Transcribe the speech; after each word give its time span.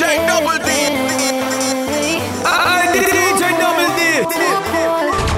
DJ 0.00 0.16
Double 0.24 0.56
D. 0.64 0.72
I 2.40 2.88
DJ 2.88 3.52
Double 3.60 3.90
D. 4.00 4.24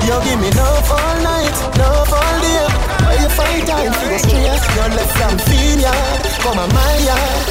You 0.07 0.15
give 0.23 0.39
me 0.39 0.55
love 0.55 0.87
all 0.87 1.19
night, 1.19 1.51
love 1.83 2.07
all 2.07 2.37
day. 2.39 2.71
Where 3.03 3.19
you 3.19 3.31
find 3.35 3.67
time 3.67 3.91
to 3.91 4.05
go 4.07 4.17
straight? 4.23 4.63
You're 4.79 4.95
left 4.95 5.19
from 5.19 5.35
Philia, 5.51 5.91
come 6.47 6.63
on 6.63 6.71
my 6.71 6.95
yard. 7.03 7.43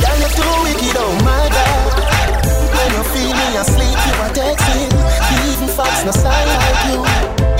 Girl, 0.00 0.16
you're 0.16 0.32
too 0.32 0.52
wicked, 0.64 0.96
oh 0.96 1.12
my 1.20 1.44
God. 1.52 2.00
When 2.48 2.88
you 2.96 3.04
feel 3.12 3.36
me 3.36 3.60
asleep, 3.60 4.00
you 4.08 4.14
are 4.24 4.32
texting. 4.32 4.88
Even 5.44 5.68
facts 5.68 6.08
no 6.08 6.16
sign 6.16 6.48
like 6.48 6.80
you. 6.88 7.04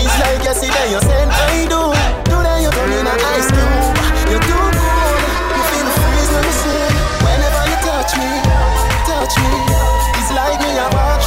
It's 0.00 0.16
like 0.16 0.40
yesterday 0.48 0.96
you 0.96 1.00
said 1.04 1.28
I 1.28 1.68
do. 1.68 1.92
Today 2.24 2.56
you 2.64 2.70
turn 2.72 2.88
in 2.88 3.04
an 3.04 3.20
ice 3.36 3.52
cube. 3.52 4.32
You 4.32 4.40
do 4.48 4.63
me. 9.32 9.52
It's 10.20 10.30
like 10.36 10.60
me 10.60 10.70
I 10.76 10.88
walk 10.92 11.23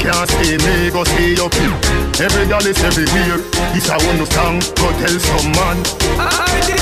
can't 0.00 0.28
stay, 0.28 0.56
me, 0.56 0.90
go 0.90 1.04
stay 1.04 1.36
up 1.36 1.52
here. 1.54 2.00
Every 2.20 2.44
girl 2.44 2.60
is 2.68 2.76
everywhere 2.84 3.40
This 3.72 3.88
I 3.88 3.96
want 4.04 4.20
to 4.20 4.28
song, 4.28 4.60
go 4.76 4.92
tell 5.00 5.16
some 5.16 5.52
man 5.56 5.80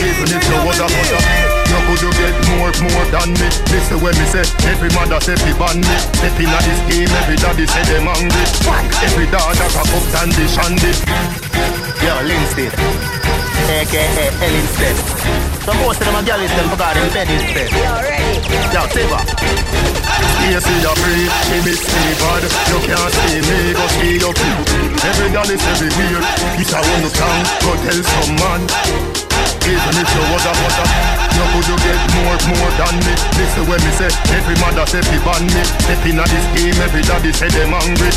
Even 0.02 0.26
if 0.34 0.42
you 0.42 0.58
was 0.66 0.82
a 0.82 0.86
butter 0.90 1.22
No 1.70 1.78
could 1.86 2.02
you 2.02 2.10
get 2.18 2.34
more, 2.50 2.74
more 2.82 3.06
than 3.14 3.38
me 3.38 3.46
Listen 3.70 4.02
when 4.02 4.18
me 4.18 4.26
say, 4.34 4.42
every 4.66 4.90
mother 4.98 5.22
say 5.22 5.38
fi 5.38 5.54
ban 5.54 5.78
me 5.78 5.96
Step 6.18 6.34
in 6.42 6.50
a 6.50 6.58
this 6.58 6.80
game, 6.90 7.12
every 7.22 7.38
daddy 7.38 7.70
say 7.70 7.86
them 7.86 8.10
hungry 8.10 8.46
Every 9.06 9.30
daughter 9.30 9.68
cock 9.70 9.86
up 9.94 10.04
dandy 10.10 10.42
shandy 10.50 10.90
Yo, 12.02 12.14
Linstead, 12.26 12.74
aka 13.66 14.26
Ellinstead. 14.42 14.96
So 15.66 15.74
most 15.82 16.00
of 16.00 16.06
them 16.06 16.14
are 16.14 16.22
girls 16.22 16.50
them 16.50 16.68
forgot 16.70 16.94
them 16.94 17.10
bed 17.10 17.26
instead. 17.26 17.70
Yo, 17.74 18.82
Silver. 18.94 19.22
Yes, 20.46 20.62
free, 20.96 21.26
she 21.48 21.56
miss 21.66 21.82
me 21.84 22.04
bad 22.20 22.42
You 22.70 22.78
can't 22.86 23.12
see 23.12 23.40
me, 23.44 23.58
go 23.74 23.84
your 24.20 24.34
people 24.34 24.64
Every 25.04 25.30
girl 25.30 25.48
is 25.50 25.62
every 25.74 25.88
everywhere. 25.88 26.24
This 26.56 26.72
I 26.72 26.80
want 26.80 27.02
to 27.04 27.10
song, 27.16 27.42
go 27.64 27.70
tell 27.84 28.00
some 28.02 28.34
man 28.36 29.57
Even 29.68 30.00
if 30.00 30.08
you 30.16 30.24
was 30.32 30.48
a 30.48 30.52
butter 30.56 30.88
No 31.36 31.44
could 31.52 31.68
you 31.68 31.76
get 31.84 32.00
more, 32.16 32.40
more 32.56 32.72
than 32.80 32.96
me? 33.04 33.12
Listen 33.36 33.68
when 33.68 33.76
me 33.84 33.92
say, 34.00 34.08
every 34.32 34.56
mother 34.64 34.88
say 34.88 35.04
fi 35.04 35.20
ban 35.20 35.44
me. 35.44 35.60
Step 35.84 36.00
in 36.08 36.16
a 36.16 36.24
this 36.24 36.46
game, 36.56 36.80
every 36.80 37.04
daddy 37.04 37.36
say 37.36 37.52
them 37.52 37.76
hungry 37.76 38.08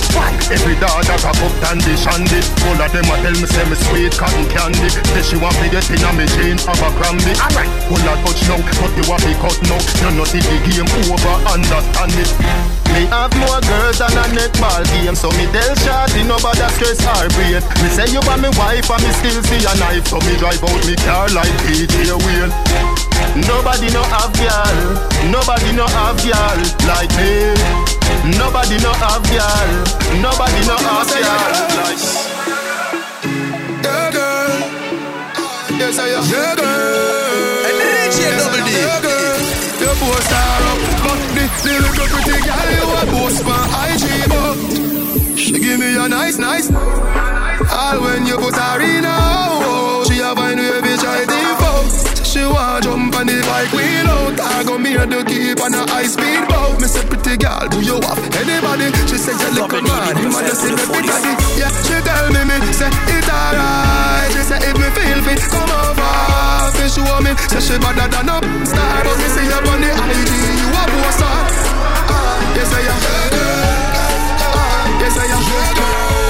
Every 0.47 0.79
daughter 0.79 1.19
cock 1.19 1.35
up 1.43 1.53
dandy 1.59 1.91
shandy. 1.99 2.39
All 2.71 2.79
of 2.79 2.87
them 2.95 3.03
a 3.03 3.15
tell 3.19 3.35
me 3.35 3.47
say 3.51 3.67
me 3.67 3.75
sweet 3.83 4.15
cotton 4.15 4.47
candy. 4.47 4.87
Say 5.11 5.23
she 5.27 5.35
want 5.35 5.59
me 5.59 5.67
get 5.67 5.83
in 5.91 5.99
a 5.99 6.11
me 6.15 6.23
a 6.23 6.89
cranny 6.95 7.33
All 7.35 7.99
a 7.99 8.13
touch 8.23 8.41
now, 8.47 8.59
but 8.79 8.91
you 8.95 9.03
want 9.11 9.19
me 9.27 9.35
cut 9.43 9.59
now. 9.67 9.79
You 10.07 10.09
know 10.15 10.23
see 10.23 10.39
the 10.39 10.55
game 10.63 10.87
over, 10.87 11.35
understand 11.51 12.15
it. 12.15 12.31
Me 12.91 13.07
have 13.07 13.31
more 13.39 13.59
girls 13.63 14.03
than 14.03 14.11
a 14.19 14.25
netball 14.35 14.83
game 14.91 15.15
So 15.15 15.31
me 15.39 15.47
tell 15.55 15.73
Shawty 15.79 16.27
nobody 16.27 16.67
stress 16.75 16.99
her 16.99 17.27
brain. 17.35 17.63
Me 17.79 17.87
say 17.87 18.07
you 18.11 18.19
are 18.27 18.37
me 18.37 18.51
wife 18.59 18.91
and 18.91 19.01
me 19.03 19.11
still 19.15 19.39
see 19.47 19.63
a 19.63 19.73
knife 19.79 20.07
So 20.11 20.19
me 20.19 20.35
drive 20.35 20.59
out 20.59 20.83
me 20.83 20.95
car 20.99 21.31
like 21.31 21.40
PJ 21.63 21.95
Wheel 22.25 22.49
Nobody 23.47 23.89
no 23.93 24.03
have 24.03 24.33
girl 24.33 24.77
Nobody 25.31 25.71
no 25.73 25.85
have 25.87 26.17
girl 26.21 26.59
like 26.87 27.11
me 27.17 27.53
Nobody 28.37 28.77
no 28.83 28.91
have 28.93 29.23
girl 29.29 29.69
Nobody 30.21 30.61
no 30.67 30.75
have 30.77 31.07
girl 31.07 31.51
like 31.81 32.01
Yeah, 33.83 34.11
girl. 34.11 34.51
Yes, 35.79 35.97
I 35.97 36.09
am. 36.13 36.23
Yeah, 36.29 36.55
girl. 36.55 37.65
And 37.67 37.77
DJ 37.81 38.19
Double 38.37 38.63
D. 38.65 38.71
Yeah, 38.71 39.01
girl. 39.01 39.39
Your 39.81 39.95
post 39.97 40.25
star 40.27 40.61
up, 40.69 40.79
but 41.03 41.19
the 41.63 41.73
little 41.81 42.07
pretty 42.13 42.37
girl 42.45 42.69
you 42.75 42.85
a 42.85 43.03
post 43.09 43.41
my 43.45 43.57
IG 43.89 44.05
but 44.29 44.57
She 45.37 45.53
give 45.59 45.79
me 45.79 45.95
a 45.95 46.07
nice, 46.07 46.37
nice. 46.37 46.69
All 46.69 48.01
when 48.01 48.27
you 48.27 48.37
put 48.37 48.55
her 48.55 48.81
in 48.81 49.05
a 49.05 49.60
wavy 50.91 51.01
try 51.01 51.25
default. 51.25 52.25
She 52.25 52.43
want 52.43 52.83
to 52.83 52.89
jump 52.89 53.15
on 53.15 53.27
the 53.27 53.39
bike 53.47 53.71
wheel 53.71 54.07
out. 54.07 54.39
I 54.39 54.63
go 54.63 54.77
me 54.77 54.93
to 54.93 55.23
keep 55.25 55.59
on 55.61 55.73
a 55.73 55.83
high 55.89 56.07
speed 56.07 56.47
boat. 56.47 56.79
Me 56.81 56.87
say 56.87 57.05
pretty 57.07 57.37
girl, 57.37 57.67
do 57.67 57.81
you 57.81 57.95
have 58.01 58.19
anybody? 58.35 58.91
She 59.07 59.17
say 59.17 59.35
you 59.35 59.51
look 59.55 59.71
man, 59.71 60.15
you 60.19 60.29
might 60.31 60.47
just 60.47 60.61
see 60.61 60.71
the 60.71 60.83
big 60.91 61.05
daddy. 61.07 61.33
Yeah, 61.59 61.71
she 61.83 61.95
tell 62.03 62.27
me 62.31 62.41
me 62.47 62.57
say 62.73 62.87
it 62.91 63.27
alright. 63.29 64.31
She 64.31 64.41
say 64.47 64.59
if 64.63 64.75
me 64.75 64.87
feel 64.95 65.19
fit, 65.23 65.41
come 65.51 65.71
over. 65.71 66.11
Say 66.75 66.87
show 66.91 67.19
me, 67.23 67.31
say 67.51 67.61
she 67.61 67.75
better 67.79 68.07
than 68.07 68.29
a 68.31 68.37
star. 68.65 69.03
But 69.03 69.15
me 69.19 69.27
see 69.31 69.45
you 69.47 69.59
on 69.59 69.79
the 69.79 69.89
IG, 69.91 70.31
you 70.59 70.69
a 70.71 70.83
boss 70.87 71.15
star. 71.15 71.39
Ah, 72.11 72.55
yes 72.55 72.71
I 72.71 72.81
am. 72.91 72.99
Ah, 74.39 74.99
yes 74.99 75.17
I 75.17 75.25
am. 75.35 76.20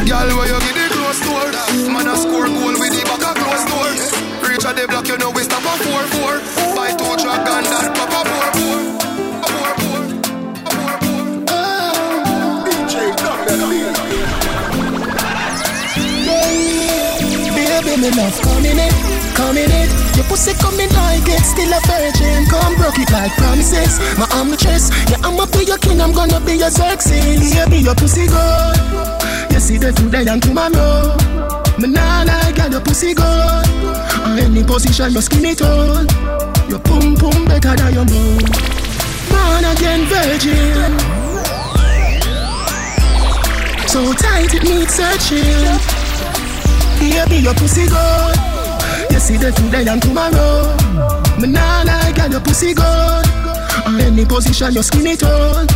Girl, 0.00 0.32
where 0.32 0.48
you 0.48 0.56
get 0.64 0.74
the 0.74 0.88
close 0.96 1.20
door? 1.20 1.52
Man, 1.92 2.08
a 2.08 2.16
score 2.16 2.48
goal 2.48 2.72
with 2.80 2.88
the 2.88 3.04
back 3.04 3.20
a 3.20 3.36
close 3.36 3.64
door. 3.68 3.92
Reach 4.48 4.64
at 4.64 4.74
the 4.74 4.88
block, 4.88 5.06
you 5.06 5.18
know 5.20 5.30
we 5.30 5.44
stop 5.44 5.60
a 5.60 5.76
4-4. 5.76 6.40
Buy 6.74 6.96
two 6.96 7.04
truck 7.20 7.44
and 7.44 7.66
that 7.68 7.92
pop 7.92 8.08
a 8.08 8.24
4-4. 8.24 8.80
A 9.44 9.52
4-4. 9.60 10.40
A 11.44 11.60
4-4. 12.24 12.64
DJ, 12.64 13.12
knock 13.20 13.44
that 13.44 13.60
Baby, 17.52 17.92
me 18.00 18.10
love 18.16 18.40
coming 18.40 18.80
in, 18.80 18.94
coming 19.36 19.68
in. 19.68 19.88
Your 20.16 20.24
pussy 20.32 20.56
coming 20.56 20.88
like 20.96 21.28
it's 21.28 21.52
still 21.52 21.68
a 21.76 21.80
virgin. 21.84 22.48
Come 22.48 22.74
broke 22.80 22.96
it 22.98 23.12
like 23.12 23.36
promises. 23.36 24.00
My 24.16 24.24
arm 24.32 24.48
the 24.48 24.56
chest. 24.56 24.96
Yeah, 25.12 25.20
I'ma 25.22 25.44
be 25.52 25.68
your 25.68 25.76
king. 25.76 26.00
I'm 26.00 26.12
gonna 26.12 26.40
be 26.40 26.56
your 26.56 26.70
sexy. 26.70 27.20
Baby, 27.52 27.84
your 27.84 27.94
pussy 27.94 28.26
good. 28.26 29.29
You 29.50 29.60
see 29.60 29.78
the 29.78 29.92
today 29.92 30.26
and 30.30 30.42
tomorrow. 30.42 31.16
Me 31.78 31.88
nah 31.88 32.24
like 32.24 32.56
girl, 32.56 32.70
your 32.70 32.80
pussy 32.80 33.14
good. 33.14 33.24
On 34.24 34.38
any 34.38 34.62
position, 34.62 35.12
your 35.12 35.22
skin 35.22 35.44
it 35.44 35.62
on. 35.62 36.06
Your 36.68 36.78
pum 36.78 37.16
pum 37.16 37.44
better 37.46 37.74
than 37.76 37.94
your 37.94 38.04
mom. 38.04 38.38
Born 39.28 39.64
again 39.64 40.06
virgin. 40.06 40.92
So 43.88 44.12
tight 44.14 44.54
it 44.54 44.62
needs 44.62 44.94
searching. 44.94 45.66
Baby, 47.00 47.42
your 47.42 47.54
pussy 47.54 47.86
good. 47.86 48.36
You 49.10 49.18
see 49.18 49.36
the 49.36 49.50
today 49.52 49.90
and 49.90 50.00
tomorrow. 50.00 50.76
Me 51.40 51.48
nah 51.48 51.82
like 51.82 52.16
girl, 52.16 52.30
your 52.30 52.40
pussy 52.40 52.72
good. 52.74 53.26
Any 54.00 54.24
position 54.24 54.72
you 54.74 54.82
skin 54.82 55.06
it 55.06 55.22
on. 55.24 55.66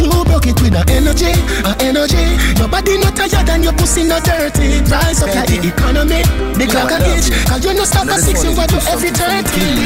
You 0.00 0.24
broke 0.24 0.48
it 0.48 0.56
with 0.64 0.72
a 0.72 0.82
energy, 0.88 1.36
a 1.68 1.76
energy. 1.84 2.24
Your 2.56 2.68
body 2.72 2.96
not 2.96 3.12
tired 3.12 3.48
and 3.52 3.62
your 3.64 3.76
pussy 3.76 4.08
not 4.08 4.24
dirty. 4.24 4.80
Rise 4.88 5.20
up 5.20 5.28
like 5.36 5.52
the 5.52 5.60
economy, 5.60 6.24
big 6.56 6.72
like 6.72 6.88
a 6.88 6.98
gauge. 7.04 7.28
Cause 7.44 7.60
you 7.60 7.76
no 7.76 7.84
stop 7.84 8.08
at 8.08 8.20
six, 8.24 8.40
you 8.40 8.56
want 8.56 8.72
to 8.72 8.80
every 8.88 9.12
thirty. 9.12 9.84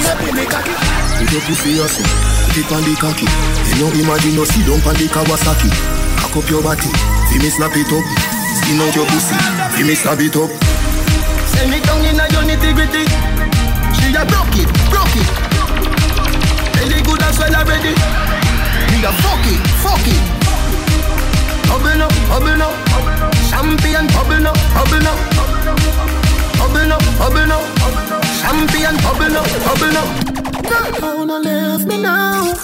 Put 1.19 1.31
your 1.35 1.43
pussy 1.51 1.75
yourself, 1.75 2.07
put 2.47 2.63
it 2.63 2.71
on 2.71 2.83
the 2.87 2.95
cocky. 2.95 3.27
You 3.75 3.91
imagine 3.91 4.39
you 4.39 4.47
sit 4.47 4.63
down 4.63 4.79
on 4.87 4.95
the 4.95 5.07
Kawasaki. 5.11 5.71
Cock 6.23 6.37
up 6.39 6.47
your 6.47 6.63
body, 6.63 6.91
see 7.27 7.43
me 7.43 7.51
snap 7.51 7.75
it 7.75 7.91
up. 7.91 8.07
Skin 8.63 8.79
out 8.79 8.95
your 8.95 9.07
pussy, 9.11 9.35
see 9.75 9.83
me 9.83 9.95
snap 9.99 10.23
it 10.23 10.37
up. 10.39 10.51
Send 11.51 11.75
it 11.75 11.83
down 11.83 12.07
in 12.07 12.23
a 12.23 12.27
your 12.31 12.47
nitty 12.47 12.71
gritty. 12.71 13.05
She 13.99 14.15
a 14.15 14.23
broke 14.31 14.55
it, 14.63 14.71
broke 14.95 15.17
it. 15.19 15.27
Belly 16.79 17.03
good 17.03 17.23
as 17.23 17.39
well 17.39 17.55
already. 17.55 18.24
Me 19.05 19.11
a 19.11 19.13
fuck 19.21 19.47
it, 19.53 19.61
fuck 19.85 20.07
it. 20.09 20.23
Bubble 21.69 22.03
up, 22.05 22.15
bubble 22.31 22.63
up. 22.65 22.75
Champion 23.51 24.07
bubble 24.17 24.49
up, 24.49 24.57
bubble 24.73 25.09
up. 25.13 25.19
Bubble 26.57 26.93
up, 26.95 27.05
bubble 27.21 27.53
up. 27.53 27.65
Champion 28.41 28.97
bubble 29.05 29.37
up, 29.37 29.49
bubble 29.67 29.99
up. 30.01 30.09
God, 30.71 31.03
wanna 31.03 31.39
leave 31.39 31.85
me 31.87 32.01
now. 32.01 32.55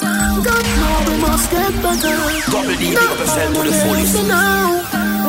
God, 0.40 0.64
know 0.80 1.12
we 1.12 1.20
must 1.20 1.50
get 1.50 1.74
better. 1.84 2.16
Double 2.50 2.72
D, 2.72 2.88
big 2.88 2.96
up 2.96 3.18
yourself 3.18 3.54
to 3.56 3.62
the 3.68 3.72
fullest. 3.84 4.14
me 4.14 4.28
now. 4.28 4.80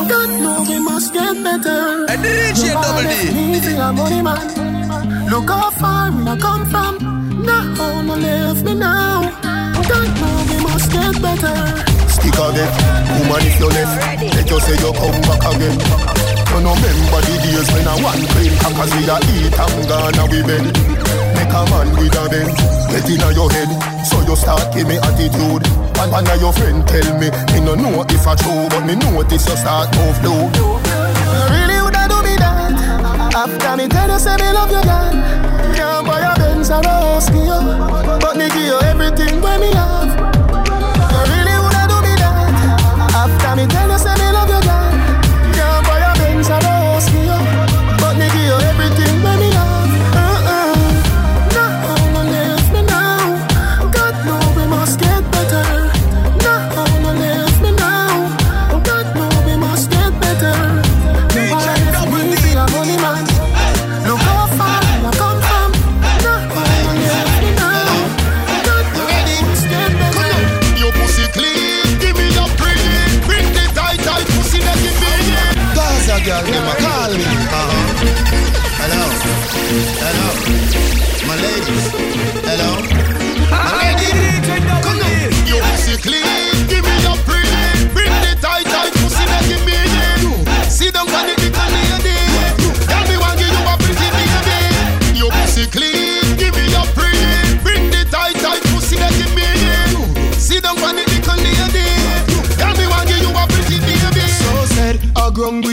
God, 0.08 0.30
know 0.40 0.64
we 0.66 0.78
must 0.78 1.12
get 1.12 1.36
better. 1.44 2.06
And 2.08 2.24
DJ 2.24 2.72
Double 2.72 3.02
D. 3.02 3.58
Easy, 3.58 3.76
a 3.76 3.92
money 3.92 4.22
man. 4.22 5.28
Look 5.28 5.50
how 5.50 5.70
far 5.72 6.10
we 6.10 6.26
I 6.26 6.38
come 6.38 6.64
from. 6.70 7.44
Now 7.44 7.74
wanna 7.76 8.16
leave 8.16 8.64
me 8.64 8.74
now. 8.76 9.52
God, 9.88 10.08
know 10.16 10.30
we 10.30 10.36
must 10.36 10.41
get 10.92 11.16
better. 11.24 11.56
Stick 12.12 12.36
again, 12.36 12.70
woman 13.18 13.42
if 13.48 13.56
you 13.58 13.68
left 13.72 13.96
Let 14.36 14.50
you 14.50 14.60
say 14.60 14.76
you 14.78 14.92
come 14.92 15.18
back 15.26 15.42
again. 15.48 15.76
You 16.52 16.60
no 16.60 16.76
remember 16.76 17.20
the 17.24 17.34
days 17.40 17.68
when 17.72 17.88
I 17.88 17.96
want 18.04 18.22
clean 18.36 18.52
Cause 18.60 18.92
we 18.92 19.08
a 19.08 19.16
eat 19.32 19.56
and 19.56 19.88
gone 19.88 20.18
and 20.20 20.28
we 20.28 20.44
bed. 20.44 20.64
Make 21.32 21.48
a 21.48 21.60
man 21.72 21.88
with 21.96 22.12
a 22.12 22.28
bend 22.28 22.52
Get 22.92 23.08
inna 23.08 23.32
your 23.32 23.48
head. 23.50 23.72
So 24.04 24.20
you 24.20 24.36
start 24.36 24.68
give 24.74 24.86
me 24.86 24.98
attitude 25.00 25.64
And 25.96 26.12
one 26.12 26.28
of 26.28 26.40
your 26.40 26.52
friend 26.52 26.86
tell 26.86 27.08
me 27.18 27.32
Me 27.56 27.58
no 27.64 27.74
know 27.74 28.04
if 28.04 28.26
I 28.26 28.34
true 28.36 28.68
But 28.68 28.84
me 28.84 28.94
notice 28.96 29.48
you 29.48 29.56
start 29.56 29.88
move 29.96 30.18
low 30.22 30.50
Really 31.48 31.78
woulda 31.80 32.04
do 32.10 32.18
me 32.20 32.36
that? 32.36 33.32
After 33.32 33.76
me 33.76 33.88
tell 33.88 34.10
you 34.10 34.18
say 34.18 34.36
me 34.36 34.52
love 34.52 34.70
you 34.70 34.82
God 34.84 35.14
Can't 35.74 36.06
buy 36.06 36.20
a 36.20 36.34
Benz 36.36 36.70
or 36.70 36.84
a 36.84 36.88
house 36.88 37.30
But 37.30 38.36
me 38.36 38.48
give 38.48 38.66
you 38.68 38.78
everything 38.82 39.40
when 39.40 39.60
me 39.60 39.72
have 39.72 40.01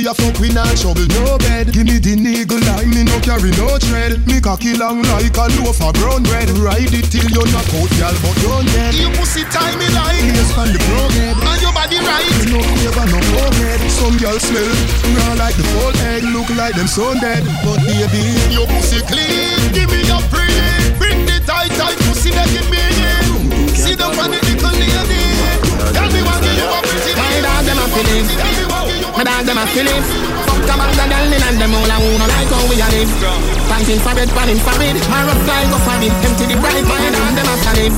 a 0.09 0.13
fuck 0.17 0.39
we 0.41 0.50
not 0.50 0.73
trouble 0.73 1.06
no 1.21 1.38
bed. 1.38 1.69
Give 1.69 1.85
me 1.85 2.01
the 2.01 2.17
niggle 2.17 2.57
line, 2.65 2.89
me 2.89 3.06
no 3.06 3.13
carry 3.21 3.53
no 3.61 3.77
tread. 3.77 4.25
Me 4.25 4.41
cocky 4.41 4.73
long 4.73 5.06
like 5.13 5.38
a 5.38 5.45
loaf 5.61 5.77
of 5.85 5.94
brown 6.01 6.25
bread. 6.25 6.50
Ride 6.57 6.89
it 6.89 7.06
till 7.13 7.29
you 7.29 7.44
knock 7.53 7.69
out, 7.77 7.91
y'all, 8.01 8.15
but 8.25 8.35
don't 8.41 8.65
dead. 8.73 8.97
Your 8.97 9.13
pussy 9.13 9.45
tie 9.53 9.77
me 9.77 9.85
like. 9.94 10.17
Yes, 10.25 10.50
on 10.57 10.73
the 10.73 10.81
pro. 10.81 10.97
And 11.45 11.61
your 11.61 11.73
body 11.73 12.01
right. 12.01 12.25
No 12.50 12.57
flavor, 12.57 13.06
no 13.06 13.19
forehead. 13.21 13.79
Some 13.94 14.17
girl 14.17 14.38
smell 14.41 14.73
raw 15.13 15.33
like 15.38 15.53
the 15.53 15.65
full 15.77 15.94
egg, 16.09 16.25
look 16.33 16.50
like 16.57 16.73
them 16.73 16.89
so 16.89 17.13
dead. 17.21 17.45
But 17.62 17.77
baby, 17.85 18.23
Your 18.50 18.65
pussy 18.65 19.05
clean, 19.05 19.62
give 19.77 19.94
me 19.94 20.09
your 20.09 20.23
pretty. 20.33 20.97
Bring 20.97 21.21
the 21.29 21.38
tight 21.45 21.69
tight 21.77 21.97
pussy 22.09 22.33
that 22.33 22.50
you. 22.50 22.65
Sit 23.77 24.00
down 24.00 24.17
on 24.17 24.31
the 24.31 24.39
dick 24.41 24.57
and 24.57 24.75
lady. 24.81 25.21
Tell 25.94 26.09
me 26.12 26.21
one 26.25 26.41
give 26.41 26.57
you 26.57 26.67
a 26.67 26.79
pretty 26.81 27.13
My 27.13 27.41
dog 27.45 27.65
them 27.65 27.77
a. 27.77 28.49
them 29.50 29.57
a 29.57 29.66
feelings. 29.74 30.06
Fuck 30.46 30.62
a 30.62 30.75
bag 30.78 30.94
of 30.94 31.10
girl 31.10 31.34
in 31.34 31.42
and 31.42 31.57
them 31.57 31.74
all 31.74 31.90
a 31.90 31.98
who 31.98 32.10
no 32.22 32.25
like 32.30 32.54
how 32.54 32.62
we 32.69 32.78
a 32.78 32.88
live. 32.94 33.10
Fighting 33.66 33.98
for 33.98 34.13
bed, 34.13 34.30
panning 34.30 34.62
for 34.62 34.78
bed. 34.78 34.94
My 35.10 35.25
rough 35.25 35.42
fly 35.42 35.66
go 35.66 35.78
for 35.81 35.98
it. 35.98 36.13
Empty 36.22 36.46
the 36.46 36.56
bright. 36.62 36.86
My 36.86 37.10
dog 37.10 37.34
them 37.34 37.50
a 37.50 37.56
solid. 37.66 37.94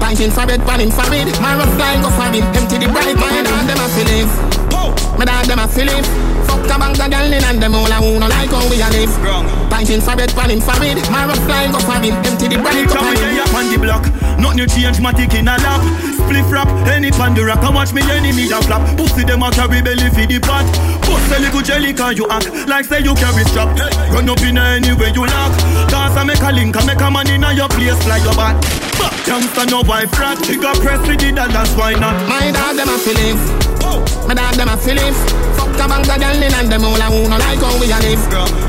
Fighting 0.00 0.32
for 0.32 0.46
bed, 0.48 0.60
panning 0.64 0.90
for 0.90 1.04
bed. 1.12 1.28
My 1.44 1.52
rough 1.52 1.74
fly 1.76 2.00
go 2.00 2.08
for 2.08 2.32
it. 2.32 2.44
Empty 2.56 2.80
the 2.80 2.88
bright. 2.88 3.16
My 3.20 3.44
dog 3.44 3.68
them 3.68 3.76
a 3.76 3.86
feelings. 3.92 4.75
My 5.16 5.24
dog 5.24 5.46
them 5.46 5.58
a 5.58 5.66
feelings. 5.66 6.06
Fuck 6.44 6.68
a 6.68 6.76
bag 6.78 7.00
of 7.00 7.10
girl 7.10 7.32
in 7.32 7.42
and 7.42 7.58
them 7.60 7.74
all 7.74 7.88
a 7.88 7.96
who 7.98 8.20
no 8.20 8.28
like 8.28 8.52
how 8.52 8.68
we 8.68 8.78
a 8.80 8.88
live. 8.92 9.12
Fighting 9.72 10.00
for 10.00 10.14
bed, 10.14 10.30
panning 10.36 10.60
for 10.60 10.76
bed. 10.78 11.00
My 11.10 11.26
rough 11.26 11.40
fly 11.48 11.66
go 11.72 11.80
for 11.80 11.96
it. 12.04 12.14
Empty 12.24 12.48
the 12.52 12.56
bright. 12.60 12.86
Go 12.86 13.00
Come 13.00 13.16
for 13.16 13.24
we 13.24 13.40
up 13.40 13.54
on 13.56 13.66
the 13.72 13.78
block. 13.80 14.04
Nothing 14.38 14.68
change, 14.68 15.00
my 15.00 15.12
tick 15.12 15.34
in 15.34 15.48
a 15.48 15.56
lap. 15.58 15.80
Spliff 16.20 16.50
rap, 16.52 16.68
any 16.86 17.10
pan 17.10 17.34
the 17.34 17.44
rock. 17.44 17.64
I 17.64 17.70
watch 17.72 17.92
me 17.92 18.02
enemy 18.06 18.46
a 18.52 18.60
flap. 18.62 18.84
Pussy 18.96 19.24
them 19.24 19.42
a 19.42 19.50
carry 19.50 19.82
belly 19.82 20.08
for 20.12 20.26
the 20.28 20.38
pot. 20.38 20.68
Bust 21.02 21.32
a 21.32 21.40
little 21.40 21.62
jelly 21.62 21.92
can 21.94 22.16
you 22.16 22.28
act 22.28 22.52
like 22.68 22.84
say 22.84 23.00
you 23.00 23.14
carry 23.16 23.44
strap. 23.48 23.72
Run 24.12 24.28
up 24.28 24.40
in 24.44 24.58
anywhere 24.58 25.10
you 25.10 25.26
knock. 25.26 25.52
Dance 25.88 26.16
and 26.16 26.28
make 26.28 26.44
a 26.44 26.52
link 26.52 26.76
and 26.76 26.86
make 26.86 27.00
a 27.00 27.10
man 27.10 27.28
in 27.32 27.44
a 27.44 27.52
your 27.52 27.68
place 27.72 27.98
like 28.06 28.22
your 28.22 28.36
back. 28.36 28.60
Back 29.00 29.26
youngster 29.26 29.66
no 29.66 29.82
wife 29.82 30.12
rat. 30.18 30.38
Got 30.60 30.76
press 30.78 31.02
with 31.08 31.20
the 31.20 31.32
dollars, 31.32 31.72
why 31.74 31.94
not? 31.98 32.14
My 32.28 32.52
dog 32.52 32.76
them 32.76 32.88
a 32.92 32.98
feelings. 33.00 33.65
My 34.26 34.34
dog 34.34 34.54
them 34.56 34.68
a 34.68 34.76
feelings. 34.76 35.18
Fuck 35.56 35.72
a 35.78 35.84
bag 35.88 36.08
of 36.08 36.18
girl 36.18 36.42
in 36.42 36.52
and 36.52 36.68
them 36.68 36.84
all 36.84 36.96
a 36.98 37.06
who 37.08 37.28
no 37.28 37.36
like 37.38 37.60
how 37.60 37.76
we 37.80 37.88
a 37.88 37.98
live. 38.02 38.22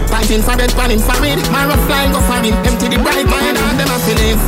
Fighting 0.08 0.44
for 0.44 0.56
bed, 0.56 0.72
panning 0.76 1.02
for 1.02 1.18
it. 1.26 1.40
My 1.52 1.68
rough 1.68 1.84
fly 1.88 2.08
go 2.12 2.20
for 2.24 2.40
it. 2.44 2.56
Empty 2.68 2.88
the 2.92 2.98
bright. 3.02 3.28
My 3.28 3.52
dog 3.52 3.76
them 3.76 3.92
a 3.92 3.98
feelings. 4.06 4.44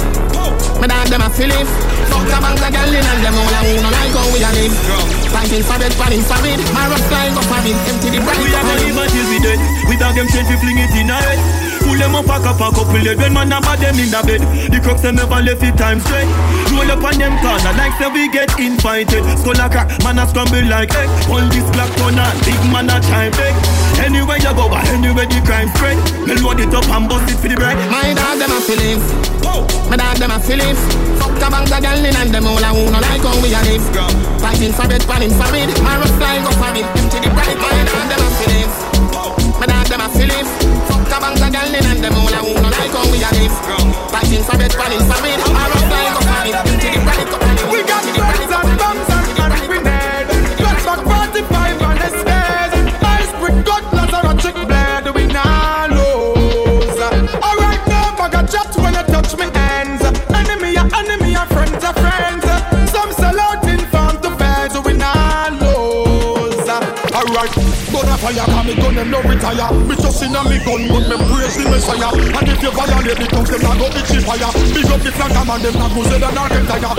My 0.80 0.88
dog 0.88 1.08
them 1.12 1.24
a 1.26 1.30
feelings. 1.30 1.72
Fuck 2.10 2.26
a 2.26 2.38
bag 2.42 2.58
of 2.58 2.72
girl 2.72 2.94
in 2.94 3.06
and 3.06 3.22
them 3.22 3.36
all 3.38 3.54
a 3.54 3.60
who 3.68 3.74
no 3.84 3.90
like 3.92 4.14
how 4.16 4.28
we 4.32 4.40
a 4.40 4.50
live. 4.56 4.76
Fighting 5.30 5.64
for 5.64 5.78
bed, 5.78 5.94
panning 6.00 6.24
for 6.26 6.42
it. 6.48 6.60
My 6.74 6.88
rough 6.90 7.06
fly 7.08 7.30
go 7.36 7.42
for 7.46 7.62
it. 7.64 7.78
Empty 7.90 8.10
the 8.16 8.20
bright. 8.24 8.40
We 8.42 8.50
a 8.56 8.62
for 8.64 8.78
live 8.80 8.98
until 8.98 9.26
we 9.30 9.38
dead. 9.44 9.60
We 9.88 9.96
dog 9.98 10.16
them 10.16 10.28
change, 10.32 10.50
we 10.50 10.58
fling 10.58 10.80
it 10.80 10.94
in 10.96 11.10
a 11.10 11.18
head. 11.20 11.69
Them 12.00 12.16
up, 12.16 12.32
pack 12.32 12.48
up, 12.48 12.56
pack 12.56 12.80
up, 12.80 12.88
pull 12.88 13.04
it 13.04 13.20
when 13.20 13.36
man 13.36 13.52
a 13.52 13.60
bad 13.60 13.84
them 13.84 14.00
in 14.00 14.08
the 14.08 14.24
bed. 14.24 14.40
The 14.72 14.80
crooks 14.80 15.04
them 15.04 15.20
never 15.20 15.44
left 15.44 15.60
it 15.60 15.76
time 15.76 16.00
straight. 16.00 16.32
Roll 16.72 16.88
up 16.88 17.04
on 17.04 17.20
them 17.20 17.36
corner 17.44 17.76
like 17.76 17.92
say 18.00 18.08
we 18.08 18.32
get 18.32 18.48
invited. 18.56 19.20
Skull 19.36 19.60
a 19.60 19.68
crack, 19.68 19.92
man 20.08 20.16
a 20.16 20.24
scramble 20.24 20.64
like 20.72 20.96
egg. 20.96 21.12
All 21.28 21.44
this 21.52 21.68
black 21.76 21.92
corner, 22.00 22.24
big 22.48 22.56
man 22.72 22.88
a 22.88 23.04
chime 23.04 23.36
big. 23.36 23.52
Anywhere 24.00 24.40
you 24.40 24.54
go, 24.56 24.72
but 24.72 24.88
anywhere 24.96 25.28
the 25.28 25.44
crime 25.44 25.68
spread. 25.76 26.00
Me 26.24 26.40
load 26.40 26.64
it 26.64 26.72
up 26.72 26.88
and 26.88 27.12
bust 27.12 27.28
it 27.28 27.36
for 27.36 27.52
the 27.52 27.60
bread. 27.60 27.76
My 27.92 28.16
dog 28.16 28.40
them 28.40 28.56
a 28.56 28.60
feelings. 28.64 29.04
Oh. 29.44 29.68
My 29.92 30.00
dog 30.00 30.24
them 30.24 30.32
a 30.32 30.40
feelings. 30.40 30.80
Fuck 31.20 31.36
a 31.36 31.52
bag 31.52 31.68
of 31.68 31.84
girl 31.84 32.00
in 32.00 32.16
and 32.16 32.32
them 32.32 32.48
all 32.48 32.64
a 32.64 32.70
who 32.72 32.88
no 32.88 33.04
like 33.04 33.28
how 33.28 33.36
we 33.44 33.52
a 33.52 33.60
live. 33.68 33.84
Fighting 34.40 34.72
for 34.72 34.88
bed, 34.88 35.04
panning 35.04 35.36
for 35.36 35.52
it. 35.52 35.68
My 35.84 36.00
rough 36.00 36.16
fly 36.16 36.40
go 36.48 36.52
for 36.56 36.72
it. 36.80 36.88
Empty 36.96 37.28
the 37.28 37.30
bright. 37.36 37.60
My 37.60 37.76
dog 37.84 38.08
them 38.08 38.24
a 38.24 38.30
girl 41.50 41.74
in 41.74 41.86
and 41.86 42.04
them 42.04 42.14
all 42.14 42.30
a 42.30 42.40
who 42.46 42.54
no 42.62 42.70
like 42.70 42.94
how 42.94 43.06
we 43.12 43.24
a 43.24 43.30
live. 43.34 43.56
Fighting 44.12 44.44
for 44.44 44.58
bed, 44.58 44.72
panning 44.78 45.04
for 45.06 45.20
it. 45.26 45.40
My 45.54 45.79
fire 68.20 68.46
Cause 68.46 68.66
me 68.68 68.76
gun 68.76 68.96
them 68.96 69.10
no 69.12 69.20
retire. 69.24 69.72
Me 69.88 69.96
just 69.96 70.22
in 70.24 70.36
a 70.36 70.42
me 70.44 70.60
gun 70.64 70.82
but 70.92 71.06
me 71.08 71.16
praise 71.32 71.56
the 71.56 71.66
Messiah. 71.72 72.12
And 72.12 72.48
if 72.48 72.62
you 72.62 72.72
violate 72.72 73.18
the 73.18 73.28
tongues 73.32 73.50
them 73.50 73.62
not 73.64 73.78
go 73.80 73.88
itchy 73.96 74.20
fire. 74.20 74.52
Big 74.76 74.88
up 74.92 75.00
the 75.00 75.12
flag 75.16 75.34
man 75.48 75.60
them 75.64 75.74
not 75.80 75.92
go 75.96 76.02
say 76.04 76.20
they 76.20 76.32
not 76.36 76.50
get 76.52 76.66
tired 76.68 76.98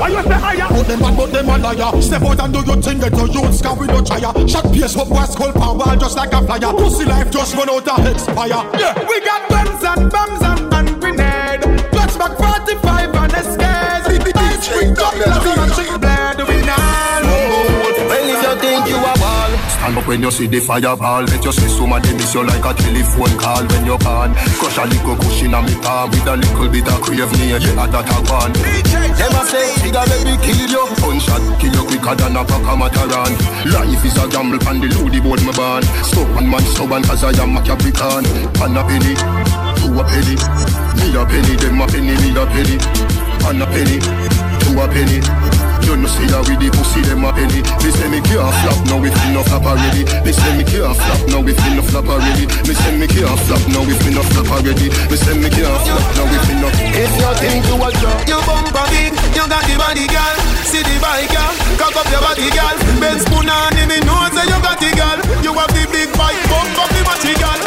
Why 0.00 0.08
you 0.08 0.22
say 0.24 0.38
higher? 0.40 0.68
But 0.72 0.84
them 0.88 1.00
bad 1.00 1.16
but 1.16 1.30
them 1.32 1.48
a 1.48 1.56
liar. 1.60 1.90
Step 2.00 2.22
out 2.22 2.40
and 2.40 2.52
do 2.52 2.60
your 2.64 2.78
thing 2.80 2.98
get 2.98 3.12
your 3.12 3.28
youth 3.28 3.54
scar 3.54 3.76
we 3.76 3.86
no 3.86 4.00
tire. 4.00 4.32
Shot 4.48 4.66
pierce 4.72 4.96
up 4.96 5.08
was 5.08 5.32
skull 5.32 5.52
power 5.52 5.96
just 5.96 6.16
like 6.16 6.32
a 6.32 6.40
flyer. 6.40 6.72
Pussy 6.72 7.04
life 7.04 7.30
just 7.30 7.54
run 7.54 7.68
out 7.68 7.88
and 7.88 8.08
expire. 8.08 8.62
Yeah, 8.80 8.96
we 9.04 9.20
got 9.20 9.42
guns 9.52 9.84
and 9.84 10.10
bombs 10.10 10.42
and, 10.42 10.62
and 10.72 10.88
grenade. 11.00 11.62
Flashback 11.92 12.34
45 12.40 13.14
and 13.14 13.32
escape. 13.32 13.92
Ice 14.34 14.68
cream 14.68 14.94
cutlass 14.94 15.44
and 15.44 16.04
a 16.04 16.11
Stand 19.92 20.04
up 20.04 20.08
when 20.08 20.22
you 20.22 20.30
see 20.30 20.46
the 20.48 20.56
fireball 20.60 21.20
Let 21.28 21.44
you 21.44 21.52
see 21.52 21.68
somebody 21.68 22.16
miss 22.16 22.32
you 22.32 22.40
like 22.48 22.64
a 22.64 22.72
telephone 22.72 23.36
call. 23.36 23.60
When 23.60 23.84
you 23.84 23.98
can 24.00 24.32
Crush 24.56 24.80
a 24.80 24.88
little 24.88 25.20
cushion 25.20 25.52
on 25.52 25.68
me 25.68 25.76
palm 25.84 26.08
With 26.08 26.24
a 26.24 26.32
little 26.32 26.68
bit 26.72 26.88
of 26.88 26.96
crave 27.04 27.28
near 27.36 27.60
you 27.60 27.76
at 27.76 27.92
that 27.92 28.08
one 28.24 28.56
Them 28.56 29.36
a 29.36 29.42
say 29.44 29.68
figure 29.84 30.00
baby 30.08 30.32
kill 30.40 30.64
you. 30.64 30.84
Gunshot 30.96 31.44
kill 31.60 31.76
you 31.76 31.84
quicker 31.84 32.16
than 32.16 32.40
a 32.40 32.40
pack 32.40 32.64
of 32.64 32.80
mataran. 32.80 33.36
Life 33.68 34.00
is 34.08 34.16
a 34.16 34.24
gamble 34.32 34.56
pan 34.64 34.80
the 34.80 34.88
loady 34.96 35.20
board 35.20 35.44
me 35.44 35.52
ban 35.52 35.84
Stubborn 36.08 36.48
man 36.48 36.64
stubborn 36.72 37.04
cause 37.04 37.24
I 37.28 37.36
am 37.36 37.52
a 37.52 37.60
Capricorn. 37.60 38.24
Pan 38.56 38.72
a 38.72 38.80
penny 38.88 39.12
Two 39.76 39.92
a 39.92 40.02
penny 40.08 40.40
Me 40.96 41.12
a 41.12 41.22
penny 41.28 41.52
them 41.60 41.80
a 41.80 41.84
penny 41.84 42.16
me 42.16 42.32
a 42.32 42.44
penny. 42.48 42.80
Pan 43.44 43.60
a 43.60 43.66
penny 43.68 44.00
Two 44.00 44.80
a 44.80 44.88
penny 44.88 45.20
you 45.86 45.96
know 45.96 46.08
see 46.08 46.28
how 46.30 46.42
with 46.46 46.60
the 46.60 46.68
pussy 46.70 47.00
them 47.02 47.24
a 47.24 47.30
penny. 47.32 47.60
Me 47.82 47.90
say 47.90 48.08
me 48.08 48.20
can't 48.22 48.54
flop 48.62 48.78
now 48.86 49.02
if 49.04 49.14
me 49.24 49.34
no 49.34 49.42
flop 49.42 49.66
already. 49.66 50.02
Me 50.24 50.32
say 50.32 50.52
me 50.56 50.64
can't 50.64 50.96
flop 50.96 51.20
now 51.28 51.42
if 51.46 51.58
me 51.62 51.70
no 51.76 51.82
flop 51.82 52.08
already. 52.08 52.44
Me 52.66 52.74
say 52.74 52.94
me 52.98 53.06
can't 53.06 53.40
flop 53.46 53.62
now 53.68 53.84
if 53.86 54.00
me 54.04 54.10
no 54.14 54.22
flop 54.22 54.50
already. 54.50 54.88
Me 55.10 55.16
say 55.16 55.34
me 55.38 55.48
can't 55.50 55.80
flop 55.86 56.04
now 56.16 56.26
if 56.30 56.44
me 56.48 56.54
no 56.60 56.68
you 57.22 57.34
think 57.38 57.66
you 57.66 57.76
a 57.78 57.88
drop 58.02 58.28
You 58.28 58.40
bumper 58.46 58.86
big, 58.90 59.14
you 59.34 59.46
got 59.48 59.64
the 59.64 59.74
body 59.76 60.06
girl. 60.06 60.36
See 60.68 60.82
the 60.82 60.96
bike 61.00 61.28
girl, 61.32 61.52
cock 61.76 61.96
up 61.96 62.08
your 62.12 62.22
body 62.22 62.48
girl. 62.50 62.76
Ben 63.00 63.18
spoon 63.20 63.48
on 63.48 63.74
me 63.74 63.98
say 64.32 64.46
you 64.48 64.58
got 64.62 64.78
the 64.80 64.90
girl. 64.96 65.18
You 65.44 65.52
have 65.52 65.72
the 65.74 65.84
big 65.92 66.10
bike, 66.16 66.40
bump 66.48 66.78
up 66.78 66.88
the 66.92 67.02
body 67.04 67.34
girl. 67.36 67.60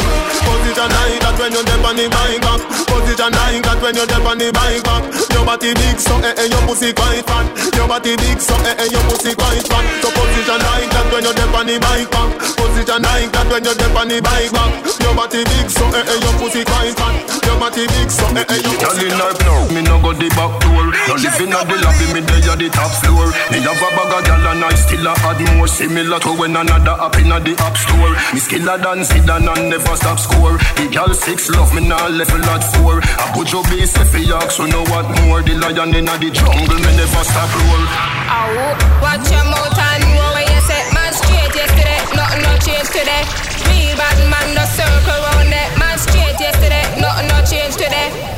Position 0.46 0.90
like 0.90 1.18
that 1.22 1.34
when 1.38 1.52
you 1.54 1.62
dip 1.62 1.82
on 1.86 1.96
the 1.96 2.06
bike 2.10 2.42
back 2.42 2.60
Position 2.90 3.32
like 3.32 3.62
that 3.64 3.78
when 3.82 3.94
you 3.96 4.06
dip 4.06 4.26
on 4.26 4.36
the 4.38 4.50
bike 4.50 4.82
back 4.82 5.02
Your 5.30 5.46
body 5.46 5.72
big 5.74 5.98
so 5.98 6.18
eh 6.22 6.34
eh 6.36 6.46
your 6.50 6.62
pussy 6.66 6.90
quite 6.92 7.22
fat. 7.22 7.46
Your 7.74 7.86
body 7.86 8.14
big 8.18 8.38
so 8.42 8.54
eh 8.66 8.74
eh 8.78 8.90
your 8.90 9.02
pussy 9.08 9.32
quite 9.34 9.62
fat. 9.66 9.84
So 10.02 10.10
position 10.10 10.58
like 10.60 10.90
that 10.90 11.06
when 11.14 11.22
you 11.22 11.32
dip 11.34 11.54
on 11.54 11.66
the 11.66 11.78
bike 11.78 12.10
back 12.10 12.30
Position 12.58 13.00
like 13.02 13.30
that 13.30 13.46
when 13.46 13.62
you 13.64 13.74
dip 13.78 13.94
on 13.94 14.06
the 14.10 14.18
bike 14.22 14.50
back 14.52 14.70
Your 15.02 15.14
body 15.14 15.42
big 15.46 15.66
so 15.70 15.86
eh 15.94 16.02
eh 16.02 16.18
your 16.18 16.34
pussy 16.38 16.62
quite 16.66 16.94
fat. 16.98 17.14
Your 17.46 17.56
body 17.62 17.84
big 17.86 18.10
so 18.10 18.26
eh 18.34 18.44
eh 18.46 18.60
your 18.60 18.76
pussy 18.82 19.06
quite 19.10 19.38
fat 19.38 19.70
Me 19.70 19.80
no 19.86 19.96
go 20.02 20.10
the 20.12 20.28
back 20.34 20.52
door 20.66 20.84
No 21.08 21.14
live 21.14 21.38
in 21.62 21.68
the 21.68 21.76
lobby 21.80 22.06
me 22.12 22.20
dey 22.20 22.44
at 22.50 22.58
the 22.58 22.68
top 22.68 22.92
floor 23.00 23.28
Me 23.52 23.58
have 23.64 23.80
a 23.80 23.88
bag 23.96 24.12
of 24.12 24.20
gal 24.28 24.46
and 24.52 24.64
I 24.64 24.74
still 24.76 25.06
a 25.06 25.12
add 25.24 25.40
more 25.56 25.68
Similar 25.68 26.20
to 26.20 26.30
when 26.36 26.56
another 26.56 26.96
up 27.00 27.16
in 27.16 27.32
the 27.32 27.52
app 27.64 27.76
store 27.76 28.12
Me 28.34 28.40
skiller 28.40 28.76
than 28.76 29.00
Zidane 29.06 29.48
and 29.48 29.70
never 29.70 29.96
stop 29.96 30.18
score 30.20 30.58
The 30.76 30.88
gal 30.92 31.12
six 31.14 31.48
love 31.50 31.72
me 31.74 31.88
now 31.88 32.08
level 32.08 32.44
at 32.52 32.64
four 32.76 33.00
I 33.00 33.32
put 33.32 33.52
your 33.52 33.64
base 33.72 33.96
if 33.96 34.12
you 34.12 34.34
ask 34.36 34.60
so 34.60 34.66
know 34.66 34.84
what 34.92 35.08
more 35.24 35.40
The 35.40 35.54
lion 35.56 35.94
in 35.96 36.04
the 36.04 36.28
jungle 36.28 36.78
me 36.80 36.90
never 36.96 37.24
stop 37.24 37.50
roar 37.56 37.82
Ow, 38.26 39.00
watch 39.00 39.24
your 39.32 39.46
mouth 39.48 39.78
and 39.78 40.04
where 40.12 40.44
you 40.44 40.60
set 40.66 40.92
man 40.92 41.12
straight 41.14 41.54
yesterday. 41.54 42.00
Nothing 42.12 42.42
no 42.42 42.52
change 42.58 42.88
today. 42.90 43.22
Real 43.70 43.94
bad 43.96 44.18
man 44.28 44.50
no 44.54 44.64
circle 44.66 45.20
round 45.30 45.54
it. 45.54 45.70
Man 45.78 45.96
straight 45.96 46.34
yesterday. 46.42 46.82
Nothing 47.00 47.28
no 47.30 47.38
change 47.46 47.76
today. 47.78 48.35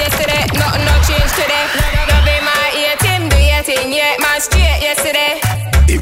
Yesterday. 0.00 0.42
Nothing 0.56 0.84
no 0.88 0.94
change 1.04 1.30
today. 1.36 1.66
Love 2.08 2.24
in 2.24 2.42
my 2.42 2.64
ear, 2.80 2.96
Tim 3.04 3.28
do 3.28 3.36
your 3.36 3.62
thing, 3.62 3.92
yeah. 3.92 4.16
Man 4.16 4.40
straight 4.40 4.80
yesterday. 4.80 5.36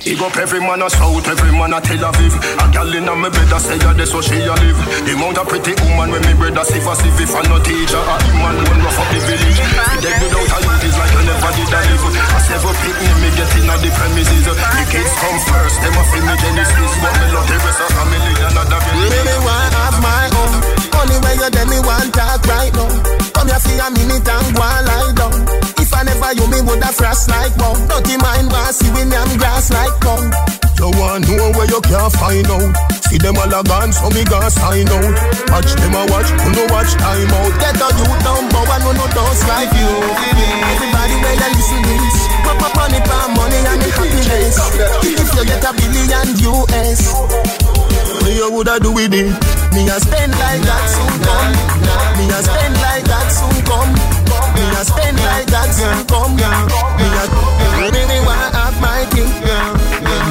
Big 0.09 0.23
up 0.23 0.37
every 0.39 0.61
man 0.61 0.81
a 0.81 0.89
South, 0.89 1.27
every 1.27 1.53
man 1.53 1.75
a 1.75 1.81
Tel 1.81 2.01
Aviv 2.01 2.33
A 2.33 2.65
gal 2.73 2.93
inna 2.95 3.13
me 3.13 3.29
bed 3.29 3.53
a 3.53 3.59
say 3.59 3.77
a 3.77 3.91
that's 3.93 4.13
so 4.13 4.23
she 4.23 4.41
a 4.41 4.55
live 4.57 4.79
The 5.05 5.13
mount 5.19 5.37
a 5.37 5.45
pretty 5.45 5.75
woman 5.85 6.13
when 6.13 6.23
me 6.25 6.33
brother 6.39 6.65
see 6.65 6.81
for 6.81 6.97
see 6.97 7.13
if 7.13 7.35
I 7.35 7.43
no 7.51 7.61
teacher 7.61 7.99
A 7.99 8.17
man 8.41 8.57
one 8.69 8.81
rough 8.85 9.01
up 9.01 9.09
the 9.11 9.21
village 9.21 9.59
He 9.59 9.97
dead 10.01 10.17
without 10.23 10.49
a 10.49 10.59
youth 10.65 10.85
is 10.87 10.97
like 10.97 11.13
you 11.13 11.23
never 11.29 11.51
did 11.51 11.73
a 11.73 11.81
live 11.89 12.05
A 12.09 12.39
several 12.41 12.77
pick 12.81 12.97
me, 13.01 13.11
me 13.21 13.29
get 13.37 13.53
inna 13.59 13.75
the 13.81 13.91
premises 13.97 14.45
The 14.49 14.55
kids 14.93 15.13
come 15.19 15.41
first, 15.45 15.77
them 15.83 15.97
a 15.99 16.03
feel 16.09 16.25
me 16.25 16.35
Genesis 16.41 16.93
But 17.05 17.13
me 17.19 17.27
love 17.35 17.49
the 17.49 17.57
rest 17.61 17.81
of 17.85 17.91
family 17.93 18.33
and 18.49 18.57
other 18.61 18.81
village 18.81 19.13
Me 19.13 19.37
want 19.45 19.73
have 19.77 19.99
my 20.01 20.25
own 20.41 20.78
Only 20.95 21.19
way 21.25 21.35
you 21.37 21.51
tell 21.51 21.69
me 21.69 21.79
one 21.81 22.11
talk 22.13 22.45
right 22.47 22.73
now 22.73 22.91
Come 23.35 23.49
here 23.49 23.61
for 23.61 23.77
a 23.77 23.89
minute 23.93 24.29
and 24.29 24.49
go 24.55 24.63
and 24.63 24.85
lie 24.87 25.13
down 25.17 25.37
If 25.79 25.93
I 25.93 26.03
never 26.05 26.33
you 26.33 26.47
me 26.49 26.61
woulda 26.63 26.91
frost 26.93 27.29
like 27.29 27.57
bomb 27.57 27.79
Dirty 27.89 28.17
mind 28.19 28.49
want 28.53 28.75
see 28.75 28.91
when 28.93 29.13
I'm 29.13 29.37
grass 29.39 29.71
like 29.71 29.97
come. 30.01 30.31
You 30.79 30.91
want 30.95 31.27
know 31.27 31.51
where 31.59 31.67
you 31.67 31.81
can't 31.83 32.13
find 32.15 32.47
out. 32.47 32.71
See 33.11 33.19
them 33.19 33.35
all 33.37 33.51
a 33.51 33.63
gone, 33.65 33.93
so 33.93 34.09
me 34.15 34.23
gon' 34.23 34.51
sign 34.51 34.87
out. 34.87 35.17
Watch 35.51 35.75
them 35.75 35.95
a 35.99 36.07
watch, 36.07 36.31
who 36.31 36.49
no 36.55 36.65
watch 36.71 36.93
time 36.95 37.33
out. 37.35 37.53
Get 37.59 37.83
a 37.83 37.89
youth 37.99 38.21
number 38.23 38.63
one, 38.63 38.83
who 38.87 38.93
no 38.95 39.07
dust 39.11 39.43
like 39.49 39.73
you. 39.75 39.91
Everybody 40.71 41.17
where 41.19 41.35
you 41.35 41.51
listen 41.51 41.83
this. 41.83 42.17
Pop 42.47 42.63
up 42.63 42.77
money, 42.79 43.01
for 43.03 43.27
money 43.35 43.59
and 43.59 43.83
the 43.83 43.91
happiness. 43.91 44.57
If 45.03 45.35
you 45.35 45.45
get 45.51 45.65
a 45.67 45.73
billion 45.75 46.29
US. 46.47 47.01
What 48.23 48.31
you 48.31 48.51
woulda 48.53 48.79
do 48.79 48.93
with 48.93 49.15
it? 49.15 49.58
Me 49.73 49.89
a 49.89 50.01
spend 50.01 50.33
like 50.33 50.63
that 50.63 50.85
soon 50.89 51.15
come. 51.25 51.53
Me 52.19 52.25
a 52.29 52.41
spend 52.43 52.75
like 52.81 53.05
that 53.05 53.29
soon 53.31 53.59
come. 53.69 53.93
Me 54.57 54.65
a 54.75 54.83
spend 54.85 55.19
like 55.19 55.47
that 55.47 55.71
soon 55.75 56.05
come. 56.07 56.37
Me 56.37 57.07
a 57.07 57.49
me 58.09 58.19
want 58.27 58.55
have 58.55 58.81
my 58.81 59.05
thing. 59.13 59.29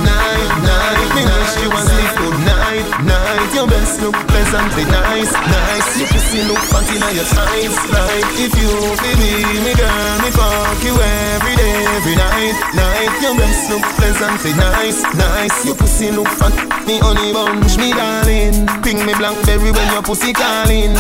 Night, 0.03 0.51
night, 0.67 1.09
me 1.15 1.23
wish 1.25 1.55
you 1.63 1.69
a 1.71 1.81
sleep 1.81 2.11
good 2.17 2.37
night, 2.45 2.87
night. 3.05 3.53
Your 3.53 3.67
best 3.67 4.01
look 4.01 4.26
pleasantly 4.49 4.85
nice, 4.85 5.33
nice. 5.33 5.99
Your 5.99 6.07
pussy 6.07 6.41
look 6.47 6.63
fat 6.71 6.87
inna 6.95 7.11
your 7.11 7.27
eyes, 7.51 7.75
like 7.91 8.31
if 8.39 8.53
you 8.55 8.71
feel 8.95 9.15
me, 9.19 9.31
me 9.63 9.73
girl, 9.75 10.15
me 10.23 10.29
fuck 10.31 10.79
you 10.83 10.95
every 10.95 11.55
day, 11.55 11.83
every 11.99 12.15
night, 12.15 12.55
night. 12.73 13.11
Your 13.21 13.35
best 13.35 13.69
look 13.69 13.83
pleasant, 13.99 14.39
pleasantly 14.39 14.53
nice, 14.55 15.03
nice. 15.15 15.65
Your 15.65 15.75
pussy 15.75 16.11
look 16.11 16.27
fat, 16.39 16.55
me 16.87 16.99
honey 16.99 17.33
bunch, 17.33 17.77
me 17.77 17.91
darling. 17.91 18.67
Ping 18.83 19.03
me 19.05 19.13
blackberry 19.19 19.71
when 19.71 19.87
your 19.91 20.03
pussy 20.03 20.31
calling. 20.31 20.95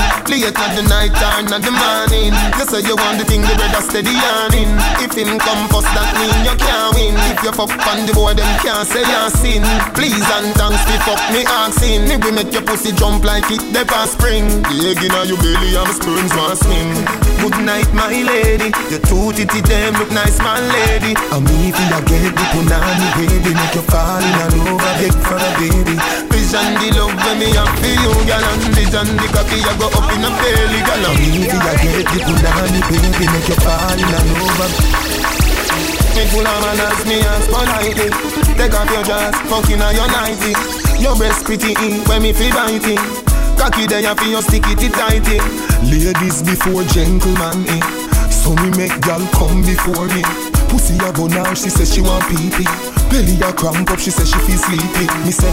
It 0.47 0.55
at 0.55 0.71
the 0.79 0.83
night 0.87 1.11
or 1.11 1.43
not 1.49 1.59
the 1.59 1.75
morning. 1.75 2.31
You 2.55 2.65
say 2.71 2.79
you 2.87 2.95
want 2.95 3.19
the 3.19 3.25
thing, 3.27 3.41
the 3.43 3.51
brother 3.59 3.83
steady 3.83 4.15
yarning. 4.15 4.71
If 5.03 5.11
him 5.11 5.35
come 5.39 5.67
first, 5.67 5.91
that 5.91 6.07
mean 6.15 6.31
you 6.47 6.55
can't 6.55 6.95
win. 6.95 7.15
If 7.35 7.43
you 7.43 7.51
fuck 7.51 7.73
on 7.83 8.07
the 8.07 8.13
boy, 8.15 8.31
them 8.31 8.47
can't 8.63 8.87
say 8.87 9.03
you're 9.03 9.27
sin. 9.27 9.59
Please 9.91 10.23
and 10.39 10.55
thanks 10.55 10.79
for 10.87 10.99
fuck 11.03 11.19
me 11.35 11.43
asking. 11.43 12.07
Me 12.07 12.15
we 12.15 12.31
make 12.31 12.53
your 12.55 12.63
pussy 12.63 12.95
jump 12.95 13.27
like 13.27 13.36
it 13.45 13.61
the 13.69 13.85
past 13.85 14.17
spring. 14.17 14.45
The 14.65 14.75
egg 14.89 15.03
inna 15.05 15.21
your 15.29 15.37
belly, 15.37 15.77
I'm 15.77 15.89
sperms 15.93 16.33
want 16.33 16.57
swim. 16.57 16.89
Good 17.37 17.57
night, 17.61 17.89
my 17.93 18.09
lady. 18.09 18.73
Your 18.89 19.01
two 19.05 19.29
titty 19.37 19.61
them 19.61 19.93
look 20.01 20.09
nice, 20.09 20.41
my 20.41 20.57
lady. 20.57 21.13
I'm 21.29 21.45
if 21.45 21.77
you 21.77 21.87
get 22.09 22.33
the 22.33 22.45
punani 22.55 23.07
baby, 23.13 23.51
make 23.53 23.75
you 23.77 23.85
fall 23.85 24.21
in 24.21 24.33
love, 24.41 24.81
beg 24.97 25.13
for 25.21 25.37
a 25.37 25.49
baby. 25.61 25.95
Vision 26.33 26.67
the 26.81 26.87
love 26.97 27.13
when 27.13 27.35
me 27.37 27.53
have 27.53 27.69
for 27.77 27.93
you, 27.93 28.13
girl, 28.25 28.41
and 28.41 28.63
vision 28.73 29.07
the 29.13 29.27
cocky 29.29 29.61
I 29.61 29.73
go 29.77 29.87
up 29.93 30.09
in 30.09 30.25
a 30.25 30.29
belly, 30.33 30.79
girl. 30.81 31.05
I'm 31.05 31.21
if 31.21 31.51
you 31.53 31.59
get 31.61 32.05
the 32.09 32.19
punani 32.25 32.81
baby, 32.89 33.25
make 33.29 33.49
you 33.49 33.57
fall 33.61 33.99
in 34.01 34.09
love. 34.09 35.17
Me 36.17 36.25
full 36.33 36.41
of 36.41 36.57
manners, 36.65 37.05
me 37.05 37.21
ask 37.21 37.45
politely 37.53 38.09
Take 38.57 38.73
off 38.73 38.89
your 38.89 39.03
dress, 39.03 39.37
fucking 39.45 39.81
on 39.81 39.93
your 39.93 40.07
nighty 40.07 40.86
Your 40.99 41.15
breast 41.15 41.45
pretty 41.45 41.73
when 42.09 42.23
me 42.23 42.33
feel 42.33 42.53
biting. 42.53 42.97
Cocky 43.57 43.87
there 43.87 44.15
for 44.15 44.25
your 44.25 44.41
stick 44.41 44.63
it 44.67 44.93
tighty 44.93 45.41
Ladies 45.89 46.43
before 46.43 46.83
gentlemen, 46.93 47.65
eh. 47.69 47.81
So 48.29 48.53
me 48.55 48.69
make 48.77 48.99
gal 49.01 49.21
come 49.33 49.61
before 49.61 50.07
me. 50.07 50.21
Pussy 50.69 50.95
a 50.99 51.11
go 51.13 51.27
now, 51.27 51.53
she 51.53 51.69
says 51.69 51.93
she 51.93 52.01
want 52.01 52.25
pee 52.27 52.49
pee. 52.51 52.67
Belly 53.09 53.39
a 53.41 53.53
cramp 53.53 53.89
up, 53.89 53.99
she 53.99 54.11
says 54.11 54.29
she 54.29 54.39
feel 54.45 54.57
sleepy. 54.57 55.05
Me 55.23 55.31
say, 55.31 55.51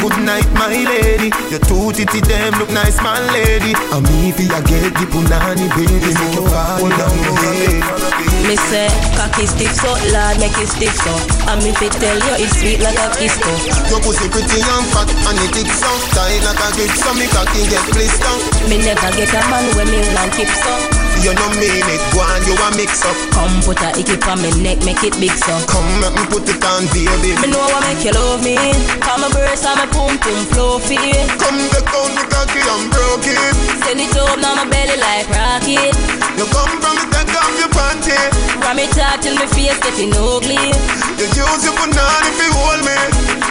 good 0.00 0.16
night 0.24 0.48
my 0.54 0.68
lady. 0.68 1.30
Your 1.50 1.60
two 1.60 1.92
titty 1.92 2.20
them 2.20 2.54
look 2.58 2.70
nice 2.70 2.96
my 3.02 3.20
lady. 3.32 3.74
And 3.92 4.02
me 4.08 4.32
fi 4.32 4.44
a 4.44 4.60
get 4.62 4.94
the 4.94 5.06
punani 5.10 5.68
baby. 5.76 6.00
Make 6.00 6.34
you 6.34 6.48
fall 6.48 6.88
down 6.88 7.18
head 7.44 8.07
Me 8.48 8.56
say, 8.56 8.88
cocky 9.12 9.44
stiff 9.44 9.76
so, 9.76 9.92
lad 10.08 10.40
make 10.40 10.56
it 10.56 10.72
stiff 10.72 10.96
so. 11.04 11.12
And 11.52 11.60
me 11.60 11.68
fit 11.76 11.92
tell 12.00 12.16
you 12.16 12.34
it's 12.40 12.56
sweet 12.56 12.80
like 12.80 12.96
a 12.96 13.12
kisco. 13.12 13.52
Your 13.92 14.00
pussy 14.00 14.24
pretty 14.32 14.64
and 14.64 14.88
fat 14.88 15.04
and 15.04 15.36
it 15.44 15.52
thick 15.52 15.68
so 15.68 15.84
Tight 16.16 16.40
like 16.48 16.56
a 16.56 16.68
grip 16.72 16.88
so 16.96 17.12
me 17.12 17.28
cocky 17.28 17.68
get 17.68 17.84
blister 17.92 18.34
Me 18.72 18.80
never 18.80 19.12
get 19.20 19.32
a 19.36 19.40
man 19.52 19.68
when 19.76 19.92
me 19.92 20.00
want 20.16 20.32
keep 20.32 20.48
so. 20.48 20.72
You 21.20 21.36
know 21.36 21.50
mean 21.60 21.84
it, 21.92 22.02
go 22.16 22.24
on 22.24 22.40
you 22.48 22.56
a 22.56 22.68
mix 22.72 23.04
up 23.04 23.16
Come 23.36 23.52
put 23.68 23.84
a 23.84 23.92
icky 24.00 24.16
on 24.16 24.40
me 24.40 24.48
neck, 24.64 24.80
make 24.80 25.04
it 25.04 25.12
big 25.20 25.36
so. 25.36 25.52
Come 25.68 25.84
make 26.00 26.16
me 26.16 26.24
put 26.32 26.48
it 26.48 26.64
on 26.64 26.88
baby 26.96 27.36
Me 27.44 27.52
know 27.52 27.60
what 27.68 27.84
make 27.84 28.00
you 28.00 28.16
love 28.16 28.40
me. 28.40 28.56
Come 29.04 29.24
a 29.24 29.28
burst 29.28 29.68
and 29.68 29.76
my 29.76 29.84
pum 29.92 30.16
pum 30.24 30.40
fluffy. 30.56 30.96
Come 31.36 31.60
get 31.68 31.84
down 31.84 32.16
the 32.16 32.24
cocky 32.32 32.64
and 32.64 32.86
broke 32.88 33.28
it 33.28 33.52
Send 33.84 34.00
it 34.00 34.16
up 34.16 34.40
now 34.40 34.56
my 34.56 34.64
belly 34.72 34.96
like 34.96 35.28
rocket. 35.36 36.17
You 36.38 36.46
come 36.54 36.70
from 36.78 36.94
the 36.94 37.06
take 37.10 37.34
off 37.34 37.50
your 37.58 37.66
panty 37.74 38.14
From 38.62 38.78
me 38.78 38.86
talk 38.94 39.18
till 39.18 39.34
me 39.34 39.42
face 39.58 39.74
getting 39.82 40.14
ugly. 40.14 40.70
You 41.18 41.26
use 41.34 41.62
your 41.66 41.74
banana 41.74 42.30
if 42.30 42.38
you 42.38 42.54
hold 42.54 42.78
me 42.86 42.94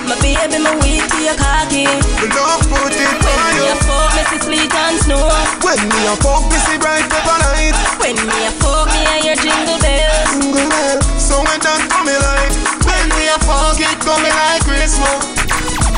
My 0.08 0.16
baby, 0.24 0.56
my 0.64 0.72
weak 0.80 1.04
to 1.04 1.20
your 1.20 1.36
cocky. 1.36 1.84
Me 1.84 2.28
love 2.32 2.64
put 2.72 2.96
it 2.96 3.12
When 3.12 3.28
on 3.28 3.52
me 3.52 3.60
you 3.60 3.68
a 3.68 3.76
fuck, 3.84 4.10
me 4.16 4.24
see 4.32 4.40
sleet 4.40 4.72
and 4.72 4.96
snow. 5.04 5.20
When 5.68 5.84
me 5.84 6.00
a 6.08 6.16
fuck 6.24 6.48
me 6.48 6.56
see 6.64 6.80
bright 6.80 7.04
pepper 7.12 7.36
light 7.44 7.76
When 8.00 8.16
me 8.24 8.40
a 8.48 8.52
fuck, 8.56 8.88
me 8.88 9.04
a 9.04 9.16
hear 9.20 9.36
jingle 9.36 9.76
bells. 9.84 10.32
Jingle 10.32 10.64
bell 10.72 10.98
So 11.20 11.44
when 11.44 11.60
that 11.60 11.84
coming 11.92 12.16
like 12.24 12.56
When 12.88 13.06
me 13.20 13.28
a 13.28 13.38
fuck 13.44 13.84
it 13.84 14.00
coming 14.00 14.32
like 14.32 14.64
Christmas 14.64 15.28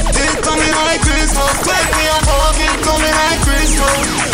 It 0.10 0.42
coming 0.42 0.74
like 0.74 1.06
Christmas 1.06 1.54
When 1.70 1.86
me 2.02 2.06
a 2.10 2.18
fuck 2.26 2.58
it 2.58 2.76
coming 2.82 3.14
like 3.14 3.42
Christmas 3.46 3.78
It 3.78 4.10
coming 4.10 4.26
like 4.26 4.29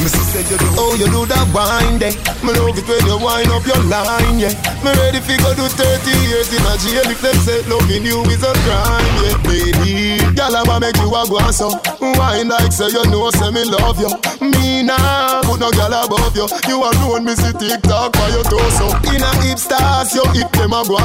Me 0.00 0.29
you 0.34 0.58
do, 0.58 0.68
oh 0.78 0.94
you 0.94 1.06
do 1.10 1.26
that 1.26 1.46
wine 1.50 1.98
there 1.98 2.14
Me 2.46 2.54
love 2.54 2.78
it 2.78 2.86
when 2.86 3.02
you 3.02 3.18
wind 3.18 3.50
up 3.50 3.66
your 3.66 3.82
line, 3.90 4.38
yeah. 4.38 4.54
Me 4.86 4.94
ready 4.94 5.18
fi 5.18 5.34
go 5.42 5.50
do 5.58 5.66
30 5.66 6.06
years 6.30 6.48
in 6.54 6.62
a 6.62 6.74
jail 6.78 7.06
If 7.10 7.20
them 7.20 7.36
say 7.42 7.60
loving 7.66 8.06
you 8.06 8.22
is 8.30 8.42
a 8.46 8.52
crime, 8.62 9.14
yeah. 9.26 9.36
Baby, 9.42 10.22
girl 10.38 10.54
I 10.54 10.62
wanna 10.62 10.86
make 10.86 10.98
you 11.02 11.10
a 11.10 11.22
go 11.26 11.42
so 11.50 11.74
Wine 11.98 12.48
like 12.48 12.72
say 12.72 12.88
you 12.88 13.04
know 13.10 13.30
say 13.30 13.50
me 13.50 13.64
love 13.64 13.98
you. 13.98 14.10
Me 14.40 14.82
nah, 14.82 15.42
put 15.42 15.60
no 15.60 15.70
girl 15.70 15.92
above 15.92 16.36
you. 16.36 16.46
You 16.68 16.78
alone 16.80 17.24
me 17.24 17.34
see 17.34 17.52
TikTok 17.52 18.12
by 18.12 18.28
your 18.30 18.44
torso 18.44 18.88
In 19.12 19.20
a 19.20 19.30
hip 19.42 19.58
stars, 19.58 20.14
you 20.14 20.24
hip 20.32 20.50
them 20.52 20.72
a 20.72 20.84
go 20.86 20.96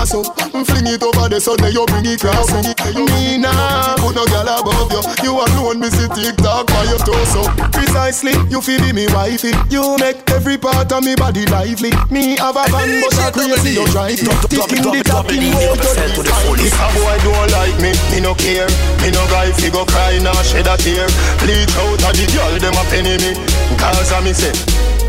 Fling 0.63 0.88
it 0.88 1.03
over 1.03 1.27
the 1.27 1.39
sun, 1.41 1.60
you 1.72 1.86
bring 1.88 2.05
it 2.05 2.22
cross 2.22 2.48
Me 2.96 3.38
nah, 3.38 3.96
put 3.98 4.15
no 4.15 4.25
girl 4.27 4.48
above 4.48 4.91
you. 4.94 5.01
You 5.24 5.34
alone 5.36 5.79
me 5.79 5.89
see 5.89 6.08
TikTok 6.08 6.67
by 6.67 6.84
your 6.88 7.00
torso 7.00 7.44
Precisely, 7.72 8.34
you 8.50 8.62
feel 8.62 8.84
me 8.94 9.08
wifey. 9.15 9.55
You 9.72 9.95
make 9.98 10.19
every 10.29 10.57
part 10.57 10.91
of 10.91 11.03
me 11.03 11.15
body 11.15 11.48
lively. 11.48 11.91
Me 12.12 12.36
have 12.38 12.60
a 12.60 12.67
van, 12.67 13.01
but 13.01 13.15
I 13.17 13.31
crazy 13.31 13.72
you 13.79 13.88
drive 13.95 14.19
me. 14.19 14.34
Ticking 14.51 14.84
the 14.84 15.01
talking 15.07 15.55
road 15.55 15.79
to 15.79 16.22
the 16.22 16.36
If 16.60 16.75
a 16.75 16.88
boy 16.91 17.17
don't 17.24 17.50
like 17.55 17.77
me, 17.79 17.95
me 18.12 18.19
no 18.19 18.36
care. 18.36 18.67
Me 19.00 19.10
no 19.15 19.24
guy 19.31 19.51
fi 19.55 19.72
go 19.72 19.86
cry 19.86 20.19
nor 20.19 20.36
shed 20.43 20.67
a 20.67 20.75
tear. 20.75 21.07
Bleach 21.39 21.72
out 21.79 22.03
of 22.03 22.13
the 22.13 22.25
girl 22.36 22.53
them 22.60 22.75
a 22.75 22.84
penny 22.91 23.15
me. 23.24 23.31
Cause 23.79 24.12
I 24.12 24.19
me 24.19 24.34
say, 24.36 24.53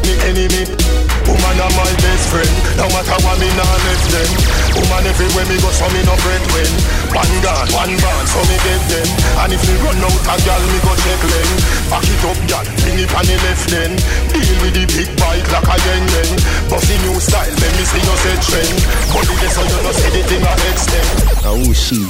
me 0.07 0.15
enemy. 0.31 1.06
Woman 1.27 1.59
are 1.59 1.75
my 1.75 1.91
best 1.99 2.25
friend. 2.31 2.55
No 2.79 2.87
matter 2.95 3.19
what 3.27 3.37
me 3.43 3.51
nah 3.59 3.67
left 3.67 4.07
them. 4.15 4.31
Woman 4.79 5.07
everywhere 5.11 5.47
me 5.51 5.57
go, 5.59 5.71
so 5.75 5.87
me 5.91 6.01
no 6.07 6.15
friend 6.23 6.45
when. 6.55 6.73
One 7.11 7.35
gun, 7.43 7.67
one 7.75 7.95
band, 7.99 8.27
so 8.31 8.41
me 8.47 8.57
get 8.63 8.83
them. 8.87 9.09
And 9.43 9.51
if 9.51 9.63
me 9.67 9.75
run 9.83 9.99
out 10.07 10.23
a 10.23 10.35
girl, 10.47 10.63
me 10.71 10.79
go 10.87 10.93
check 11.03 11.21
them. 11.27 11.51
Back 11.91 12.07
it 12.07 12.23
up, 12.23 12.39
girl, 12.47 12.67
bring 12.83 12.99
it 13.03 13.11
on 13.11 13.25
the 13.27 13.37
left 13.43 13.67
then. 13.67 13.93
Deal 14.31 14.57
with 14.63 14.75
the 14.79 14.85
big 14.87 15.11
bike 15.19 15.47
like 15.51 15.67
a 15.67 15.77
yen 15.83 16.05
yen. 16.15 16.31
Bossy 16.71 16.97
new 17.03 17.19
style, 17.19 17.51
let 17.51 17.73
me 17.75 17.85
see 17.85 18.03
you 18.07 18.17
say 18.23 18.37
trend. 18.47 18.79
But 19.11 19.27
it 19.27 19.43
is 19.43 19.53
so 19.55 19.63
you 19.67 19.79
know 19.83 19.93
say 19.93 20.11
the 20.15 20.23
thing 20.31 20.43
I 20.47 20.55
extend. 20.71 21.09
Oh 21.43 21.73
she 21.75 22.07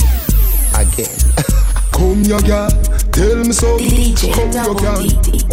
again. 0.77 1.57
Come 1.97 2.23
ya 2.25 2.39
girl, 2.41 2.69
tell 3.11 3.41
me 3.45 3.53
so. 3.53 3.79
DJ 3.79 4.35
Come 4.35 4.53
ya 4.53 4.65
Double 4.65 4.81
girl, 4.81 5.01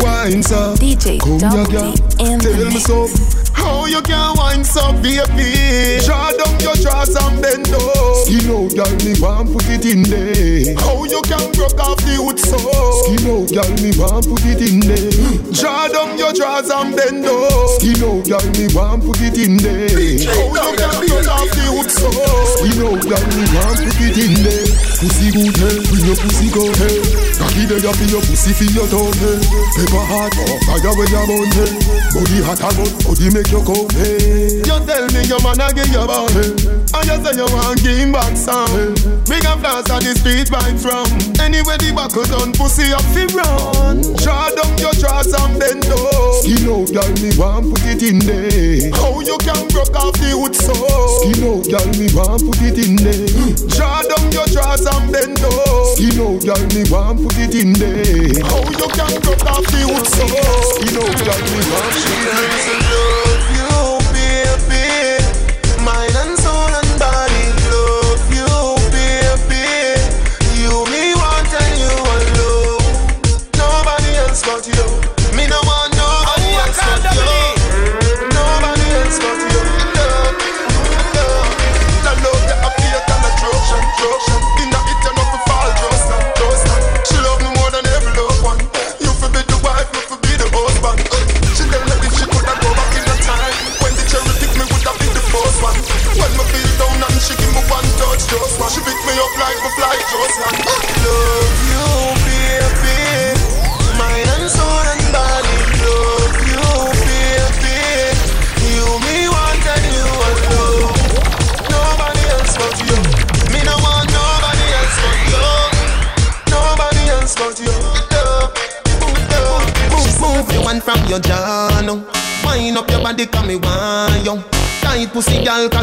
wine 0.04 0.44
so. 0.44 0.76
DJ 0.76 1.20
Come 1.20 1.40
ya 1.40 1.50
Double 1.50 1.72
girl, 1.72 1.94
D 1.94 2.26
in 2.26 2.38
the 2.40 2.52
tell 2.52 2.68
me 2.68 2.80
so. 2.80 3.08
How 3.56 3.86
you 3.86 4.02
can 4.02 4.36
wine 4.36 4.64
so, 4.64 4.92
baby? 5.00 6.04
Draw 6.04 6.36
down 6.36 6.60
your 6.60 6.76
drawers 6.84 7.16
and 7.16 7.40
bend 7.40 7.72
over. 7.72 8.28
Skin 8.28 8.52
out, 8.52 8.76
girl, 8.76 8.92
me 9.08 9.16
want 9.24 9.56
put 9.56 9.70
it 9.72 9.86
in 9.88 10.04
there. 10.04 10.76
How 10.84 11.08
you 11.08 11.22
can 11.24 11.48
broke 11.56 11.80
off 11.80 11.96
the 12.04 12.20
wood 12.20 12.40
so? 12.40 12.60
Skin 12.60 13.24
out, 13.24 13.48
girl, 13.48 13.72
me 13.80 13.96
want 13.96 14.28
put 14.28 14.44
it 14.44 14.60
in 14.68 14.84
there. 14.84 15.16
Draw 15.56 15.96
down 15.96 16.18
your 16.20 16.34
drawers 16.36 16.68
and 16.68 16.92
bend 16.92 17.24
over. 17.24 17.80
Skin 17.80 18.04
out, 18.04 18.28
girl, 18.28 18.48
me 18.60 18.68
want 18.76 19.08
put 19.08 19.22
it 19.24 19.40
in 19.40 19.56
there. 19.64 20.28
How 20.28 20.52
you 20.52 20.76
can 20.76 21.08
broke 21.08 21.30
off 21.32 21.48
the 21.56 21.66
wood 21.72 21.88
so? 21.88 22.12
Skin 22.60 22.84
out, 22.84 23.00
girl, 23.00 23.26
me 23.32 23.44
want 23.56 23.80
put 23.80 24.02
it 24.04 24.18
in 24.20 24.34
there. 24.44 24.73
Pussy 25.04 25.32
good 25.32 25.58
hey, 25.58 25.84
bring 25.92 26.06
your 26.06 26.16
pussy 26.16 26.48
go 26.48 26.64
hey. 26.80 26.96
Eh? 26.96 27.36
Cocky 27.36 27.66
there 27.68 27.92
for 27.92 28.08
your 28.08 28.22
pussy 28.24 28.54
for 28.56 28.64
your 28.72 28.88
tongue 28.88 29.12
eh? 29.12 29.36
hey. 29.36 29.84
Pepper 29.84 30.00
hot, 30.00 30.32
oh, 30.32 30.56
fire 30.64 30.96
when 30.96 31.12
you're 31.12 31.28
hey. 31.28 31.76
Body 32.16 32.40
hot 32.40 32.64
and 32.64 32.72
hot, 32.72 33.04
body 33.04 33.28
make 33.36 33.52
you 33.52 33.60
go 33.68 33.84
hey. 34.00 34.64
You 34.64 34.80
tell 34.88 35.06
me 35.12 35.28
your 35.28 35.44
man 35.44 35.60
a 35.60 35.74
give 35.76 35.92
you 35.92 36.08
back 36.08 36.32
hey. 36.32 36.83
And 36.94 37.06
you 37.10 37.18
say 37.26 37.34
you 37.38 37.48
want 37.50 37.82
give 37.82 38.14
back 38.14 38.38
some. 38.38 38.94
Big 39.26 39.46
and 39.46 39.60
fast 39.62 39.90
on 39.90 40.06
the 40.06 40.14
street 40.14 40.50
right 40.54 40.78
from. 40.78 41.10
Anywhere 41.42 41.78
the 41.82 41.90
buckle 41.90 42.24
done, 42.30 42.54
pussy 42.54 42.94
up 42.94 43.02
fi 43.12 43.26
run 43.34 44.02
Draw 44.22 44.54
down 44.54 44.74
your 44.78 44.94
drawers 45.02 45.34
and 45.34 45.58
bend 45.58 45.86
over. 45.90 46.38
Skin 46.46 46.70
out, 46.70 46.90
girl, 46.94 47.14
me 47.18 47.34
want 47.34 47.74
put 47.74 47.84
it 47.90 48.04
in 48.06 48.20
there. 48.22 48.94
How 48.94 49.20
you 49.26 49.38
can 49.42 49.68
broke 49.74 49.96
off 49.98 50.14
the 50.22 50.38
wood 50.38 50.54
so? 50.54 50.74
Skin 51.26 51.42
out, 51.42 51.66
girl, 51.66 51.90
me 51.98 52.08
want 52.14 52.46
put 52.46 52.62
it 52.62 52.78
in 52.78 52.96
there. 53.02 53.28
Draw 53.74 54.14
down 54.14 54.28
your 54.30 54.48
drawers 54.54 54.86
and 54.86 55.10
bend 55.10 55.42
over. 55.42 55.98
Skin 55.98 56.22
out, 56.22 56.46
girl, 56.46 56.64
me 56.78 56.84
want 56.94 57.26
put 57.26 57.38
it 57.42 57.58
in 57.58 57.74
there. 57.74 58.38
How 58.46 58.64
you 58.70 58.88
can 58.94 59.14
broke 59.26 59.46
off 59.50 59.66
the 59.68 59.82
wood 59.90 60.08
so? 60.08 60.26
Skin 60.78 60.96
out, 61.02 61.18
girl, 61.26 61.42
me 61.42 61.60
want 61.74 61.94
put 61.98 62.06
it 62.06 62.70
in 62.70 62.82
there 62.86 63.43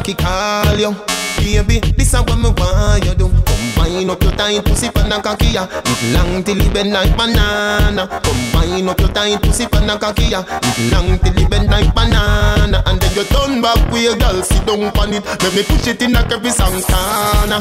cocky 0.00 0.14
call 0.14 0.78
you. 0.78 0.94
Baby, 1.36 1.80
this 1.96 2.12
is 2.12 2.20
what 2.20 2.38
me 2.38 2.50
want 2.56 3.04
you 3.04 3.14
do. 3.14 3.28
Come 3.28 3.66
wind 3.76 4.10
up 4.10 4.22
your 4.22 4.32
tight 4.32 4.64
pussy, 4.64 4.88
pan 4.90 5.12
and 5.12 5.22
cocky 5.22 5.46
ya. 5.48 5.66
It 5.84 6.12
long 6.12 6.42
till 6.42 6.60
it 6.60 6.72
bend 6.72 6.92
like 6.92 7.16
banana. 7.16 8.06
Come 8.08 8.52
wind 8.52 8.88
up 8.88 9.00
your 9.00 9.08
tight 9.08 9.42
pussy, 9.42 9.66
pan 9.66 9.88
and 9.88 10.00
cocky 10.00 10.24
ya. 10.24 10.42
It 10.62 10.92
long 10.92 11.18
till 11.18 11.36
it 11.36 11.50
bend 11.50 11.70
like 11.70 11.94
banana. 11.94 12.82
And 12.86 13.00
then 13.00 13.14
you 13.14 13.24
turn 13.24 13.60
back 13.62 13.78
with 13.92 14.02
your 14.02 14.16
girl, 14.16 14.42
sit 14.42 14.64
down 14.66 14.84
on 14.96 15.12
it. 15.12 15.24
Let 15.24 15.54
me 15.54 15.62
push 15.64 15.86
it 15.86 16.02
in 16.02 16.12
like 16.12 16.32
every 16.32 16.50
Santana. 16.50 17.60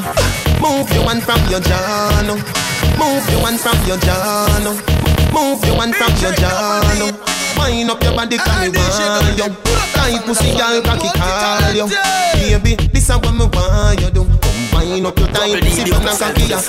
Move 0.62 0.92
your 0.92 1.08
hand 1.08 1.24
from 1.24 1.42
your 1.50 1.60
jaw. 1.60 2.24
Move 3.00 3.30
your 3.32 3.42
hand 3.48 3.60
from 3.60 3.80
your 3.88 3.98
jaw. 3.98 4.60
Move 5.32 5.64
your 5.66 5.76
hand 5.80 5.96
from 5.96 6.14
your 6.22 6.34
jaw 6.34 6.82
now. 7.00 7.39
Wind 7.60 7.92
up 7.92 8.02
your 8.04 8.16
body, 8.16 8.38
come 8.38 8.62
me 8.62 8.70
want 8.72 9.38
you. 9.38 9.48
Tight 9.94 10.24
pussy, 10.26 10.56
girl, 10.56 10.82
cocky 10.82 11.10
call 11.14 11.76
you. 11.76 11.88
Baby, 12.34 12.76
this 12.90 13.10
is 13.10 13.16
what 13.16 13.34
me 13.36 13.46
want 13.52 14.00
you 14.00 14.10
do. 14.10 14.24
Come 14.24 14.60
Combine 14.80 15.06
up 15.06 15.18
your 15.20 15.28
tight 15.28 15.62
pussy 15.62 15.84
pan 15.92 16.08
a 16.08 16.16
cocky 16.16 16.46
ya. 16.48 16.60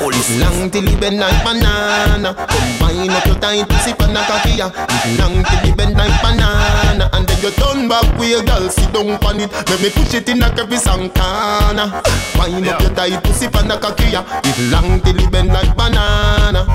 Long 0.41 0.71
till 0.71 0.89
it 0.89 1.01
bend 1.01 1.21
like 1.21 1.45
banana. 1.45 2.35
Combine 2.35 3.11
up 3.11 3.27
your 3.27 3.37
tight 3.37 3.69
pussy 3.69 3.95
pan 3.95 4.17
a 4.17 4.23
cocky 4.27 4.59
ya. 4.59 4.71
Long 5.19 5.45
till 5.45 5.71
it 5.71 5.77
bend 5.77 5.97
like 5.97 6.23
banana. 6.23 7.09
And 7.13 7.27
then 7.29 7.41
you 7.41 7.51
turn 7.53 7.89
back 7.89 8.05
with 8.19 8.31
your 8.31 8.43
girl 8.43 8.69
sit 8.69 8.93
down 8.93 9.23
on 9.25 9.41
it. 9.41 9.53
Let 9.53 9.81
me 9.81 9.91
push 9.91 10.15
it 10.15 10.29
in 10.29 10.43
a 10.43 10.49
every 10.59 10.77
santana. 10.77 12.03
Wind 12.39 12.69
up 12.69 12.81
your 12.83 12.95
tight 12.95 13.23
pussy 13.23 13.49
pan 13.49 13.71
a 13.71 13.79
cocky 13.79 14.11
ya. 14.11 14.25
Long 14.71 15.01
till 15.01 15.19
it 15.19 15.31
bend 15.31 15.49
like 15.49 15.77
banana. 15.77 16.67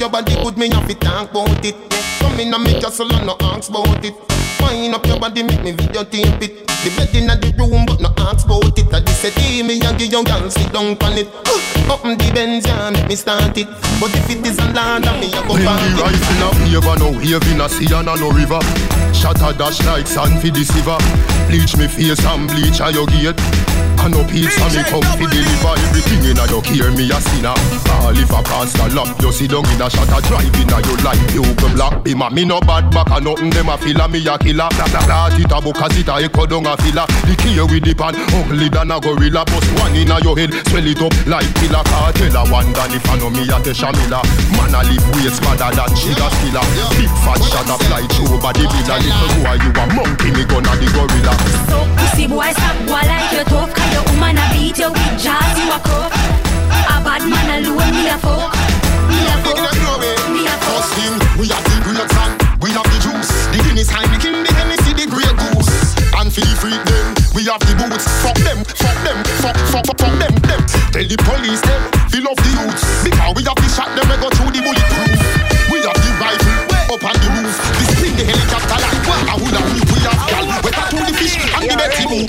Your 0.00 0.08
body 0.08 0.34
good, 0.42 0.56
me 0.56 0.70
have 0.70 0.88
to 0.88 0.94
talk 0.94 1.30
about 1.30 1.62
it. 1.62 1.76
Come 2.20 2.40
in 2.40 2.54
and 2.54 2.64
make 2.64 2.80
your 2.80 2.90
soul 2.90 3.12
and 3.12 3.26
no 3.26 3.36
ask 3.52 3.68
about 3.68 4.02
it. 4.02 4.14
Wind 4.58 4.94
up 4.94 5.04
your 5.04 5.20
body, 5.20 5.42
make 5.42 5.62
me 5.62 5.72
videotape 5.72 6.40
it. 6.40 6.66
The 6.66 6.88
bed 6.96 7.14
in 7.14 7.26
the 7.28 7.52
room, 7.60 7.84
but 7.84 8.00
no 8.00 8.08
ask 8.24 8.46
about 8.46 8.78
it. 8.78 8.88
I 8.94 9.00
just 9.00 9.20
say, 9.20 9.62
me 9.62 9.78
and 9.78 9.98
give 9.98 10.10
your 10.10 10.24
girl 10.24 10.48
sit 10.48 10.72
down 10.72 10.96
on 11.04 11.18
it. 11.20 11.28
Up 11.92 12.02
in 12.06 12.16
the 12.16 12.32
Benz, 12.32 12.64
yeah, 12.64 12.88
make 12.88 13.08
me 13.08 13.14
start 13.14 13.52
it. 13.58 13.68
But 14.00 14.08
if 14.16 14.30
it 14.30 14.46
is 14.46 14.56
a 14.56 14.72
land, 14.72 15.04
me 15.20 15.28
I 15.36 15.44
go 15.44 15.52
back 15.60 15.76
the 15.84 16.00
rifle 16.00 16.48
a 16.48 16.54
favor, 16.64 16.96
no 16.96 17.12
wave 17.20 17.52
in 17.52 17.60
a 17.60 17.68
sea 17.68 17.92
and 17.92 18.08
a 18.08 18.16
no 18.16 18.32
river. 18.32 18.56
A 18.56 19.52
dash 19.52 19.84
like 19.84 20.06
sand 20.06 20.40
for 20.40 20.48
the 20.48 20.64
silver. 20.64 20.96
Bleach 21.52 21.76
me 21.76 21.86
face 21.88 22.24
and 22.24 22.48
bleach 22.48 22.80
at 22.80 22.94
your 22.94 23.04
gate. 23.04 23.36
And 24.00 24.16
no 24.16 24.24
pizza 24.24 24.64
me 24.72 24.82
come 24.88 25.04
fi 25.04 25.26
deliver 25.28 25.74
everything 25.76 26.24
in 26.24 26.40
a 26.40 26.44
your 26.48 26.62
care 26.64 26.90
me 26.96 27.04
a 27.12 27.20
sinner. 27.20 27.52
All 28.00 28.16
if 28.16 28.32
a 28.32 28.40
pass 28.40 28.72
the 28.72 28.88
lap, 28.96 29.12
you 29.20 29.32
sit 29.32 29.52
down 29.52 29.68
in 29.68 29.80
a 29.80 29.92
a 29.92 30.18
drive 30.24 30.56
in 30.56 30.72
a 30.72 30.78
your 30.88 30.96
life. 31.04 31.20
You 31.36 31.44
go 31.60 31.68
black 31.76 32.02
be 32.02 32.14
ma 32.14 32.30
me 32.30 32.44
no 32.48 32.60
bad 32.64 32.88
back 32.90 33.12
and 33.12 33.24
nothing 33.28 33.50
them 33.50 33.68
a 33.68 33.76
feel 33.76 34.00
a 34.00 34.08
me 34.08 34.24
a 34.24 34.38
killer. 34.40 34.72
Blah 34.72 34.88
blah 34.88 35.04
blah 35.04 35.36
it 35.36 35.52
a 35.52 35.58
book 35.60 35.76
as 35.84 35.92
it 36.00 36.08
a 36.08 36.16
echo 36.16 36.46
down 36.48 36.64
a 36.64 36.72
filler. 36.80 37.04
The 37.28 37.34
key 37.36 37.60
with 37.60 37.84
the 37.84 37.92
pan 37.92 38.16
ugly 38.16 38.72
than 38.72 38.88
a 38.88 38.96
gorilla. 39.00 39.44
Bust 39.44 39.68
one 39.76 39.92
in 39.92 40.08
a 40.08 40.16
your 40.24 40.32
head, 40.32 40.56
swell 40.72 40.86
it 40.88 41.02
up 41.04 41.12
like 41.28 41.52
killer. 41.60 41.84
Cartel 41.84 42.36
a 42.40 42.42
one 42.48 42.72
than 42.72 42.96
if 42.96 43.04
I 43.04 43.20
know 43.20 43.28
me 43.28 43.44
a 43.52 43.58
Tesha 43.60 43.92
Miller. 43.92 44.24
Man 44.56 44.72
a 44.72 44.80
live 44.80 45.08
ways 45.12 45.36
badder 45.44 45.76
than 45.76 45.92
sugar 45.92 46.30
skiller. 46.40 46.64
Big 46.96 47.12
fat 47.20 47.40
shot 47.44 47.68
a 47.68 47.76
fly 47.84 48.00
through 48.16 48.40
body 48.40 48.64
villa. 48.64 48.96
Little 48.96 49.28
boy 49.44 49.60
you 49.60 49.70
a 49.76 49.84
monkey 49.92 50.32
me 50.32 50.48
gonna 50.48 50.72
the 50.80 50.88
gorilla. 50.88 51.34
So 51.68 51.84
pussy 52.00 52.24
boy 52.24 52.48
stop 52.56 52.80
boy 52.88 53.04
like 53.04 53.28
you 53.36 53.44
tough 53.44 53.89
your 53.92 54.04
woman 54.10 54.38
a 54.38 54.44
beat 54.52 54.78
you 54.78 54.90
with 54.90 55.14
jazz 55.18 55.58
you 55.58 55.70
a 55.70 55.78
cup 55.80 56.12
A 56.90 56.96
bad 57.04 57.22
man 57.26 57.48
alone 57.62 57.90
me 57.92 58.08
a 58.08 58.16
fuck 58.18 58.54
Me 59.08 59.18
a 59.26 59.34
fuck 59.44 59.58
Me 60.30 60.46
a 60.46 60.54
fuck 60.64 60.86
thing, 60.96 61.14
we 61.38 61.46
have 61.48 61.64
the 61.64 61.76
grapes 61.84 62.16
and 62.16 62.50
we 62.60 62.70
have 62.76 62.84
the 62.84 62.98
juice. 63.00 63.32
The 63.56 63.58
Guinness 63.64 63.88
Heineken, 63.88 64.44
the 64.44 64.52
Hennessy, 64.52 64.92
the 64.92 65.08
Grey 65.08 65.32
Goose. 65.32 65.96
And 66.12 66.28
the 66.28 66.44
freak 66.60 66.76
them, 66.84 67.06
we 67.32 67.48
have 67.48 67.64
the 67.64 67.72
boots. 67.72 68.04
Fuck 68.20 68.36
them, 68.44 68.60
fuck 68.68 68.98
them, 69.00 69.18
fuck, 69.40 69.56
fuck, 69.72 69.84
fuck, 69.88 69.96
fuck 69.96 70.14
them, 70.20 70.34
them. 70.44 70.60
Tell 70.92 71.08
the 71.08 71.16
police 71.24 71.64
them, 71.64 71.80
fill 72.12 72.28
off 72.28 72.36
the 72.36 72.52
youths. 72.52 72.84
Because 73.00 73.32
we 73.32 73.42
have 73.48 73.56
the 73.56 73.68
shot 73.72 73.88
them, 73.96 74.04
we 74.12 74.16
go 74.20 74.28
through 74.28 74.52
the 74.52 74.60
bulletproof. 74.60 75.20
We 75.72 75.80
have 75.88 75.96
the 75.96 76.10
rifle, 76.20 76.92
up 76.92 77.04
on 77.08 77.16
the 77.16 77.28
roof. 77.40 77.56
We 77.80 77.84
spin 77.96 78.12
the 78.20 78.24
helicopter 78.28 78.76
like 78.76 79.00
a 79.08 79.34
hula 79.40 79.60
hoop. 79.64 79.88
We 79.88 79.98
have 80.04 80.20
gal, 80.28 80.44
we 80.60 80.70
tattoo 80.76 81.00
the 81.00 81.14
fish 81.16 81.34
and 81.40 81.64
the 81.64 81.74
Betty 81.80 82.04
Boop. 82.04 82.28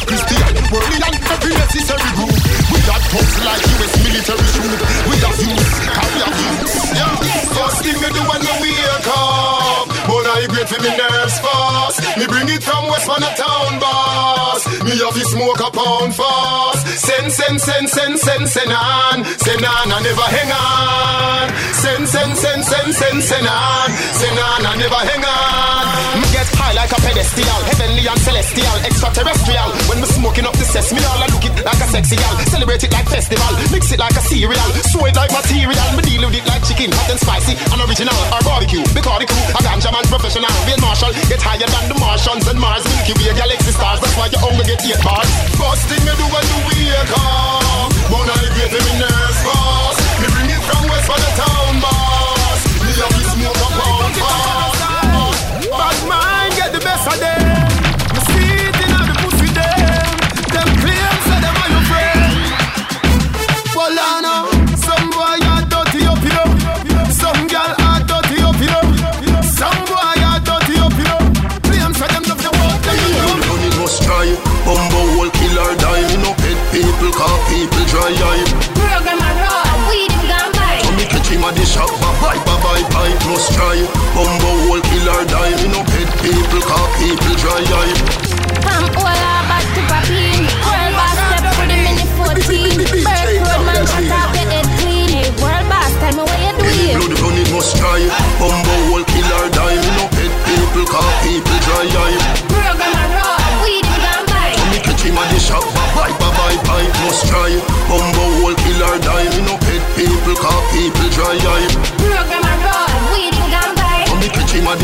And 0.71 0.79
every 0.79 1.51
necessary 1.51 2.11
group. 2.15 2.31
We 2.31 2.79
got 2.87 3.03
thugs 3.11 3.35
like 3.43 3.59
US 3.59 3.93
military 4.07 4.47
troop. 4.55 4.79
We 5.03 5.15
have 5.19 5.35
youths, 5.43 5.75
and 5.83 6.09
we 6.15 6.19
have 6.23 6.37
youths. 6.39 6.75
Yeah. 6.95 7.15
First 7.51 7.77
thing 7.83 7.97
we 7.99 8.07
do 8.07 8.23
when 8.23 8.39
we 8.39 8.71
wake 8.71 9.07
up. 9.11 9.91
But 10.07 10.25
I 10.31 10.47
great 10.47 10.71
for 10.71 10.79
me 10.79 10.95
nerves 10.95 11.37
fast. 11.43 11.99
Me 12.15 12.23
bring 12.23 12.47
it 12.47 12.63
from 12.63 12.87
West 12.87 13.03
town 13.03 13.83
boss. 13.83 14.63
Me 14.87 14.95
have 14.95 15.11
to 15.11 15.25
smoke 15.35 15.59
a 15.59 15.69
pound 15.75 16.15
fast. 16.15 16.87
Send, 17.03 17.27
send, 17.27 17.59
send, 17.59 17.89
send, 17.89 18.15
send, 18.15 18.47
send 18.47 18.71
on. 18.71 19.25
Send 19.43 19.65
on 19.67 19.91
and 19.91 20.03
never 20.07 20.27
hang 20.31 20.51
on. 20.55 21.51
Send, 21.83 22.07
send, 22.07 22.31
send, 22.39 22.63
send, 22.63 22.93
send, 22.95 23.19
send 23.19 23.47
on. 23.47 23.89
Send 23.91 24.39
on 24.39 24.65
and 24.71 24.79
never 24.79 25.03
hang 25.03 25.25
on. 25.27 26.30
Get 26.41 26.57
high 26.57 26.73
like 26.73 26.89
a 26.89 26.97
pedestal. 26.97 27.61
Heavenly 27.69 28.01
and 28.01 28.17
celestial. 28.17 28.77
Extraterrestrial. 28.81 29.69
When 29.85 30.01
me 30.01 30.09
smoking 30.09 30.49
up 30.49 30.57
the 30.57 30.65
cess, 30.65 30.89
me 30.89 30.97
all 31.05 31.21
I 31.21 31.29
look 31.29 31.45
it 31.45 31.53
like 31.61 31.77
a 31.77 31.85
sexy 31.85 32.17
gal. 32.17 32.33
Celebrate 32.49 32.81
it 32.81 32.89
like 32.89 33.05
festival. 33.05 33.53
Mix 33.69 33.93
it 33.93 34.01
like 34.01 34.17
a 34.17 34.23
cereal. 34.25 34.69
Sew 34.89 35.05
it 35.05 35.13
like 35.13 35.29
material. 35.29 35.85
Me 35.93 36.01
deal 36.01 36.25
with 36.25 36.41
it 36.41 36.45
like 36.49 36.65
chicken. 36.65 36.89
Hot 36.97 37.13
and 37.13 37.21
spicy 37.21 37.53
and 37.53 37.77
original. 37.85 38.17
Or 38.33 38.41
barbecue. 38.41 38.81
Because 38.89 39.21
the 39.21 39.29
crew, 39.29 39.45
a 39.53 39.61
ganja 39.61 39.93
man 39.93 40.01
professional. 40.09 40.49
Real 40.65 40.81
Marshall. 40.81 41.13
Get 41.29 41.45
higher 41.45 41.61
than 41.61 41.85
the 41.93 41.97
Martians 42.01 42.49
and 42.49 42.57
Mars. 42.57 42.81
Milky 42.89 43.13
Way 43.21 43.37
galaxy 43.37 43.69
stars. 43.77 44.01
That's 44.01 44.17
why 44.17 44.33
you 44.33 44.41
only 44.41 44.65
get 44.65 44.81
eight 44.81 44.97
bars. 45.05 45.29
First 45.61 45.93
thing 45.93 46.01
me 46.01 46.13
do 46.17 46.25
when 46.25 46.41
you 46.41 46.59
wake 46.73 47.13
up. 47.21 47.93
I 48.17 48.49
get 48.57 48.73
nerves 48.97 49.39
fast. 49.45 49.99
Me 50.17 50.25
bring 50.33 50.49
it 50.49 50.61
from 50.65 50.89
West 50.89 51.05
for 51.05 51.21
the 51.21 51.31
town 51.37 51.77
boss. 51.85 52.10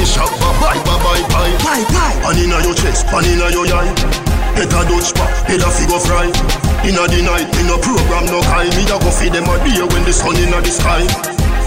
Shop, 0.08 0.32
bye 0.40 0.80
bye 0.88 0.98
bye 1.04 1.24
bye. 1.28 1.52
Bye 1.64 1.84
bye 1.92 2.16
Pan 2.24 2.38
inna 2.40 2.64
your 2.64 2.76
chest, 2.76 3.06
pan 3.08 3.26
inna 3.28 3.52
your 3.52 3.68
eye. 3.68 3.92
Get 4.56 4.74
a 4.74 4.82
Dutch 4.88 5.14
pop, 5.14 5.30
head 5.46 5.62
a 5.62 5.70
figure 5.70 6.00
fry. 6.02 6.26
Inna 6.88 7.04
the 7.12 7.20
night, 7.22 7.48
me 7.54 7.68
no 7.68 7.78
program 7.78 8.26
no 8.32 8.40
kind. 8.48 8.72
Me 8.74 8.84
a 8.88 8.96
go 8.98 9.12
feed 9.12 9.34
them 9.36 9.46
a 9.46 9.56
day 9.62 9.84
when 9.84 10.04
the 10.08 10.14
sun 10.14 10.36
inna 10.40 10.62
the 10.64 10.72
sky. 10.72 11.04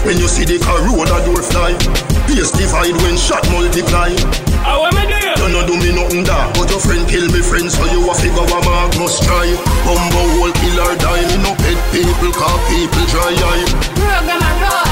When 0.03 0.17
you 0.17 0.27
see 0.27 0.45
the 0.49 0.57
car 0.59 0.81
roll 0.83 1.05
a 1.05 1.17
door 1.23 1.39
fly. 1.45 1.77
Pace 2.27 2.51
divide 2.51 2.97
when 3.05 3.15
shot 3.17 3.45
multiply. 3.53 4.09
How 4.65 4.85
am 4.85 4.97
I 4.97 5.05
doing? 5.05 5.37
You 5.41 5.47
no 5.49 5.61
do 5.65 5.73
me 5.77 5.89
nothing 5.93 6.23
da, 6.23 6.49
but 6.53 6.69
your 6.69 6.79
friend 6.81 7.07
kill 7.09 7.25
me 7.31 7.41
friend, 7.41 7.69
so 7.71 7.81
you 7.89 8.01
a 8.09 8.13
figure 8.13 8.45
a 8.45 8.59
mag 8.65 8.91
must 8.99 9.23
try. 9.25 9.47
Bumbo 9.85 10.21
whole 10.37 10.53
killer 10.61 10.91
die, 11.01 11.25
me 11.31 11.37
no 11.41 11.51
pet 11.57 11.79
people, 11.93 12.31
call 12.33 12.57
people 12.69 13.05
dry 13.09 13.33
eye. 13.33 13.65
Program 13.97 14.41
a 14.41 14.51
roll 14.61 14.90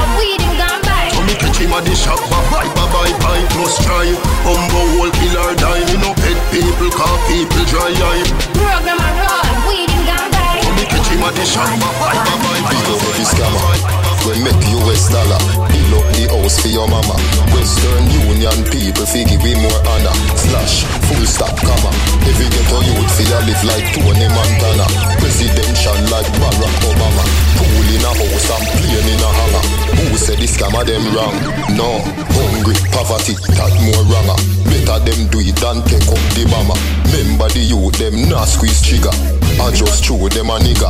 him 1.60 1.72
at 1.76 1.84
the 1.84 1.94
shop, 1.94 2.18
bye 2.32 2.40
bye 2.50 2.68
bye 2.74 2.88
bye 2.88 3.12
bye, 3.20 3.44
must 3.60 3.82
try. 3.84 4.08
Bumbo 4.44 4.80
whole 4.96 5.12
killer 5.20 5.54
die, 5.60 5.84
me 5.92 5.96
no 6.00 6.10
pet 6.16 6.38
people, 6.50 6.90
call 6.90 7.16
people 7.28 7.64
dry 7.68 7.92
eye. 7.92 8.24
Program 8.56 8.96
a 8.96 9.08
roll 9.20 9.68
Weed 9.68 9.90
him 9.92 10.04
gone 10.08 10.30
by 10.32 10.60
So 10.64 10.70
me 10.72 10.84
catch 10.88 11.08
him 11.12 11.22
at 11.22 11.34
the 11.36 11.44
shop, 11.44 11.68
bye 11.76 11.92
bye 12.00 12.16
bye 12.24 12.60
bye 12.64 12.64
bye. 12.64 14.00
Big 14.00 14.09
We 14.26 14.36
make 14.44 14.60
US 14.84 15.08
dollar. 15.08 15.40
Build 15.70 15.94
up 15.96 16.06
the 16.14 16.24
house 16.30 16.60
for 16.60 16.68
your 16.68 16.86
mama. 16.88 17.16
Western 17.56 18.04
Union 18.28 18.58
people 18.68 19.06
fi 19.06 19.24
give 19.24 19.42
we 19.42 19.54
more 19.58 19.80
honor. 19.88 20.14
Slash, 20.36 20.84
full 21.08 21.24
stop, 21.26 21.56
comma. 21.60 21.90
Every 22.28 22.48
ghetto 22.52 22.78
youth 22.84 23.18
ya 23.26 23.38
live 23.48 23.64
like 23.64 23.86
Tony 23.96 24.28
Montana. 24.28 24.86
Presidential 25.18 25.98
like 26.12 26.28
Barack 26.36 26.76
Obama. 26.86 27.24
Pool 27.56 27.88
in 27.90 28.04
a 28.04 28.10
house 28.12 28.48
and 28.52 28.66
plane 28.76 29.08
in 29.08 29.22
a 29.24 29.30
hangar. 29.30 29.64
Who 30.00 30.16
said 30.16 30.38
this 30.38 30.56
scammer 30.56 30.84
them 30.84 31.04
wrong? 31.16 31.34
No, 31.74 32.00
hungry, 32.36 32.76
poverty, 32.92 33.34
that 33.56 33.72
more 33.88 34.04
wronger. 34.08 34.38
Better 34.68 34.98
them 35.04 35.20
do 35.32 35.40
it 35.40 35.56
than 35.58 35.82
take 35.88 36.06
up 36.08 36.22
the 36.36 36.44
bomber. 36.48 36.76
Remember 37.10 37.48
the 37.50 37.60
youth, 37.60 37.96
them 37.98 38.28
not 38.28 38.46
squeeze 38.46 38.80
trigger. 38.82 39.12
I 39.60 39.70
just 39.72 40.04
throw 40.04 40.28
them 40.28 40.50
a 40.50 40.58
nigga. 40.60 40.88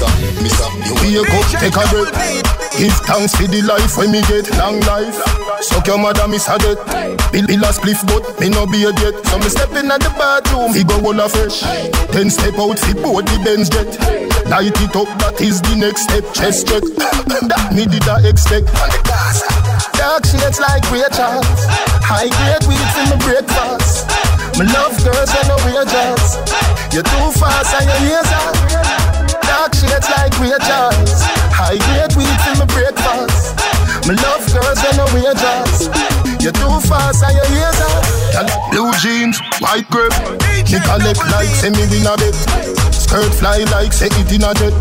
Missa, 0.00 0.40
missa, 0.40 0.66
you 1.04 1.20
Wake 1.20 1.28
up, 1.28 1.60
take 1.60 1.76
a 1.76 1.84
breath. 1.92 2.40
Give 2.78 2.96
thanks 3.04 3.36
for 3.36 3.44
the 3.44 3.60
life 3.68 3.98
when 4.00 4.12
me 4.12 4.24
get 4.24 4.48
long 4.56 4.80
life. 4.88 5.12
Suck 5.60 5.86
your 5.86 5.98
mother, 5.98 6.24
miss 6.28 6.48
a 6.48 6.56
death. 6.56 6.80
Bill 7.32 7.44
Bill 7.44 7.64
a 7.64 7.68
spliff 7.68 8.00
but 8.08 8.24
me 8.40 8.48
no 8.48 8.64
be 8.64 8.88
a 8.88 8.92
yet. 8.96 9.12
So 9.28 9.36
me 9.36 9.52
step 9.52 9.76
in 9.76 9.92
at 9.92 10.00
the 10.00 10.08
bathroom, 10.16 10.72
he 10.72 10.84
go 10.84 10.96
all 11.04 11.20
a 11.20 11.28
fresh. 11.28 11.60
Then 12.16 12.30
step 12.30 12.56
out, 12.56 12.78
fi 12.80 12.94
board 12.96 13.28
the 13.28 13.36
Benz 13.44 13.68
jet. 13.68 13.92
Light 14.48 14.72
it 14.72 14.96
up, 14.96 15.10
that 15.20 15.36
is 15.44 15.60
the 15.60 15.76
next 15.76 16.08
step. 16.08 16.24
Chest 16.32 16.72
check, 16.72 16.80
that 16.80 17.68
me 17.76 17.84
did 17.84 18.08
I 18.08 18.24
expect. 18.24 18.72
On 18.80 18.88
the 18.88 19.00
gas, 19.04 19.44
dark 20.00 20.24
shades 20.24 20.56
like 20.64 20.84
Rachel. 20.88 21.44
High 22.00 22.32
grade 22.32 22.64
weed 22.64 22.88
for 22.96 23.04
my 23.12 23.18
breakfast. 23.20 24.08
Me 24.56 24.64
love 24.64 24.96
girls 25.04 25.28
when 25.28 25.44
no 25.52 25.56
wear 25.68 25.84
jazz. 25.84 26.40
You're 26.88 27.04
too 27.04 27.28
fast 27.36 27.76
and 27.76 27.84
your 27.84 28.16
ears 28.16 28.32
are. 28.32 28.69
Dark 29.60 29.74
shades 29.74 30.08
like 30.08 30.32
Rachel. 30.40 30.88
High 31.52 31.76
grade 31.84 32.16
weed 32.16 32.32
for 32.40 32.56
my 32.56 32.64
breakfast. 32.72 33.60
Me 34.08 34.16
love 34.16 34.40
girls 34.56 34.80
when 34.80 34.96
no 34.96 35.04
jazz. 35.36 35.92
You're 36.40 36.56
too 36.56 36.80
fast 36.88 37.20
and 37.20 37.36
your 37.36 37.44
ears 37.52 37.76
are. 37.84 38.48
Blue 38.72 38.88
jeans, 39.04 39.36
white 39.60 39.84
grape. 39.92 40.16
Me 40.64 40.80
collect 40.80 41.20
like 41.28 41.52
say 41.52 41.68
me 41.76 41.84
win 41.92 42.08
a 42.08 42.16
bet. 42.16 42.32
Skirt 42.88 43.36
fly 43.36 43.60
like 43.68 43.92
say 43.92 44.08
it 44.08 44.32
in 44.32 44.48
a 44.48 44.56
jet. 44.56 44.72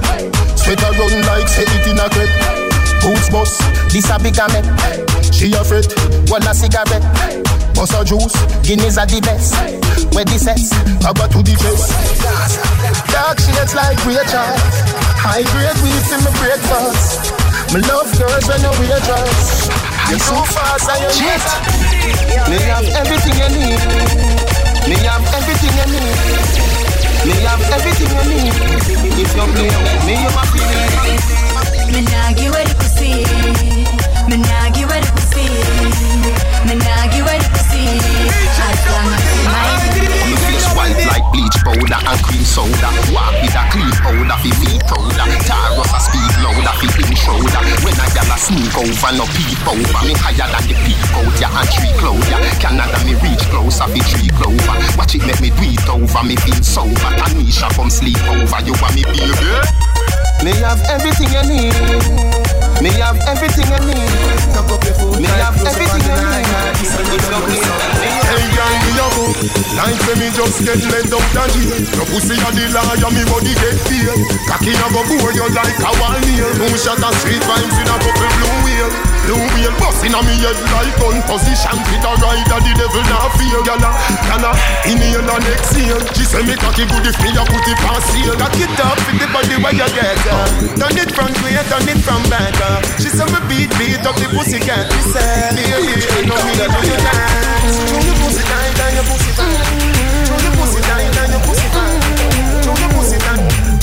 Sweater 0.55 0.95
run 0.95 1.27
like 1.27 1.51
say 1.51 1.67
it 1.67 1.83
in 1.83 1.99
a 1.99 2.07
crepe. 2.07 2.31
Boots 3.03 3.27
bust, 3.27 3.59
this 3.91 4.07
a 4.07 4.15
big 4.15 4.39
amet. 4.39 4.63
She 5.35 5.51
a 5.59 5.61
fret, 5.61 5.91
one 6.31 6.47
a 6.47 6.55
cigarette. 6.55 7.58
Bust 7.79 7.95
a 7.95 8.03
juice, 8.03 8.35
Guinness 8.67 8.99
are 8.99 9.07
the 9.07 9.23
best. 9.23 9.55
Where 10.11 10.27
the 10.27 10.35
sex, 10.35 10.75
cover 10.99 11.31
to 11.31 11.39
the 11.39 11.55
chest. 11.55 11.95
Dark 13.07 13.39
shades 13.39 13.71
like 13.71 13.95
Rachel. 14.03 14.51
High 15.15 15.47
grade 15.47 15.79
weed 15.79 16.03
for 16.11 16.19
me 16.19 16.27
breakfast. 16.43 17.31
Me 17.71 17.79
love 17.87 18.11
girls 18.19 18.43
when 18.51 18.59
you 18.67 18.73
wear 18.83 18.99
dress. 18.99 19.71
You're 20.11 20.19
so 20.19 20.35
fast 20.51 20.91
and 20.91 21.07
you're 21.07 21.23
jet. 21.23 21.39
Me 22.51 22.59
have 22.67 22.83
everything 22.99 23.39
you 23.39 23.47
need. 23.47 23.79
Me 24.83 24.99
have 25.07 25.23
everything 25.39 25.71
you 25.71 25.87
need. 25.87 26.19
Me 27.31 27.35
have 27.47 27.63
everything 27.79 28.11
you 28.11 28.25
need. 28.27 28.59
If 29.23 29.31
you 29.31 29.45
play 29.55 29.71
with 29.71 30.03
me, 30.03 30.19
you 30.19 30.31
must 30.35 30.51
be 30.51 30.59
Me 31.95 32.03
nah 32.11 32.35
give 32.35 32.51
away 32.51 32.67
the 32.67 32.75
pussy. 32.75 33.23
Me 34.27 34.35
nah 34.35 34.67
give 34.75 34.91
away 34.91 34.99
the 34.99 35.11
pussy. 35.15 36.18
Like 41.09 41.25
bleach 41.33 41.57
powder 41.65 41.99
and 41.99 42.19
cream 42.21 42.45
soda. 42.45 42.89
Walk 43.11 43.35
with 43.41 43.57
a 43.57 43.63
clean 43.73 43.93
powder 43.99 44.37
fi 44.39 44.51
feet 44.61 44.81
powder. 44.85 45.27
Tar 45.45 45.75
up 45.75 45.89
a 45.89 45.99
speed 45.99 46.33
louder 46.41 46.75
fi 46.79 46.87
in 47.03 47.15
shoulder. 47.17 47.61
When 47.83 47.97
a 47.97 48.05
gal 48.13 48.29
a 48.29 48.37
sneak 48.37 48.75
over, 48.77 49.11
no 49.17 49.25
peep 49.33 49.61
over. 49.65 50.01
Me 50.05 50.13
higher 50.21 50.47
than 50.47 50.63
the 50.69 50.75
peak 50.85 51.01
out 51.17 51.35
ya 51.41 51.49
and 51.49 51.69
tree 51.73 51.93
cloud 51.97 52.21
ya. 52.29 52.37
Canada 52.61 52.99
me 53.05 53.13
reach 53.25 53.43
closer 53.49 53.89
fi 53.89 54.01
tree 54.05 54.31
clover. 54.37 54.77
Watch 54.97 55.15
it 55.17 55.25
make 55.25 55.41
me 55.41 55.49
do 55.49 55.69
over. 55.91 56.23
Me 56.23 56.35
feel 56.37 56.61
sober. 56.63 57.11
Tanisha 57.17 57.69
come 57.75 57.89
sleep 57.89 58.21
over. 58.29 58.59
You 58.63 58.73
want 58.81 58.95
me 58.95 59.03
baby? 59.03 59.51
Me 60.43 60.53
have 60.61 60.81
everything 60.89 61.29
you 61.33 61.43
need. 61.49 62.68
Me 62.81 62.91
have 63.03 63.19
everything 63.27 63.67
you 63.67 63.79
need. 63.91 64.07
Me 65.19 65.27
have 65.27 65.59
everything 65.67 65.99
you 65.99 66.15
need. 66.15 66.47
If 66.79 66.95
you 66.95 67.03
play 67.03 67.19
with 67.19 67.51
me, 67.51 67.59
Hey 68.23 68.45
girl, 68.55 68.73
me 68.79 68.91
a 68.95 69.07
go. 69.15 69.59
Me 70.19 70.27
just 70.35 70.65
get 70.65 70.81
led 70.91 71.07
up 71.15 71.23
the 71.31 71.43
jail 71.53 71.79
Your 71.95 72.05
pussy 72.11 72.35
a 72.35 72.49
the 72.51 72.65
liar, 72.75 73.11
me 73.13 73.23
body 73.31 73.55
get 73.55 73.77
feel 73.87 74.11
Cocky 74.51 74.75
a 74.75 74.87
go 74.91 74.99
bore 75.07 75.31
you 75.31 75.47
like 75.55 75.79
a 75.79 75.91
wall 75.95 76.17
nail 76.27 76.49
Two 76.59 76.75
shot 76.75 76.99
of 76.99 77.15
sweet 77.23 77.39
vibes 77.39 77.77
in 77.79 77.87
a 77.87 77.95
couple 78.03 78.27
blue 78.35 78.57
wheel 78.67 79.18
Blue 79.29 79.37
wheel 79.37 79.69
busting 79.77 80.17
on 80.17 80.25
me 80.25 80.33
head 80.41 80.57
like 80.73 80.89
gun 80.97 81.21
position 81.29 81.77
With 81.85 82.01
a 82.01 82.13
rider, 82.17 82.59
the 82.65 82.71
devil 82.73 83.05
not 83.13 83.29
fear 83.37 83.61
Gyal 83.61 83.77
a, 83.77 83.91
gyal 84.25 84.41
a, 84.41 84.51
inhale 84.89 85.21
and 85.21 85.45
exhale 85.53 86.01
She 86.17 86.25
say 86.25 86.41
me 86.49 86.57
cocky 86.57 86.89
good 86.89 87.05
if 87.05 87.13
me 87.21 87.29
a 87.37 87.45
put 87.45 87.61
it 87.61 87.77
past 87.77 88.09
seal 88.09 88.33
Cock 88.41 88.57
it 88.57 88.73
up 88.81 88.97
with 89.05 89.21
the 89.21 89.29
body 89.29 89.61
where 89.61 89.77
you 89.77 89.85
get 89.93 90.17
uh. 90.33 90.49
Turn 90.81 90.97
it 90.97 91.13
front 91.13 91.37
way, 91.45 91.61
turn 91.69 91.85
it 91.85 92.01
from 92.01 92.25
back 92.25 92.57
uh. 92.57 92.81
She 92.97 93.13
say 93.13 93.29
me 93.29 93.37
beat, 93.45 93.69
beat 93.77 94.01
up 94.01 94.17
the 94.17 94.33
pussy 94.33 94.57
cat 94.57 94.89
Me 94.89 95.01
say, 95.13 95.53
baby, 95.53 95.93
you 95.93 96.25
know 96.25 96.41
me 96.49 96.53
do 96.57 96.65
you 96.89 96.97
dance 96.97 97.85
Throw 97.85 98.01
your 98.01 98.17
pussy 98.25 98.41
tight 98.49 98.73
Throw 98.81 98.89
your 98.97 99.05
pussy 99.13 99.31
tight 99.37 100.58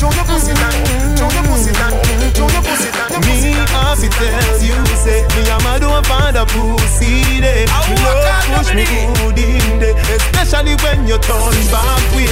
tight, 0.06 0.16
your 0.16 0.24
pussy 0.24 0.54
tight 0.54 1.16
Throw 1.16 1.30
your 1.30 1.44
pussy 1.44 1.72
tight, 1.72 1.94
throw 2.34 2.48
your 2.48 2.62
pussy 2.62 2.90
tight 2.90 3.10
Me 3.26 3.52
have 3.52 3.98
to 3.98 4.08
tell 4.08 4.62
you, 4.62 4.78
say 4.96 5.22
Me 5.34 5.48
a 5.50 5.56
mad 5.64 5.80
don't 5.80 6.06
find 6.06 6.36
a 6.36 6.44
pussy 6.46 7.40
Me 7.40 7.96
love 8.02 8.26
push 8.56 8.74
me 8.74 8.84
good 8.84 9.38
in 9.38 9.78
there 9.80 9.96
Especially 10.14 10.74
when 10.82 11.06
you 11.06 11.18
turn 11.18 11.54
back 11.70 12.02
way. 12.14 12.30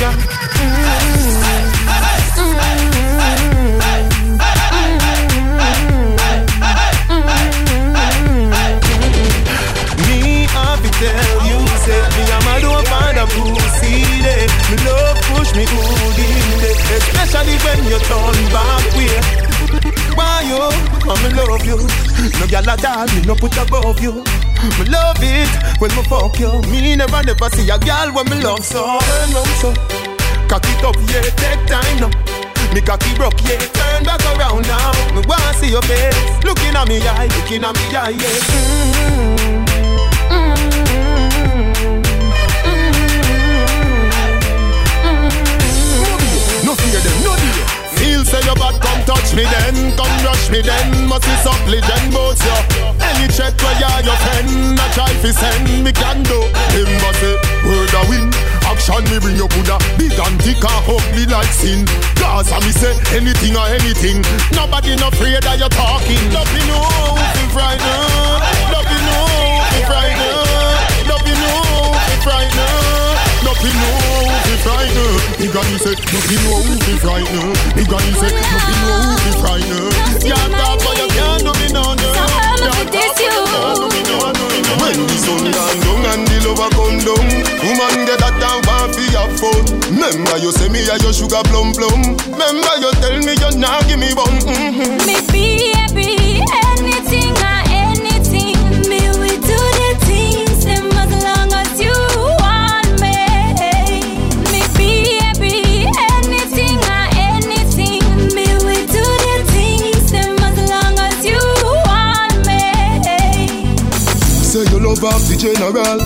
Yeah. 0.00 0.12
Me 0.58 1.25
above 23.58 24.00
you. 24.00 24.24
Me 24.78 24.84
love 24.88 25.20
it 25.20 25.48
when 25.80 25.90
me 25.94 26.02
fuck 26.04 26.38
you. 26.38 26.60
Me 26.70 26.96
never 26.96 27.22
never 27.22 27.48
see 27.50 27.68
a 27.70 27.78
gyal 27.78 28.14
when 28.14 28.28
me 28.30 28.42
love 28.42 28.64
so. 28.64 28.98
Turn 29.00 29.30
round 29.34 29.54
so, 29.60 29.72
cock 30.48 30.64
it 30.64 30.84
up, 30.84 30.96
yeah, 31.10 31.22
take 31.40 31.66
time 31.66 32.00
now. 32.00 32.10
Me 32.74 32.80
cocky 32.80 33.14
broke, 33.14 33.40
yeah, 33.48 33.58
turn 33.58 34.04
back 34.04 34.20
around 34.36 34.66
now. 34.66 34.92
Me 35.14 35.22
wanna 35.26 35.54
see 35.54 35.70
your 35.70 35.82
face, 35.82 36.16
looking 36.44 36.74
at 36.74 36.88
me 36.88 37.00
eye, 37.06 37.28
looking 37.36 37.64
at 37.64 37.74
me 37.74 37.96
eye, 37.96 38.10
yeah. 38.10 39.66
Mm. 39.70 39.75
Your 48.46 48.54
bad, 48.54 48.78
come 48.78 49.02
touch 49.02 49.34
me 49.34 49.42
then, 49.42 49.90
come 49.98 50.16
rush 50.22 50.48
me 50.48 50.62
then. 50.62 51.10
Must 51.10 51.26
be 51.26 51.34
supplicant 51.42 52.14
both 52.14 52.38
you. 52.38 52.58
Any 53.02 53.26
check 53.34 53.58
where 53.58 53.74
you 53.74 54.06
your 54.06 54.18
friend, 54.22 54.78
I 54.78 54.86
try 54.94 55.10
fi 55.18 55.30
send 55.34 55.82
me 55.82 55.90
can 55.90 56.22
do. 56.22 56.38
Him 56.70 56.88
must 57.02 57.18
say 57.18 57.34
word 57.66 57.94
a 57.98 58.02
win. 58.06 58.30
Action 58.70 59.02
me 59.10 59.18
bring 59.18 59.36
you 59.36 59.50
Buddha, 59.50 59.76
big 59.98 60.14
and 60.14 60.38
thick 60.42 60.62
and 60.62 60.82
ugly 60.86 61.26
like 61.26 61.50
sin. 61.50 61.84
Gaza 62.14 62.62
me 62.62 62.70
say 62.70 62.94
anything 63.18 63.58
or 63.58 63.66
anything. 63.66 64.22
Nobody 64.54 64.94
no 64.96 65.10
afraid 65.10 65.42
that 65.42 65.58
you're 65.58 65.74
talking. 65.74 66.22
Nothing 66.30 66.66
know 66.70 67.18
fi 67.34 67.44
frightened. 67.50 68.42
Nothing 68.70 69.02
know 69.10 69.26
fi 69.74 69.80
frightened. 69.90 71.10
Nothing 71.10 71.38
know 71.42 71.94
fi 71.98 72.14
frightened. 72.22 72.75
Nothing 73.46 73.78
know 73.78 73.94
who 73.94 74.34
fi 74.42 74.54
frightened. 74.66 75.38
Me 75.38 75.46
granny 75.46 75.78
say 75.78 75.94
nothing 75.94 76.42
know 76.42 76.58
who 76.66 76.74
fi 76.82 76.92
frightened. 76.98 77.54
Me 77.78 77.82
granny 77.86 78.12
say 78.18 78.30
nothing 78.34 78.80
know 78.82 79.06
who 79.06 79.22
fi 79.22 79.30
frightened. 79.38 79.94
Can't 80.26 80.52
talk 80.58 80.82
but 80.82 80.94
you 80.98 81.08
can't 81.14 81.46
do 81.46 81.52
me 81.62 81.68
no 81.70 81.94
no. 81.94 82.08
So 82.10 82.26
how 82.26 82.58
much 82.58 82.90
it 82.90 82.98
is 82.98 83.14
you? 83.22 83.38
When 84.82 84.98
the 85.06 85.16
sun 85.22 85.46
gone 85.54 85.78
down 85.78 86.02
and 86.10 86.22
the 86.26 86.36
lover 86.42 86.70
come 86.74 86.98
down, 87.06 87.26
woman 87.62 87.94
get 88.06 88.18
that 88.18 88.34
down 88.42 88.60
want 88.66 88.90
fi 88.98 89.06
have 89.14 89.30
fun. 89.38 89.62
Remember 89.94 90.36
you 90.42 90.50
say 90.50 90.66
me 90.68 90.82
a 90.90 90.98
your 90.98 91.14
sugar 91.14 91.42
plum 91.46 91.70
plum. 91.70 92.18
Remember 92.34 92.74
you 92.82 92.90
tell 92.98 93.18
me 93.22 93.34
you 93.38 93.50
nah 93.62 93.78
give 93.86 94.02
me 94.02 94.10
bun. 94.10 94.26
Mm-hmm. 94.42 95.06
Me 95.06 95.22
baby, 95.30 95.70
anything 95.78 96.25
love 114.86 115.02
off 115.02 115.22
the 115.26 115.34
general. 115.34 115.98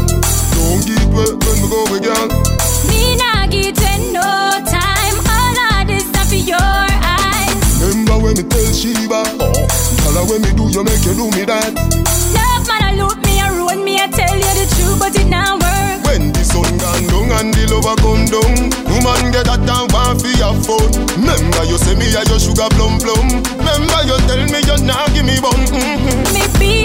Don't 0.57 0.81
give 0.89 1.13
way 1.13 1.29
when 1.37 1.57
we 1.61 1.67
go 1.69 1.85
girl. 2.01 2.29
Me 2.89 3.13
nah 3.21 3.45
give 3.45 3.77
you 3.77 3.97
no 4.17 4.25
time. 4.65 5.17
All 5.29 5.59
of 5.69 5.85
this 5.85 6.09
stuff 6.09 6.33
for 6.33 6.41
your 6.41 6.57
eyes. 6.57 7.61
Remember 7.85 8.17
when 8.25 8.41
me 8.41 8.45
tell 8.49 8.73
Sheba, 8.73 9.21
tell 9.37 10.17
her 10.17 10.25
when 10.25 10.41
me 10.41 10.57
do 10.57 10.73
you 10.73 10.81
make 10.81 11.05
you 11.05 11.13
do 11.13 11.29
me 11.37 11.45
that. 11.45 11.77
Love 12.33 12.65
man, 12.65 12.81
I 12.81 12.97
loot 12.97 13.21
me, 13.21 13.37
I 13.37 13.53
ruin 13.53 13.85
me, 13.85 14.01
I 14.01 14.09
tell 14.09 14.33
you 14.33 14.53
the 14.57 14.65
truth, 14.73 14.97
but 14.97 15.13
it 15.13 15.29
now 15.29 15.61
work. 15.61 16.01
When 16.09 16.33
the 16.33 16.41
sun 16.41 16.73
gone 16.81 17.05
down 17.13 17.29
and 17.37 17.53
the 17.53 17.69
lover 17.69 18.01
come 18.01 18.25
down, 18.33 18.73
woman 18.89 19.29
get 19.29 19.45
that 19.45 19.61
and 19.61 19.93
want 19.93 20.25
fi 20.25 20.33
have 20.41 20.57
fun. 20.65 20.89
Remember 21.21 21.69
you 21.69 21.77
say 21.77 21.93
me 22.01 22.09
a 22.17 22.25
your 22.33 22.41
sugar 22.41 22.73
plum 22.73 22.97
plum. 22.97 23.45
Remember 23.61 24.01
you 24.09 24.17
tell 24.25 24.41
me 24.49 24.61
you 24.65 24.77
nah 24.89 25.05
give 25.13 25.29
me 25.29 25.37
bun. 25.37 25.61
Mm-hmm. 25.69 26.33
Me 26.33 26.81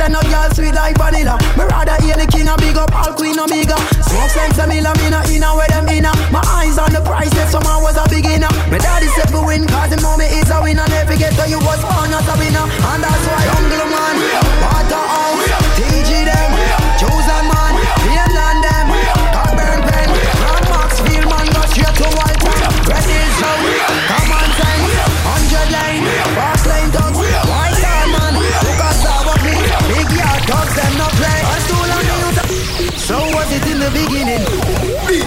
say 0.00 0.08
no 0.08 0.20
girl 0.32 0.48
sweet 0.56 0.74
like 0.74 0.96
vanilla. 0.96 1.36
Me 1.56 1.64
rather 1.68 1.96
hear 2.00 2.16
the 2.16 2.26
king 2.26 2.48
a 2.48 2.56
big 2.56 2.76
up 2.76 2.92
all 2.96 3.12
queen 3.12 3.38
omega. 3.38 3.76
Smoke 4.00 4.32
sense 4.32 4.58
a 4.58 4.64
miller, 4.66 4.94
me 4.96 5.10
not 5.12 5.28
inna 5.28 5.52
where 5.52 5.68
them 5.68 5.88
inna. 5.88 6.12
My 6.32 6.40
eyes 6.56 6.78
on 6.78 6.92
the 6.92 7.02
prize 7.04 7.32
yes, 7.36 7.52
from 7.52 7.66
I 7.68 7.76
was 7.84 7.96
a 8.00 8.04
beginner. 8.08 8.48
My 8.72 8.78
daddy 8.78 9.08
said 9.12 9.28
for 9.28 9.44
win, 9.44 9.66
cause 9.68 9.90
the 9.92 10.00
moment 10.00 10.32
is 10.32 10.48
a 10.48 10.58
winner. 10.62 10.86
Never 10.88 11.16
get 11.16 11.36
to 11.36 11.44
you 11.48 11.60
was 11.60 11.82
born 11.84 12.08
not 12.08 12.24
a 12.24 12.34
winner, 12.40 12.64
and 12.64 13.00
that's 13.04 13.24
why 13.28 13.44
I'm 13.44 13.64
man. 13.68 14.16
Water 14.64 15.04
out, 15.04 15.44
TG 15.76 16.19
the 33.90 34.06
beginning? 34.06 34.44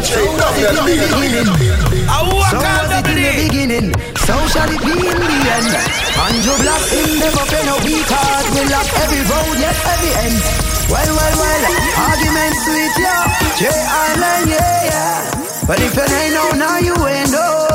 So 0.04 0.20
was 0.24 0.56
it 0.58 0.70
in 0.70 0.76
the 0.76 0.84
beginning? 0.88 1.48
So 1.48 2.58
was 2.60 2.92
it 2.92 3.08
in 3.08 3.16
the 3.20 3.34
beginning? 3.44 3.88
So 4.24 4.36
shall 4.52 4.72
it 4.72 4.80
be 4.80 4.94
in 4.96 5.20
the 5.20 5.40
end? 5.52 5.70
Andrew 6.24 6.58
Black 6.64 6.84
in 6.96 7.20
never 7.20 7.44
pay 7.52 7.64
no 7.68 7.76
weak 7.84 8.08
heart. 8.08 8.46
We 8.56 8.64
lock 8.72 8.88
every 9.04 9.24
road, 9.28 9.56
yes, 9.60 9.78
every 9.84 10.12
end. 10.24 10.40
Well, 10.88 11.12
well, 11.12 11.36
well, 11.40 11.64
argument 12.08 12.56
sweet, 12.64 12.96
yeah. 13.00 13.28
J 13.60 13.68
Island, 13.68 14.48
yeah, 14.48 14.88
yeah. 14.88 15.68
But 15.68 15.80
if 15.80 15.96
you 15.96 16.08
ain't 16.08 16.34
know, 16.34 16.50
now 16.56 16.78
you 16.80 16.96
ain't 16.96 17.32
know. 17.32 17.68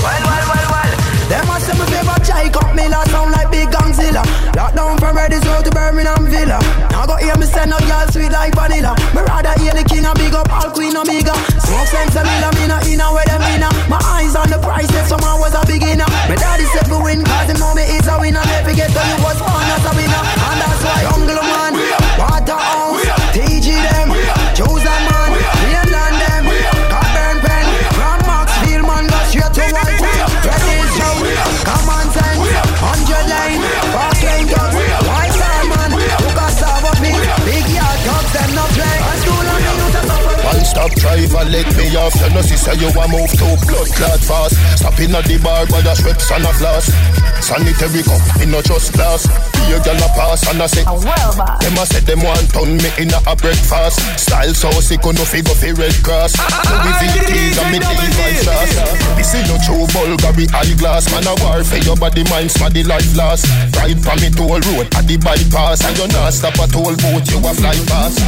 Well, 0.00 0.22
well, 0.24 0.44
well, 0.48 0.66
well. 0.72 0.92
Them 1.28 1.44
must 1.48 1.66
say 1.66 1.76
my 1.76 1.84
favorite 1.92 2.24
chai 2.24 2.48
cup 2.48 2.72
me 2.74 2.88
la 2.88 3.04
sound 3.12 3.32
like 3.32 3.50
big 3.50 3.68
gangzilla. 3.68 4.24
Lockdown 4.56 4.96
from 5.00 5.16
Road 5.16 5.64
to 5.64 5.70
Birmingham 5.70 6.24
Villa. 6.26 6.58
Hear 7.30 7.38
me 7.38 7.46
send 7.46 7.70
up 7.70 7.78
y'all 7.86 8.10
sweet 8.10 8.34
like 8.34 8.50
vanilla. 8.58 8.90
Me 9.14 9.22
rather 9.22 9.54
hear 9.62 9.70
the 9.70 9.86
king 9.86 10.02
and 10.02 10.18
big 10.18 10.34
up 10.34 10.50
all 10.50 10.66
queen 10.74 10.98
Omega. 10.98 11.30
Smoke 11.62 11.86
sense 11.86 12.18
a 12.18 12.26
miller, 12.26 12.50
me 12.58 12.66
not 12.66 12.82
inna 12.90 13.06
where 13.14 13.22
them 13.22 13.38
inna. 13.54 13.70
My 13.86 14.02
eyes 14.18 14.34
on 14.34 14.50
the 14.50 14.58
price, 14.58 14.90
yes, 14.90 15.14
someone 15.14 15.38
was 15.38 15.54
a 15.54 15.62
beginner. 15.62 16.10
My 16.26 16.34
daddy 16.34 16.66
said 16.74 16.90
we 16.90 16.98
win, 16.98 17.22
cause 17.22 17.46
him 17.46 17.62
know 17.62 17.70
me 17.70 17.86
is 17.86 18.02
a 18.10 18.18
winner. 18.18 18.42
Never 18.50 18.74
get 18.74 18.90
to 18.90 19.02
you 19.06 19.18
was 19.22 19.38
born 19.38 19.62
as 19.62 19.86
a 19.86 19.92
winner. 19.94 20.22
And 20.26 20.58
that's 20.58 20.82
why 20.82 21.06
Uncle 21.06 21.38
Man, 21.38 21.72
Waterhouse, 22.18 23.06
TG 23.30 23.78
them, 23.78 24.10
chosen 24.58 25.00
man, 25.06 25.29
One 40.90 40.98
driver, 40.98 41.44
let 41.50 41.70
me 41.78 41.94
off. 41.96 42.14
You 42.18 42.30
know, 42.34 42.42
see, 42.42 42.58
say 42.58 42.74
you 42.74 42.90
a 42.90 43.04
move 43.06 43.30
too 43.30 43.54
blood 43.66 43.88
clot 43.94 44.20
fast. 44.20 44.58
Stop 44.78 44.98
in 44.98 45.14
at 45.14 45.24
the 45.24 45.38
bar, 45.38 45.66
but 45.70 45.86
a 45.86 45.94
Schweppes 45.94 46.30
and 46.34 46.44
a 46.44 46.52
flask. 46.58 46.90
Sanitary 47.38 48.02
cup, 48.02 48.20
me 48.38 48.46
no 48.50 48.60
just 48.62 48.92
glass. 48.92 49.26
Be 49.54 49.70
a 49.70 49.78
girl 49.80 49.96
a 50.02 50.08
pass 50.18 50.42
and 50.50 50.60
I 50.60 50.66
say, 50.66 50.82
them 50.82 51.78
a 51.78 51.84
say 51.86 52.02
them 52.02 52.20
want 52.26 52.50
turn 52.50 52.76
me 52.76 52.90
in 52.98 53.10
a 53.14 53.34
breakfast. 53.38 54.02
Style 54.18 54.54
so 54.54 54.70
sick, 54.82 55.00
oh, 55.06 55.14
no 55.14 55.22
figure 55.24 55.54
fi 55.54 55.70
Red 55.72 55.94
Cross. 56.02 56.34
Ah, 56.36 56.42
ah, 56.42 56.58
ah, 56.58 56.82
Louis 56.82 56.98
VTs 57.06 57.56
and 57.62 57.70
me 57.70 57.78
Levi's 57.78 58.42
sauce. 58.42 58.74
This 59.14 59.30
is 59.34 59.46
no 59.46 59.56
true 59.62 59.86
Bulgari 59.94 60.50
eyeglass. 60.52 61.06
Man 61.14 61.26
a 61.30 61.34
war 61.44 61.62
for 61.62 61.78
your 61.86 61.96
body, 61.96 62.24
mind, 62.28 62.50
sma 62.50 62.68
the 62.68 62.82
life 62.84 63.14
last. 63.16 63.46
Ride 63.78 64.00
from 64.02 64.18
me 64.20 64.28
toll 64.34 64.58
road 64.74 64.90
at 64.98 65.06
the 65.06 65.16
bypass, 65.22 65.86
and 65.86 65.96
you 65.96 66.08
not 66.10 66.34
stop 66.34 66.58
at 66.58 66.70
toll 66.74 66.92
boat, 66.98 67.24
you 67.30 67.38
a 67.38 67.52
fly 67.54 67.78
past. 67.86 68.18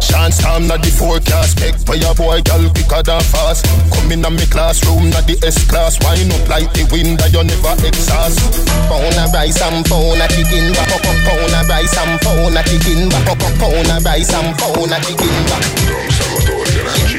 Chance 0.00 0.38
time 0.38 0.66
not 0.66 0.82
the 0.82 0.90
forecast. 0.90 1.58
Beg 1.60 1.76
for 1.86 1.96
your 1.96 2.14
boy, 2.14 2.40
girl, 2.42 2.68
quicker 2.70 3.02
than 3.02 3.22
fast. 3.22 3.66
Come 3.92 4.12
in 4.12 4.24
on 4.24 4.36
me 4.36 4.46
classroom, 4.46 5.10
not 5.10 5.26
the 5.26 5.36
S-class 5.44 5.98
Wine 6.04 6.30
up 6.32 6.48
like 6.48 6.70
the 6.72 6.84
wind 6.92 7.18
that 7.20 7.32
you 7.32 7.44
never 7.44 7.74
exhaust. 7.84 8.40
Pound 8.88 9.16
of 9.16 9.32
rice 9.32 9.60
and 9.60 9.84
pound 9.86 10.20
of 10.20 10.28
chicken 10.32 10.72
back. 10.72 10.92
Up, 10.92 11.04
up, 11.04 11.18
Pound 11.24 11.54
of 11.56 11.68
rice 11.68 11.96
and 11.96 12.16
pound 12.20 12.56
of 12.56 12.64
chicken 12.66 13.08
back. 13.08 13.28
Up, 13.28 13.40
up, 13.40 13.54
Pound 13.58 13.90
of 13.90 14.04
rice 14.04 14.32
and 14.32 14.50
pound 14.56 14.92
of 14.92 15.00
chicken 15.02 15.36
back. 15.48 15.64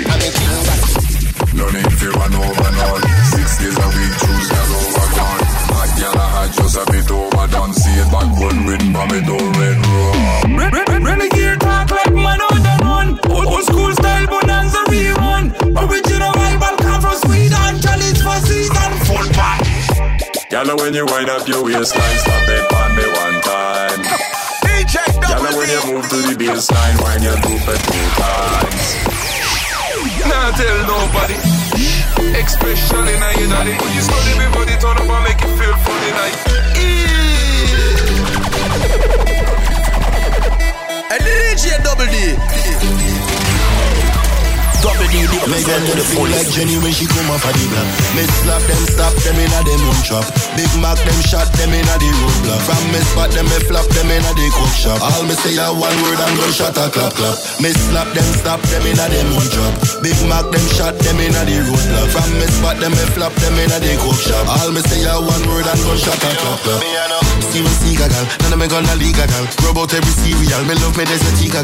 And 0.06 0.20
me 0.22 0.30
king 0.30 0.62
No 1.58 1.66
need 1.72 1.90
to 1.90 2.08
run 2.12 2.34
over 2.36 2.72
none. 2.76 3.04
Six 3.32 3.58
days 3.58 3.78
a 3.78 3.88
week, 3.94 4.14
Tuesdays 4.22 4.72
overgone 4.76 5.42
Hot 5.74 5.90
girl, 5.98 6.20
I 6.20 6.28
had 6.36 6.52
just 6.54 6.78
a 6.78 6.84
bit 6.92 7.10
overdone 7.10 7.74
See 7.74 7.96
it 7.98 8.10
back, 8.12 8.30
run 8.38 8.66
written 8.68 8.94
by 8.94 9.06
me, 9.10 9.20
don't 9.26 9.52
red 9.58 9.80
rum 9.82 11.06
Renegade 11.06 11.45
Y'all 20.56 20.72
when 20.78 20.94
you 20.94 21.06
wind 21.08 21.30
up 21.30 21.46
your 21.50 21.66
waistline 21.66 22.16
Stop 22.16 22.48
it 22.48 22.72
on 22.72 22.96
me 22.96 23.04
one 23.04 23.42
time 23.44 24.00
Y'all 25.28 25.44
when 25.52 25.68
you 25.68 25.84
move 25.92 26.08
to 26.08 26.16
the 26.16 26.32
baseline 26.40 26.96
Wind 27.04 27.28
your 27.28 27.36
loop 27.44 27.60
it 27.60 27.76
two 27.84 28.08
times 28.16 28.96
Nah, 30.32 30.56
tell 30.56 30.80
nobody. 30.88 31.36
Expression 32.40 33.04
in 33.04 33.20
a 33.22 33.36
unity. 33.38 33.76
When 33.84 33.92
you 33.96 34.02
study 34.02 34.32
before 34.40 34.64
the 34.64 34.78
turn 34.80 34.96
up 34.96 35.04
and 35.04 35.24
make 35.26 35.42
it 35.44 35.52
feel 35.60 35.76
funny 35.84 36.12
like. 36.24 36.40
And 41.12 41.20
DJ 41.22 41.84
Double 41.84 42.08
D. 42.08 42.16
Double 44.86 45.10
D, 45.10 45.26
the 45.26 45.34
Me 45.50 45.58
represent 45.66 45.82
to 45.90 45.94
the 45.98 46.06
feel 46.06 46.30
like. 46.30 46.46
Jenny 46.54 46.78
when 46.78 46.94
she 46.94 47.10
come 47.10 47.26
off 47.34 47.42
of 47.42 47.58
the 47.58 47.66
block. 47.74 47.90
Me 48.14 48.22
slap 48.46 48.62
them, 48.70 48.84
stop 48.86 49.18
them 49.26 49.34
inna 49.42 49.66
them 49.66 49.82
own 49.82 49.98
trap. 50.06 50.30
Big 50.54 50.70
Mac 50.78 51.02
them 51.02 51.20
shot 51.26 51.50
them 51.58 51.74
inna 51.74 51.96
the 51.98 52.10
roadblock. 52.22 52.62
From 52.70 52.86
me 52.94 53.02
spot 53.02 53.34
them, 53.34 53.50
me 53.50 53.58
flap 53.66 53.90
them 53.98 54.14
inna 54.14 54.30
the 54.38 54.46
cook 54.54 54.70
shop. 54.78 55.02
All 55.02 55.26
me 55.26 55.34
say 55.42 55.58
a 55.58 55.74
one 55.74 55.98
word 56.06 56.22
and 56.22 56.38
gun 56.38 56.54
shot 56.54 56.78
a 56.78 56.86
clap 56.94 57.18
clap. 57.18 57.34
Me 57.58 57.74
slap 57.74 58.14
them, 58.14 58.30
stop 58.38 58.62
them 58.70 58.86
inna 58.86 59.10
them 59.10 59.34
own 59.34 59.48
trap. 59.50 59.74
Big 60.06 60.20
Mac 60.30 60.46
them 60.54 60.66
shot 60.78 60.94
them 61.02 61.18
inna 61.18 61.42
the 61.50 61.66
roadblock. 61.66 62.10
From 62.14 62.30
me 62.38 62.46
spot 62.46 62.78
them, 62.78 62.94
me 62.94 63.06
flap 63.18 63.34
them 63.42 63.58
inna 63.58 63.82
the 63.82 63.90
cook 63.98 64.22
shop. 64.22 64.46
All 64.46 64.70
me 64.70 64.86
say 64.86 65.02
a 65.02 65.18
one 65.18 65.46
word 65.50 65.66
and 65.66 65.82
gun 65.82 65.98
shot 65.98 66.22
a 66.22 66.30
clap 66.38 66.62
clap. 66.62 67.35
Steven 67.56 67.72
Seagal, 67.72 68.12
none 68.44 68.52
of 68.52 68.60
me 68.60 68.68
gonna 68.68 69.00
legal 69.00 69.24
gal. 69.32 69.48
Rub 69.64 69.80
out 69.80 69.94
every 69.96 70.12
cereal, 70.12 70.60
me 70.68 70.76
love 70.76 70.92
me 71.00 71.08
desert 71.08 71.40
gal. 71.40 71.64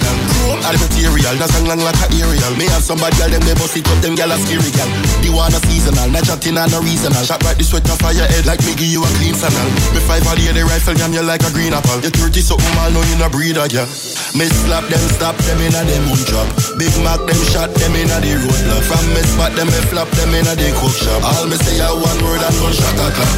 All 0.63 0.71
the 0.71 0.79
material, 0.87 1.35
that's 1.35 1.51
long 1.67 1.83
like 1.83 1.99
a 1.99 2.07
aerial. 2.15 2.55
Me 2.55 2.63
have 2.71 2.79
some 2.79 2.95
bad 2.95 3.11
gal, 3.19 3.27
them 3.27 3.43
they 3.43 3.51
bust 3.59 3.75
it 3.75 3.83
up, 3.91 3.99
them 3.99 4.15
gal 4.15 4.31
a 4.31 4.39
scary 4.39 4.71
gal. 4.71 4.87
The 5.19 5.35
one 5.35 5.51
a 5.51 5.59
seasonal, 5.67 6.07
not 6.07 6.23
chatting 6.23 6.55
and 6.55 6.71
no 6.71 6.79
reasonal. 6.79 7.19
Shot 7.27 7.43
right 7.43 7.59
the 7.59 7.67
sweat 7.67 7.83
off 7.91 8.07
of 8.07 8.15
your 8.15 8.23
head 8.23 8.47
like 8.47 8.63
me 8.63 8.71
give 8.79 8.87
you 8.87 9.03
a 9.03 9.09
clean 9.19 9.35
funnel. 9.35 9.67
Me 9.91 9.99
five 10.07 10.23
all 10.31 10.39
the 10.39 10.63
rifle 10.63 10.95
jam 10.95 11.11
you 11.11 11.27
like 11.27 11.43
a 11.43 11.51
green 11.51 11.75
apple. 11.75 11.99
You 11.99 12.07
30 12.07 12.39
something 12.39 12.71
man, 12.79 12.95
know 12.95 13.03
you 13.11 13.19
no 13.19 13.27
breeder, 13.27 13.67
yeah. 13.67 13.83
Me 14.31 14.47
slap 14.47 14.87
them, 14.87 15.03
stop 15.19 15.35
them 15.43 15.59
inna 15.59 15.83
them 15.83 16.07
own 16.07 16.23
drop. 16.23 16.47
Big 16.79 16.95
Mac 17.03 17.19
them 17.27 17.35
shot 17.51 17.67
them 17.75 17.99
inna 17.99 18.15
the 18.23 18.39
roadblock. 18.39 18.83
From 18.87 19.03
me 19.11 19.27
spot 19.27 19.51
them, 19.59 19.67
me 19.67 19.79
flap 19.91 20.07
them 20.15 20.31
inna 20.39 20.55
the 20.55 20.71
cook 20.79 20.95
shop. 20.95 21.19
All 21.19 21.51
me 21.51 21.59
say 21.59 21.83
a 21.83 21.91
one 21.91 22.19
word 22.23 22.39
and 22.39 22.55
gun 22.63 22.71
shot 22.71 22.95
a 22.95 23.11
clap. 23.11 23.31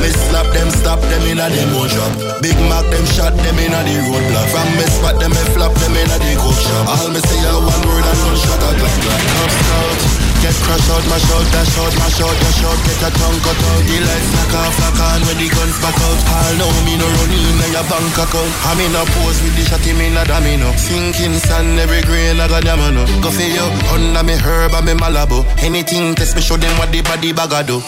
Me 0.00 0.08
slap 0.08 0.48
them, 0.56 0.72
stop 0.72 1.00
them 1.12 1.28
inna 1.28 1.52
them 1.52 1.76
own 1.76 1.97
trap. 1.98 2.42
Big 2.42 2.58
Mac 2.70 2.86
them 2.90 3.04
shot 3.06 3.34
them 3.34 3.58
inna 3.58 3.82
the 3.82 3.98
roadblock. 4.06 4.48
From 4.54 4.68
me 4.78 4.86
spot 4.86 5.18
them, 5.20 5.30
me 5.30 5.42
flap 5.54 5.74
them 5.74 5.96
inna 5.96 6.16
the 6.22 6.32
cook 6.38 6.54
shop. 6.54 6.86
All 6.86 7.10
me 7.10 7.20
say 7.20 7.42
a 7.42 7.52
one 7.58 7.82
word 7.86 8.06
and 8.06 8.18
gun 8.22 8.36
shot 8.38 8.62
a 8.62 8.70
clap 8.78 8.96
clap. 9.02 9.22
Cub 9.34 9.50
Scout. 9.50 10.17
Get 10.38 10.54
crash 10.62 10.86
out, 10.94 11.02
mash 11.10 11.26
out, 11.34 11.46
dash 11.50 11.78
out, 11.82 11.94
mash 11.98 12.20
out, 12.22 12.36
dash 12.38 12.62
out 12.62 12.78
Get 12.86 12.98
your 13.02 13.10
tongue 13.10 13.40
cut 13.42 13.58
out, 13.58 13.82
the 13.90 13.96
lights 14.06 14.30
knock 14.38 14.54
off, 14.54 14.76
lock 14.78 15.00
on 15.02 15.20
When 15.26 15.34
the 15.34 15.48
guns 15.50 15.76
back 15.82 15.98
out, 15.98 16.18
all 16.30 16.52
know 16.54 16.70
me 16.86 16.94
no 16.94 17.10
run 17.10 17.32
in 17.34 17.58
your 17.74 17.82
bank 17.90 18.14
account 18.14 18.52
I'm 18.62 18.78
in 18.78 18.94
a 18.94 19.02
pose 19.18 19.42
with 19.42 19.58
the 19.58 19.66
shot, 19.66 19.82
him 19.82 19.98
in 19.98 20.14
a 20.14 20.22
domino 20.22 20.70
Sinking 20.78 21.42
sand, 21.42 21.82
every 21.82 22.02
grain 22.06 22.38
I 22.38 22.46
got 22.46 22.62
no 22.62 23.02
Go 23.18 23.34
for 23.34 23.42
you, 23.42 23.66
under 23.90 24.22
me 24.22 24.38
herb 24.38 24.78
and 24.78 24.86
me 24.86 24.94
malabo 24.94 25.42
Anything 25.58 26.14
test 26.14 26.36
me, 26.36 26.42
show 26.42 26.56
them 26.56 26.70
what 26.78 26.92
the 26.92 27.02
body 27.02 27.32
bag 27.32 27.52
a 27.52 27.66
do 27.66 27.82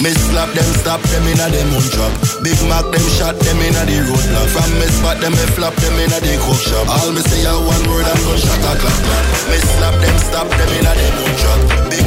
me 0.00 0.08
slap 0.16 0.48
them, 0.56 0.64
stop 0.80 1.02
them 1.12 1.28
inna 1.28 1.44
them 1.52 1.76
own 1.76 1.84
trap. 1.92 2.08
Big 2.40 2.56
Mac 2.72 2.88
them 2.88 3.04
shot 3.20 3.36
them 3.36 3.60
inna 3.60 3.84
the 3.84 4.00
roadblock. 4.08 4.48
From 4.48 4.72
me 4.80 4.88
spot 4.88 5.20
them, 5.20 5.36
me 5.36 5.44
flap 5.52 5.76
them 5.76 5.92
inna 6.00 6.16
the 6.24 6.40
cook 6.40 6.56
shop. 6.56 6.88
All 6.88 7.12
me 7.12 7.20
say 7.20 7.44
a 7.44 7.52
one 7.52 7.84
word 7.84 8.08
and 8.08 8.20
gun 8.24 8.40
shot 8.40 8.64
a 8.64 8.72
clap 8.80 8.96
clap. 8.96 9.24
Me 9.52 9.60
slap 9.60 9.92
them, 10.00 10.16
stop 10.24 10.48
them 10.48 10.72
inna 10.72 10.92
them 10.96 11.20
own 11.20 11.32
trap. 11.36 11.60
Big 11.92 11.99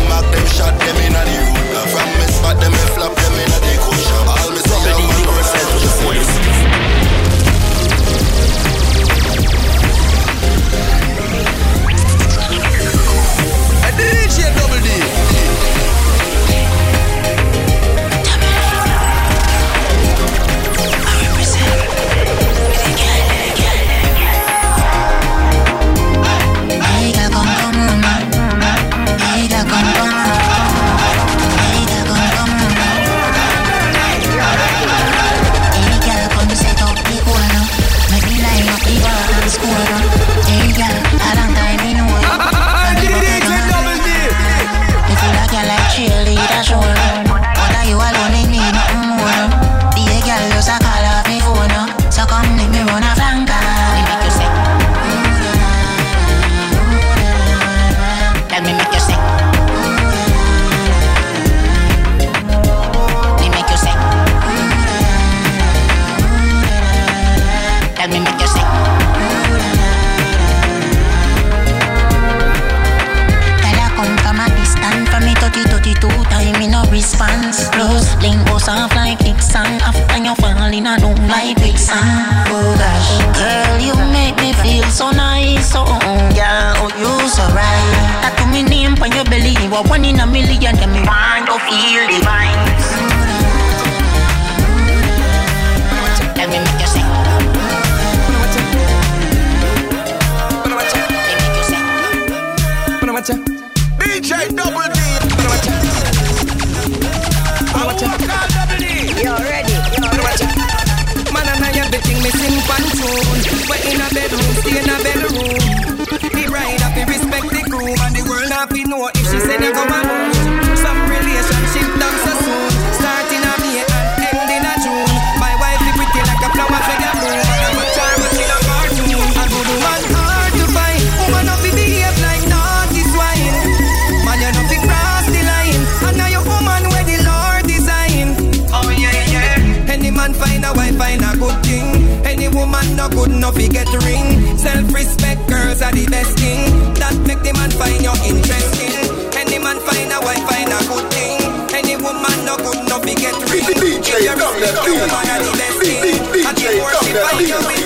shot 0.54 0.80
them 0.80 0.98
inna 0.98 1.24
the 1.26 1.53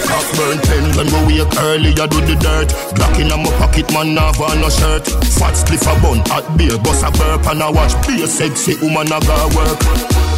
Half 0.07 0.29
burn 0.37 0.57
pen 0.61 0.85
when 0.95 1.09
we 1.25 1.41
wake 1.41 1.57
early, 1.59 1.91
I 1.97 2.05
do 2.05 2.21
the 2.21 2.37
dirt. 2.37 2.69
Glock 2.93 3.17
in 3.19 3.29
my 3.29 3.49
pocket, 3.57 3.89
man, 3.91 4.17
have 4.17 4.39
on 4.41 4.61
no 4.61 4.69
shirt. 4.69 5.05
Fat 5.37 5.57
spliff 5.57 5.85
a 5.89 5.93
bun, 6.01 6.21
hot 6.29 6.45
beer, 6.57 6.77
bust 6.77 7.03
a 7.03 7.11
burp, 7.11 7.45
and 7.47 7.63
I 7.63 7.69
watch 7.69 7.93
be 8.05 8.21
a 8.21 8.27
sexy 8.27 8.75
woman, 8.81 9.11
I 9.11 9.19
got 9.25 9.53
work. 9.57 9.81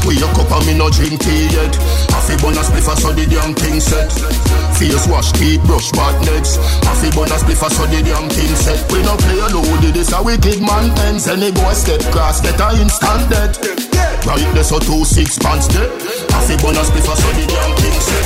Wake 0.07 0.23
up 0.23 0.51
and 0.55 0.65
me 0.67 0.73
no 0.79 0.89
drink 0.89 1.19
tea 1.19 1.51
yet. 1.51 1.75
Half 2.15 2.31
a 2.31 2.35
bun 2.39 2.55
a 2.55 2.63
spliff, 2.63 2.87
so 2.95 3.11
the 3.11 3.27
damn 3.27 3.53
thing 3.53 3.79
set. 3.83 4.11
Face 4.79 5.07
wash, 5.11 5.31
teeth 5.35 5.59
brush, 5.67 5.91
bad 5.91 6.15
nets. 6.23 6.55
Half 6.87 7.03
a 7.03 7.09
bun 7.11 7.27
a 7.27 7.35
spliff, 7.35 7.59
so 7.67 7.83
the 7.91 7.99
damn 8.07 8.31
thing 8.31 8.55
set. 8.55 8.79
We 8.91 9.03
no 9.03 9.19
play 9.19 9.39
alone, 9.43 9.81
did 9.81 9.95
this 9.95 10.15
a 10.15 10.23
wicked 10.23 10.61
man 10.63 10.95
ends. 11.07 11.27
Any 11.27 11.51
boy 11.51 11.73
step 11.73 11.99
cross, 12.15 12.39
get 12.39 12.59
a 12.59 12.71
instant 12.79 13.27
death. 13.27 13.88
Right 14.27 14.43
there, 14.53 14.63
so 14.63 14.79
two 14.79 15.05
six 15.05 15.37
pants 15.39 15.67
there. 15.67 15.89
Half 16.29 16.49
a 16.51 16.55
bun 16.61 16.75
a 16.75 16.83
spliff, 16.83 17.07
so 17.07 17.29
the 17.33 17.45
damn 17.47 17.71
thing 17.79 17.97
set. 17.97 18.25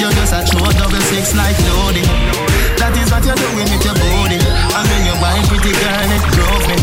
You 0.00 0.10
just 0.10 0.34
a 0.34 0.42
throw 0.44 0.66
double 0.74 1.00
six 1.08 1.34
like 1.34 1.56
loading. 1.70 2.04
That 2.82 2.92
is 2.98 3.08
what 3.08 3.22
you're 3.22 3.38
doing 3.38 3.70
with 3.70 3.84
your 3.86 3.94
body. 3.94 4.36
And 4.36 4.84
then 4.90 5.00
you 5.06 5.14
buy 5.22 5.38
pretty 5.46 5.72
girl, 5.72 6.10
it 6.10 6.24
drove 6.34 6.64
me. 6.66 6.76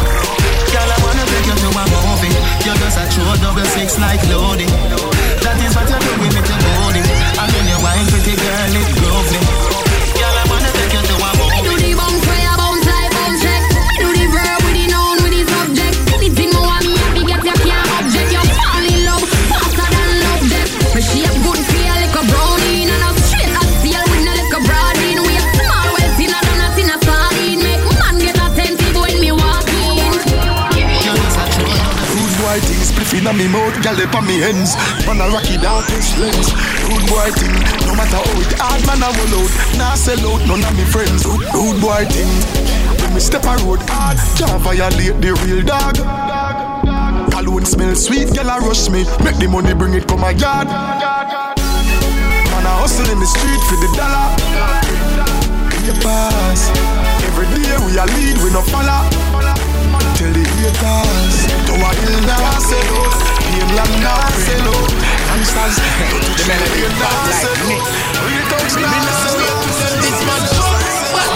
Girl, 0.72 0.88
I 0.88 0.98
wanna 1.04 1.26
take 1.28 1.46
you 1.46 1.58
to 1.60 1.70
a 1.70 1.84
movie. 1.92 2.32
You 2.64 2.74
just 2.80 2.98
a 2.98 3.04
throw 3.12 3.36
double 3.44 3.68
six 3.76 4.00
like 4.00 4.24
loading. 4.32 4.72
Inna 33.22 33.34
me 33.38 33.48
mouth, 33.48 33.78
gyal 33.86 33.96
dey 33.96 34.10
on 34.18 34.26
me 34.26 34.42
hands. 34.42 34.74
Man 35.06 35.22
a 35.22 35.30
rocky 35.30 35.58
this 35.62 36.18
lens. 36.18 36.50
Good 36.90 37.06
boy 37.06 37.30
thing, 37.38 37.54
no 37.86 37.94
matter 37.94 38.18
how 38.18 38.42
it 38.42 38.54
hard, 38.58 38.82
man 38.90 39.06
a 39.06 39.10
roll 39.14 39.46
out. 39.46 39.52
Nah 39.78 39.94
sell 39.94 40.20
out 40.26 40.42
none 40.50 40.66
of 40.66 40.74
me 40.74 40.84
friends. 40.90 41.24
Good, 41.24 41.46
good 41.54 41.78
boy 41.80 42.04
thing, 42.10 42.32
when 43.00 43.14
me 43.14 43.22
step 43.22 43.46
a 43.46 43.56
road 43.62 43.82
hard, 43.86 44.18
can't 44.38 44.62
violate 44.66 45.22
the 45.22 45.38
real 45.46 45.62
dog. 45.62 46.02
Cologne 47.32 47.66
smell 47.66 47.96
sweet, 47.96 48.30
gyal 48.34 48.50
a 48.50 48.60
rush 48.66 48.90
me. 48.90 49.06
Make 49.24 49.38
the 49.38 49.48
money 49.48 49.74
bring 49.74 49.94
it 49.94 50.08
come 50.08 50.22
my 50.22 50.32
yard. 50.32 50.68
Man 50.68 52.66
a 52.66 52.74
hustle 52.82 53.10
in 53.14 53.20
the 53.22 53.30
street 53.30 53.62
for 53.70 53.78
the 53.78 53.90
dollar. 53.94 54.34
You 55.86 55.94
pass. 56.02 56.70
Every 57.30 57.46
day 57.54 57.78
we 57.86 57.98
a 57.98 58.06
lead, 58.06 58.38
we 58.42 58.50
no 58.50 58.62
follow. 58.62 59.31
Tell 60.22 60.30
the 60.30 60.46
haters. 60.46 61.50
To 61.66 61.74
a 61.82 61.90
hill 61.98 62.22
now 62.30 62.54
sell 62.62 62.94
out 62.94 63.18
Mainland 63.42 64.06
now 64.06 64.22
sell 64.46 64.70
out 64.70 64.94
Gangsters 65.34 65.82
The 65.82 66.44
melody 66.46 66.86
now 66.94 67.26
sell 67.42 67.58
out 67.58 67.90
Real 68.22 68.46
thugs 68.54 68.76
now 68.78 69.02
sell 69.18 69.42
out 69.42 69.66
This 69.98 70.22
man 70.22 70.46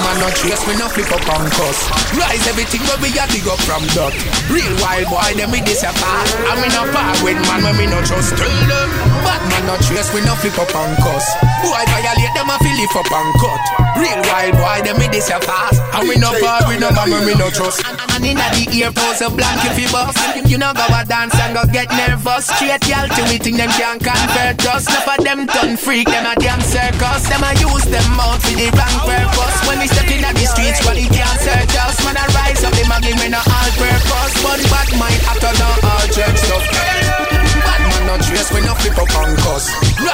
man 0.06 0.18
no 0.22 0.30
trace, 0.38 0.62
we 0.70 0.78
no 0.78 0.86
flip 0.86 1.10
up 1.10 1.26
and 1.34 1.50
cuss. 1.50 1.90
Rise 2.14 2.46
everything 2.46 2.86
where 2.86 3.02
we 3.02 3.10
a 3.18 3.26
dig 3.34 3.50
up 3.50 3.58
from 3.66 3.82
dirt 3.98 4.14
Real 4.54 4.70
wild 4.78 5.10
boy, 5.10 5.34
them 5.34 5.50
we 5.50 5.66
this 5.66 5.82
a 5.82 5.90
part 5.90 6.30
And 6.54 6.62
we 6.62 6.70
no 6.70 6.86
part 6.94 7.18
with 7.26 7.42
man 7.50 7.66
when 7.66 7.78
we 7.82 7.88
no 7.90 8.06
trust 8.06 8.38
Tell 8.38 8.54
them 8.70 9.15
Bad 9.26 9.42
man 9.50 9.64
no 9.66 9.76
trace, 9.82 10.14
we 10.14 10.22
no 10.22 10.38
flip 10.38 10.58
up 10.62 10.70
and 10.70 10.96
cuss. 11.02 11.26
Boy 11.66 11.84
violate 11.90 12.34
them 12.38 12.50
a 12.54 12.56
feel 12.62 12.78
up 12.94 13.10
and 13.10 13.32
cut. 13.42 13.64
Real 13.98 14.22
wild 14.30 14.54
boy, 14.56 14.80
them 14.86 14.96
we 15.02 15.08
this 15.10 15.30
a 15.34 15.40
fast. 15.42 15.82
And 15.98 16.08
we 16.08 16.16
no 16.22 16.30
part 16.40 16.68
with 16.70 16.80
no 16.80 16.94
when 16.94 17.26
we 17.26 17.34
no 17.36 17.50
trust. 17.50 17.82
And 17.88 18.24
inna 18.24 18.48
the 18.54 18.70
ear 18.72 18.92
pose 18.92 19.22
a 19.26 19.30
blank 19.34 19.66
if 19.66 19.80
you 19.80 19.90
bust. 19.90 20.20
You 20.46 20.58
know 20.58 20.72
go 20.72 20.86
a 20.88 21.02
dance 21.04 21.36
and 21.36 21.58
go 21.58 21.66
get 21.74 21.90
nervous. 21.92 22.48
Straight 22.48 22.86
y'all 22.88 23.10
to 23.10 23.22
me 23.28 23.42
think 23.42 23.58
them 23.58 23.72
can't 23.74 24.00
convert 24.00 24.62
us. 24.70 24.88
Enough 24.88 25.10
of 25.10 25.20
them 25.26 25.46
done 25.48 25.76
freak, 25.76 26.08
them 26.08 26.30
a 26.30 26.36
damn 26.38 26.62
circus. 26.62 27.28
Them 27.28 27.44
a 27.44 27.52
use 27.58 27.88
them 27.90 28.08
mouth 28.16 28.40
for 28.40 28.56
the 28.56 28.70
wrong 28.78 28.98
purpose. 29.10 29.58
When 29.68 29.80
we 29.82 29.88
step 29.88 30.08
inna 30.08 30.32
the 30.32 30.46
streets, 30.46 30.80
well 30.86 30.96
it 30.96 31.10
can't 31.10 31.40
search 31.42 31.76
us. 31.76 31.98
Man 32.06 32.16
a 32.16 32.26
rise 32.38 32.55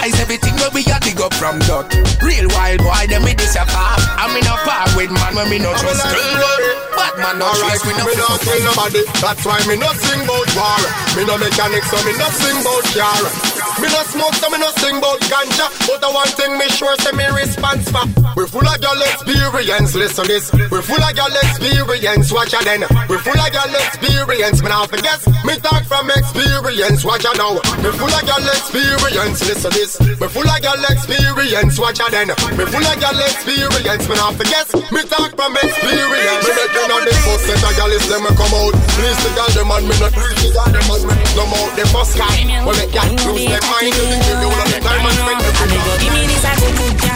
Rise 0.02 0.20
everything 0.20 0.56
where 0.56 0.72
we 0.74 0.82
a 0.90 0.98
dig 1.00 1.22
up 1.22 1.32
from 1.36 1.60
dirt 1.60 1.94
Real 2.26 2.50
wild 2.58 2.82
boy, 2.82 3.06
them 3.06 3.22
we 3.22 3.38
this 3.38 3.54
a 3.54 3.62
part 3.70 4.02
And 4.18 4.34
me 4.34 4.42
no 4.42 4.58
part 4.66 4.90
with 4.98 5.12
man 5.12 5.36
when 5.36 5.48
me 5.48 5.60
no 5.60 5.70
trust 5.78 6.02
uh, 6.02 6.82
Bad 6.98 7.18
man 7.22 7.38
no 7.38 7.46
trace, 7.54 7.86
we 7.86 7.94
no 7.94 8.06
me 8.06 8.16
don't 8.18 8.42
kill 8.42 8.64
nobody. 8.66 9.06
That's 9.22 9.46
why 9.46 9.62
me 9.68 9.78
no 9.78 9.94
sing 9.94 10.22
about 10.26 10.50
war. 10.58 10.82
Me 11.16 11.26
no 11.26 11.38
mechanic, 11.38 11.84
so 11.84 11.98
me 12.06 12.18
not 12.18 12.34
sing 12.34 12.58
about 12.62 12.86
car. 12.98 13.51
Me 13.82 13.88
no 13.90 14.02
smoke, 14.10 14.36
so 14.36 14.50
me 14.50 14.58
no 14.58 14.70
sing 14.82 14.98
about 14.98 15.20
ganja. 15.30 15.68
But 15.88 16.02
the 16.02 16.10
one 16.12 16.32
thing 16.38 16.58
me 16.58 16.68
sure 16.70 16.96
say 17.02 17.14
me 17.14 17.26
response 17.34 17.90
for. 17.90 18.06
We 18.36 18.48
full 18.48 18.66
of 18.66 18.80
your 18.80 18.96
experience, 19.12 19.96
listen 19.96 20.26
this. 20.28 20.52
We 20.54 20.80
full 20.82 21.04
of 21.04 21.14
your 21.14 21.30
experience, 21.46 22.32
watch 22.32 22.54
ya 22.54 22.62
then. 22.64 22.82
We 23.10 23.18
full 23.20 23.38
of 23.38 23.52
your 23.52 23.70
experience, 23.76 24.62
me 24.64 24.70
now 24.70 24.86
forget. 24.88 25.20
Me 25.44 25.58
talk 25.60 25.84
from 25.86 26.10
experience, 26.10 27.04
watch 27.06 27.24
ya 27.24 27.34
now. 27.36 27.60
Me 27.84 27.90
full 27.92 28.10
of 28.10 28.24
your 28.24 28.42
experience, 28.50 29.40
listen 29.46 29.72
this. 29.76 30.00
Me 30.00 30.28
full 30.32 30.48
of 30.48 30.60
your 30.64 30.80
experience, 30.90 31.76
watch 31.78 32.00
ya 32.00 32.08
then. 32.10 32.30
Me 32.56 32.64
full 32.66 32.86
of 32.86 32.98
your 32.98 33.18
experience, 33.28 34.06
me 34.08 34.16
now 34.16 34.32
forget. 34.32 34.68
Me 34.92 35.02
talk 35.06 35.32
from 35.36 35.54
experience. 35.60 36.44
Me 36.48 36.52
make 36.56 36.72
you 36.72 36.86
know 36.88 37.00
the 37.04 37.14
first 37.26 37.44
set 37.46 37.62
of 37.62 37.74
gyal 37.76 37.92
is 37.92 38.06
them 38.08 38.26
come 38.32 38.54
out. 38.56 38.74
Please 38.96 39.20
the 39.22 39.30
gyal 39.36 39.52
them 39.54 39.72
and 39.76 39.86
me 39.86 39.96
not 40.00 40.12
please 40.16 40.40
the 40.40 40.50
gyal 40.56 40.72
them 40.72 40.88
and 40.88 41.04
me 41.04 41.14
no 41.36 41.44
more 41.52 41.70
the 41.76 41.84
first 41.92 42.16
guy. 42.18 42.32
We 42.64 42.72
make 42.80 42.96
gyal 42.96 43.12
lose 43.28 43.51
their 43.52 43.64
mind. 43.68 43.92
You 43.92 44.06
think 44.08 44.24
you 44.28 44.48
all 44.48 44.62
of 44.64 44.68
the 44.72 44.80
time 44.80 45.04
and 45.04 45.16
spend 45.20 45.40
the 45.44 45.52
Amigo, 45.62 45.94
give 46.00 46.14
me 46.16 46.24
this 46.32 46.46
a 46.48 46.52
good 46.56 46.76
good 46.80 46.96
ja. 47.04 47.16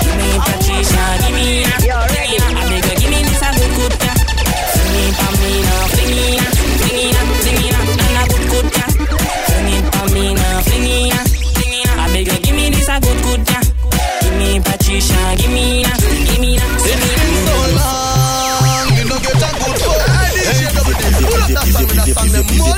Give 0.00 0.16
me 0.16 0.28
Patricia, 0.40 1.04
give 1.20 1.34
me 1.36 1.68
a. 1.68 1.76
Amigo, 2.56 2.92
give 2.96 3.10
me 3.12 3.20
this 3.28 3.42
a 3.44 3.48
good 3.52 3.72
good 3.76 3.94
ja. 4.00 4.12
Fling 4.72 4.96
it 5.04 5.14
pa 5.20 5.28
me 5.36 5.52
now, 5.68 5.84
fling 5.92 6.16
it, 6.16 6.40
fling 6.80 7.00
it, 7.04 7.16
fling 7.44 7.60
it, 7.60 7.76
and 7.76 8.16
a 8.16 8.24
good 8.24 8.44
good 8.48 8.68
ja. 8.72 8.86
Fling 9.48 9.70
it 9.76 9.84
pa 9.92 10.02
me 10.14 10.24
now, 10.32 10.64
fling 10.64 10.88
it, 10.88 11.12
fling 11.52 11.76
it. 11.76 11.88
Amigo, 12.00 12.34
give 12.40 12.56
me 12.56 12.70
this 12.72 12.88
a 12.88 12.96
good 13.00 13.20
good 13.22 13.42
ja. 13.44 13.60
Give 14.22 14.34
me 14.40 14.60
Patricia, 14.60 15.20
give 15.36 15.52
me 15.52 15.84
a, 15.84 16.05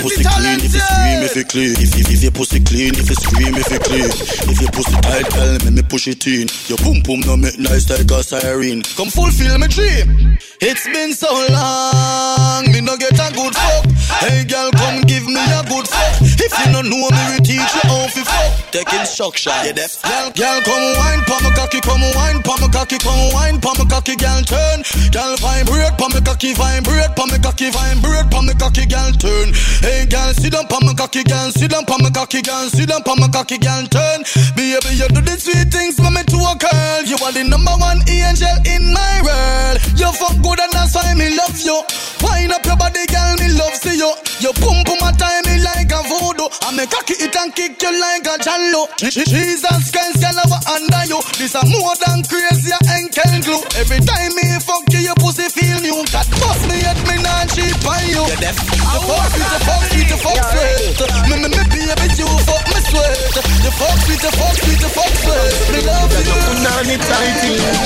them 0.08 0.22
multi-talented. 0.24 0.64
If 0.64 0.74
you 0.74 0.80
scream, 0.80 1.20
if 1.22 1.36
you 1.36 1.44
clean, 1.44 1.72
if 1.78 1.90
you 1.96 2.04
if 2.08 2.22
your 2.22 2.32
pussy 2.32 2.60
clean, 2.60 2.94
if 2.94 3.08
you 3.08 3.16
scream, 3.16 3.54
if 3.54 3.70
you 3.70 3.78
clean, 3.78 4.10
if 4.50 4.60
your 4.60 4.72
pussy 4.72 4.96
tight, 5.00 5.28
girl, 5.30 5.58
let 5.62 5.72
me 5.72 5.82
push 5.82 6.08
it 6.08 6.26
in. 6.26 6.48
Your 6.66 6.78
pum 6.78 7.02
pum 7.02 7.20
no 7.26 7.36
make 7.36 7.58
nice 7.58 7.88
like 7.90 8.10
a 8.10 8.22
siren. 8.22 8.82
Come 8.96 9.10
fulfill 9.10 9.58
my 9.58 9.66
dream. 9.68 10.38
It's 10.60 10.84
been 10.90 11.14
so 11.14 11.30
long, 11.30 12.66
me 12.72 12.80
no 12.80 12.96
get 12.96 13.14
a 13.14 13.28
good 13.30 13.54
fuck. 13.54 13.84
Hey 14.18 14.44
girl, 14.44 14.70
come 14.72 15.02
give 15.02 15.26
me 15.26 15.38
a 15.38 15.62
good 15.68 15.86
fuck. 15.86 16.18
If 16.22 16.50
you 16.50 16.72
no 16.72 16.82
know 16.82 17.06
me, 17.06 17.22
we 17.30 17.38
teach 17.46 17.62
you 17.62 17.84
how 17.86 18.10
to 18.10 18.22
fuck. 18.26 18.72
Take 18.72 18.92
instruction, 18.92 19.52
you 19.64 19.72
deaf. 19.72 20.02
Girl, 20.02 20.30
girl, 20.34 20.58
come 20.66 20.86
wine, 20.98 21.22
my 21.28 21.50
cocky, 21.54 21.80
come 21.80 22.02
wine, 22.18 22.42
my 22.42 22.68
cocky, 22.74 22.98
come 22.98 23.32
wine, 23.32 23.60
my 23.62 23.84
cocky, 23.86 24.16
girl 24.16 24.42
turn. 24.42 24.82
Girl 25.12 25.36
vibrate, 25.38 25.94
pa 25.96 26.08
my 26.10 26.20
cocky, 26.20 26.54
vibrate, 26.54 27.14
pa 27.14 27.24
my 27.26 27.38
cocky, 27.38 27.70
vibrate, 27.70 28.30
pa 28.30 28.42
my 28.42 28.52
cocky, 28.54 28.86
girl 28.86 29.12
turn. 29.14 29.54
Hey 29.80 29.97
girl, 30.06 30.32
sit 30.34 30.52
down, 30.52 30.66
pa 30.68 30.78
my 30.82 30.94
cocky, 30.94 31.24
girl, 31.24 31.50
sit 31.50 31.70
down, 31.70 31.84
pa 31.84 31.96
my 31.98 32.10
cocky, 32.10 32.42
girl, 32.42 32.68
sit 32.70 32.88
down, 32.88 33.02
pa 33.02 33.14
my 33.16 33.28
cocky, 33.28 33.58
girl 33.58 33.82
turn. 33.88 34.22
Baby, 34.54 34.94
you 34.94 35.08
do 35.08 35.20
the 35.20 35.34
sweet 35.38 35.72
things 35.72 35.96
for 35.96 36.10
me 36.10 36.22
to 36.22 36.38
a 36.38 36.54
girl. 36.54 37.00
You 37.02 37.16
are 37.24 37.32
the 37.32 37.44
number 37.44 37.74
one 37.80 38.02
angel 38.06 38.56
in 38.68 38.92
my 38.92 39.14
world. 39.24 39.76
You 39.98 40.10
fuck 40.14 40.36
good 40.42 40.60
and 40.60 40.72
that's 40.72 40.94
why 40.94 41.14
me 41.14 41.34
love 41.34 41.58
you. 41.58 41.82
Wind 42.22 42.52
up 42.52 42.64
your 42.66 42.76
body, 42.76 43.06
girl, 43.10 43.34
me 43.38 43.48
love 43.58 43.74
see 43.74 43.98
you. 43.98 44.10
You 44.38 44.52
pum 44.62 44.86
pum 44.86 45.02
a 45.02 45.10
time 45.18 45.42
me 45.50 45.58
like 45.62 45.90
a 45.90 46.00
voodoo. 46.06 46.46
I 46.62 46.74
make 46.74 46.90
cocky 46.90 47.14
it 47.18 47.34
and 47.34 47.50
kick 47.54 47.80
you 47.82 47.90
like 47.90 48.26
a 48.26 48.38
jallo. 48.38 48.86
Jesus 48.98 49.90
Christ, 49.90 50.22
girl, 50.22 50.38
I 50.38 50.58
under 50.78 51.02
you. 51.10 51.18
This 51.38 51.54
a 51.54 51.62
more 51.66 51.94
than 52.06 52.22
crazy 52.26 52.74
ankle 52.86 53.38
glue. 53.42 53.62
Every 53.74 53.98
time 54.02 54.34
me 54.34 54.46
fuck 54.62 54.86
you, 54.94 55.10
your 55.10 55.18
pussy 55.18 55.48
feel 55.50 55.78
new. 55.82 56.02
Got 56.10 56.26
bust 56.38 56.62
me 56.70 56.82
at 56.86 56.98
me 57.06 57.18
not 57.22 57.50
cheap 57.50 57.78
on 57.86 58.02
you. 58.06 58.22
You 58.26 58.38
deaf. 58.38 58.58
You 58.62 59.00
fuck 59.06 59.26
sweet, 59.34 59.42
you 59.42 59.60
fuck 59.66 59.87
sweet, 59.90 60.08
you 60.10 60.16
fuck 60.16 60.38
sweet. 60.50 60.98
Me 61.28 61.36
me 61.42 61.48
me 61.48 61.62
baby, 61.70 62.08
you 62.18 62.26
fuck 62.46 62.64
me 62.68 62.77
sweat. 62.90 63.28
Fuck 63.78 64.08
you 64.08 64.16
fuck 64.16 64.58
you 64.66 64.88
fuck 64.88 65.18
love 65.86 66.10
you. 66.10 66.48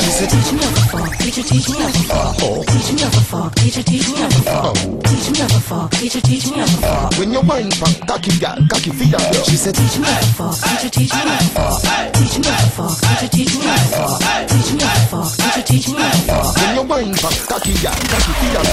She 0.02 0.10
said, 0.10 0.30
teach 0.30 0.52
me 0.52 0.62
how 0.62 0.72
to 0.72 0.82
fuck. 0.88 1.18
Teach 1.18 1.38
me 1.38 1.52
how 1.52 1.90
to 1.90 2.00
fuck. 2.40 2.64
Teach 2.66 2.92
me 2.92 3.02
how 3.02 3.10
to 3.10 3.20
fuck. 3.20 3.54
Teach 3.54 4.08
me 4.08 4.18
how 4.18 4.28
to 4.28 4.40
fuck. 4.42 4.74
Teach 5.04 5.28
me 5.30 5.38
how 5.38 5.48
to 5.48 5.60
fuck. 5.60 5.90
Teach 5.92 6.46
me 6.50 6.58
how 6.58 6.66
to 6.66 6.78
fuck. 6.80 7.18
When 7.18 7.32
you 7.32 7.40
wine 7.42 7.68
back, 7.80 7.96
cocky 8.06 8.32
gal, 8.38 8.58
cocky 8.70 8.90
feet 8.90 9.14
up. 9.14 9.34
She 9.44 9.56
said, 9.56 9.74
teach 9.74 9.98
me 9.98 10.06
how 10.06 10.20
to 10.20 10.32
fuck. 10.32 10.56
Teach 10.92 11.12
me 11.12 11.20
how 11.20 11.38
to 11.38 11.48
fuck. 11.52 12.12
Teach 12.14 12.38
me 12.38 12.48
how 12.48 12.62
to 12.62 12.70
fuck. 12.72 13.30
Teach 13.30 13.54
me 13.58 13.66
how 13.66 13.76
to 13.76 13.88
fuck. 13.92 14.48
Teach 14.48 14.70
me 14.72 14.82
how 14.82 14.96
to 14.96 15.06
fuck. 15.12 15.66
Teach 15.66 15.88
me 15.88 16.00
how 16.00 16.12
to 16.12 16.22
fuck. 16.24 16.56
When 16.56 16.70
you 16.76 16.84
wine 16.88 17.12
back, 17.20 17.36
cocky 17.50 17.74
gal, 17.82 17.98
cocky 18.08 18.32
feet 18.40 18.56
up. 18.56 18.66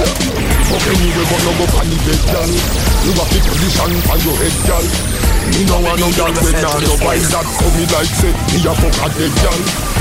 Fuck 0.69 0.85
anyway, 0.87 1.25
but 1.27 1.41
no 1.43 1.51
go 1.59 1.65
the 1.67 1.97
bed, 2.05 2.21
gal. 2.31 2.51
You 3.03 3.11
have 3.17 3.31
position 3.33 3.91
for 4.07 4.17
your 4.23 4.35
head, 4.39 4.55
gal. 4.67 4.85
Me 5.49 5.65
no 5.65 5.81
want 5.81 5.99
no 5.99 6.09
gal 6.19 6.35
when 6.43 6.55
nah 6.59 6.75
no 6.83 6.93
wine 6.99 7.23
that 7.31 7.47
come 7.47 7.73
me 7.79 7.85
like 7.95 8.11
say 8.19 8.33
me 8.51 8.59
a 8.67 8.73
fuck 8.75 8.99
a 8.99 9.07
dead 9.15 9.33
gal. 9.39 9.59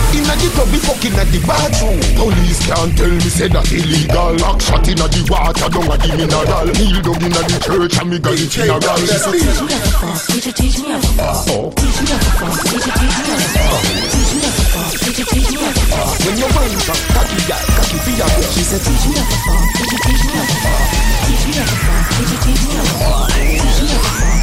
Inna 0.09 0.35
the 0.41 0.49
club, 0.57 0.73
we 0.73 0.79
fucking 0.81 1.21
at 1.21 1.29
the 1.29 1.39
bathroom. 1.45 2.01
Police 2.17 2.65
can't 2.65 2.97
tell 2.97 3.13
me 3.13 3.29
say 3.29 3.47
that 3.53 3.69
illegal. 3.69 4.41
Lock 4.41 4.59
shot 4.65 4.89
inna 4.89 5.05
the 5.05 5.21
water, 5.29 5.69
down 5.69 5.85
at 5.85 6.01
the 6.01 6.09
mineral. 6.17 6.65
Kneel 6.75 6.99
down 7.05 7.21
inna 7.29 7.43
the 7.45 7.57
church 7.61 7.95
and 8.01 8.09
me 8.09 8.19
got 8.19 8.35
it 8.35 8.49
funeral. 8.49 8.99
She 8.99 9.07
said, 9.21 9.37
teach 9.37 9.61
me 9.61 9.69
how 9.69 9.85
to 9.85 9.93
fuck. 10.01 10.17
Teacher, 10.33 10.55
teach 10.57 10.81
me 10.81 10.89
how 10.89 11.05
to 11.05 11.11
fuck. 11.13 11.77
Teach 11.77 11.99
me 12.01 12.09
how 12.09 12.25
to 12.25 12.31
fuck. 12.41 12.57
Teacher, 12.67 12.95
teach 12.99 13.17
me 13.21 13.29
how 13.29 13.37
to 13.37 13.49
fuck. 13.53 13.85
Teach 14.09 14.33
me 14.33 14.41
how 14.43 14.59
to 14.59 14.65
fuck. 14.65 14.89
Teacher, 14.97 15.27
teach 15.29 15.51
me 15.53 15.61
how 15.61 15.77
to 15.77 15.85
fuck. 15.93 16.09
When 16.25 16.35
you 16.41 16.49
wine 16.57 16.79
back, 16.89 17.01
cocky 17.13 17.39
gal, 17.45 17.63
cocky 17.69 17.99
feet 18.01 18.23
up. 18.25 18.33
She 18.49 18.63
said, 18.65 18.81
teach 18.81 19.05
me 19.07 19.15
how 19.21 19.29
to 19.29 19.39
fuck. 19.45 19.61
Teacher, 19.77 20.01
teach 20.09 20.25
me 20.25 20.35
how 20.35 20.49
to 20.49 20.57
fuck. 20.57 20.83
Teach 21.29 21.45
me 21.45 21.53
how 21.53 21.69
to 21.69 21.77
fuck. 21.85 22.03
Teacher, 22.17 22.41
teach 22.49 22.63
me 22.65 22.73
how 22.75 22.81
to 22.81 22.97
fuck. 22.97 23.29
Teach 23.29 23.77
me 23.77 23.93
how 23.93 24.01
to 24.01 24.09
fuck. 24.09 24.38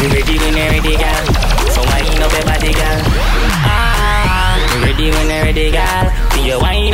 You 0.00 0.08
ready 0.08 0.38
when 0.38 0.54
ready, 0.54 0.96
girl? 0.96 1.24
So 1.74 1.82
wind 1.82 2.22
up 2.22 2.32
your 2.32 2.44
body, 2.44 2.72
girl. 2.72 3.00
Ah, 3.68 4.56
ready 4.82 5.10
when 5.10 5.28
ready, 5.28 5.70
girl? 5.70 6.06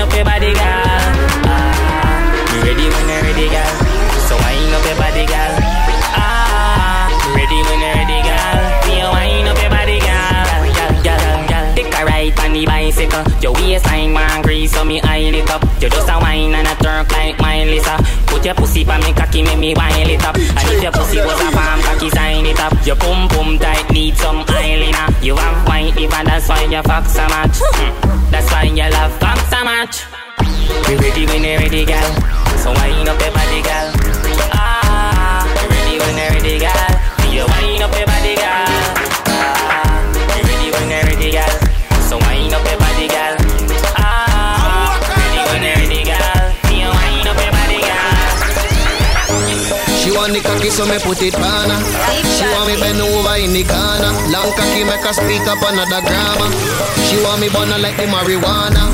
Up 0.01 0.13
your 0.13 0.25
body, 0.25 0.53
girl? 0.53 1.13
Ah, 1.47 2.61
ready 2.65 2.89
when 2.89 3.07
ready, 3.23 3.49
girl? 3.49 3.75
So 4.27 4.35
up 4.75 4.85
your 4.85 4.97
body, 4.97 5.27
girl. 5.27 5.72
On 12.53 12.61
the 12.61 12.67
bicycle. 12.67 13.25
Your 13.41 13.53
waistline 13.55 14.13
man 14.13 14.43
grease, 14.43 14.73
so 14.73 14.85
me 14.85 15.01
eye 15.01 15.33
it 15.33 15.49
up. 15.51 15.63
You 15.81 15.89
just 15.89 16.09
a 16.09 16.19
wine 16.21 16.55
and 16.55 16.69
a 16.69 16.75
turn 16.83 17.07
like 17.09 17.39
my 17.41 17.65
Lisa. 17.65 17.97
Put 18.27 18.45
your 18.45 18.55
pussy 18.55 18.85
pa 18.85 18.99
me 18.99 19.13
cocky, 19.13 19.43
make 19.43 19.59
me 19.59 19.75
wind 19.75 20.11
it 20.11 20.23
up. 20.25 20.37
And 20.37 20.67
if 20.69 20.83
your 20.83 20.93
pussy 20.93 21.19
was 21.19 21.41
a 21.41 21.51
palm 21.53 21.81
cocky, 21.81 22.11
sign 22.11 22.47
it 22.47 22.61
up. 22.61 22.73
Your 22.87 22.97
pum 22.97 23.29
pum 23.29 23.59
tight, 23.59 23.91
need 23.91 24.17
some 24.17 24.45
eyeliner. 24.45 25.09
You 25.25 25.37
have 25.37 25.67
white 25.67 25.95
liver, 25.97 26.25
that's 26.25 26.49
why 26.49 26.65
you 26.65 26.83
fuck 26.83 27.07
so 27.07 27.25
much. 27.29 27.57
Hmm. 27.57 28.31
That's 28.31 28.51
why 28.53 28.65
you 28.65 28.89
love 28.91 29.13
fuck 29.19 29.41
so 29.49 29.65
much. 29.65 30.05
Be 30.87 30.97
ready 30.97 31.27
when 31.27 31.45
you're 31.45 31.59
ready, 31.59 31.85
girl. 31.85 32.13
So 32.61 32.73
wind 32.73 33.09
up 33.09 33.21
your 33.21 33.33
body, 33.33 33.61
girl. 33.63 33.89
Ah, 34.53 35.49
be 35.57 35.65
ready 35.73 35.97
when 36.05 36.17
you're 36.21 36.33
ready, 36.37 36.57
girl. 36.61 36.93
You 37.33 37.45
wind 37.49 37.83
up 37.83 37.97
your 37.97 38.07
body, 38.07 38.35
girl. 38.37 39.02
The 50.33 50.41
cocky 50.41 50.73
so 50.73 50.89
me 50.89 50.97
put 50.97 51.21
it 51.21 51.37
on. 51.37 51.69
She 52.25 52.49
want 52.57 52.65
me 52.65 52.81
bend 52.81 53.05
over 53.05 53.37
in 53.37 53.53
the 53.53 53.69
corner. 53.69 54.17
Long 54.33 54.49
cocky 54.57 54.81
make 54.81 55.05
her 55.05 55.13
speak 55.13 55.45
up 55.45 55.61
another 55.61 56.01
grammar. 56.01 56.49
She 57.05 57.21
want 57.21 57.45
me 57.45 57.53
burn 57.53 57.69
like 57.69 58.01
the 58.01 58.09
marijuana. 58.09 58.89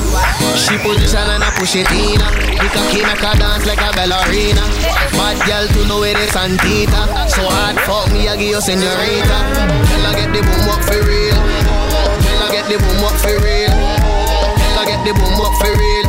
She 0.59 0.75
position 0.83 1.23
and 1.31 1.39
I 1.39 1.47
push 1.55 1.79
it 1.79 1.87
in 1.95 2.19
her. 2.19 2.31
The 2.59 2.67
cocky 2.75 2.99
make 3.07 3.23
her 3.23 3.35
dance 3.39 3.63
like 3.63 3.79
a 3.79 3.87
ballerina. 3.95 4.67
Bad 5.15 5.39
girl 5.47 5.63
to 5.63 5.81
know 5.87 6.03
it 6.03 6.19
is 6.19 6.27
Santita. 6.35 7.07
So 7.31 7.47
hard 7.47 7.79
fuck 7.87 8.11
me 8.11 8.27
I 8.27 8.35
give 8.35 8.51
you 8.51 8.59
senorita. 8.59 9.39
Tell 9.87 10.03
her 10.03 10.13
get 10.19 10.35
the 10.35 10.43
boom 10.43 10.67
up 10.67 10.83
for 10.83 10.99
real. 11.07 11.39
Tell 11.39 12.41
her 12.43 12.51
get 12.51 12.67
the 12.67 12.83
boom 12.83 12.99
up 13.07 13.15
for 13.15 13.39
real. 13.39 13.71
Tell 13.71 14.75
her 14.75 14.85
get 14.91 14.99
the 15.07 15.15
boom 15.15 15.39
up 15.39 15.55
for 15.55 15.71
real. 15.71 16.08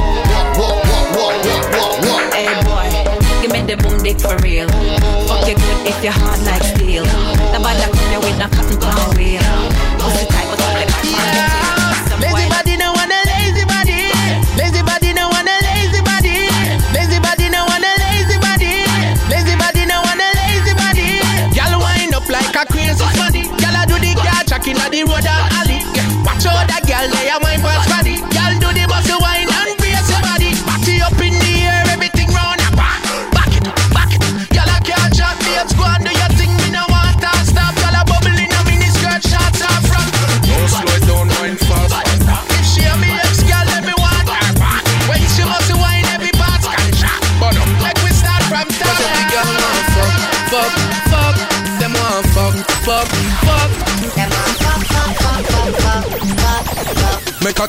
The 3.70 3.76
boom 3.76 4.02
dick 4.02 4.18
for 4.18 4.36
real. 4.42 4.66
Fuck 5.28 5.46
you 5.46 5.54
good 5.54 5.86
if 5.86 6.02
you're 6.02 6.12
hard 6.12 6.42
like 6.42 6.62
steel. 6.62 7.04
Nobody 7.54 7.78
come 7.86 8.10
here 8.10 8.18
with 8.18 8.38
no 8.38 8.48
cotton 8.50 8.78
pound 8.82 9.16
wheel. 9.16 9.46
Pussy 10.02 10.26
tight, 10.26 10.49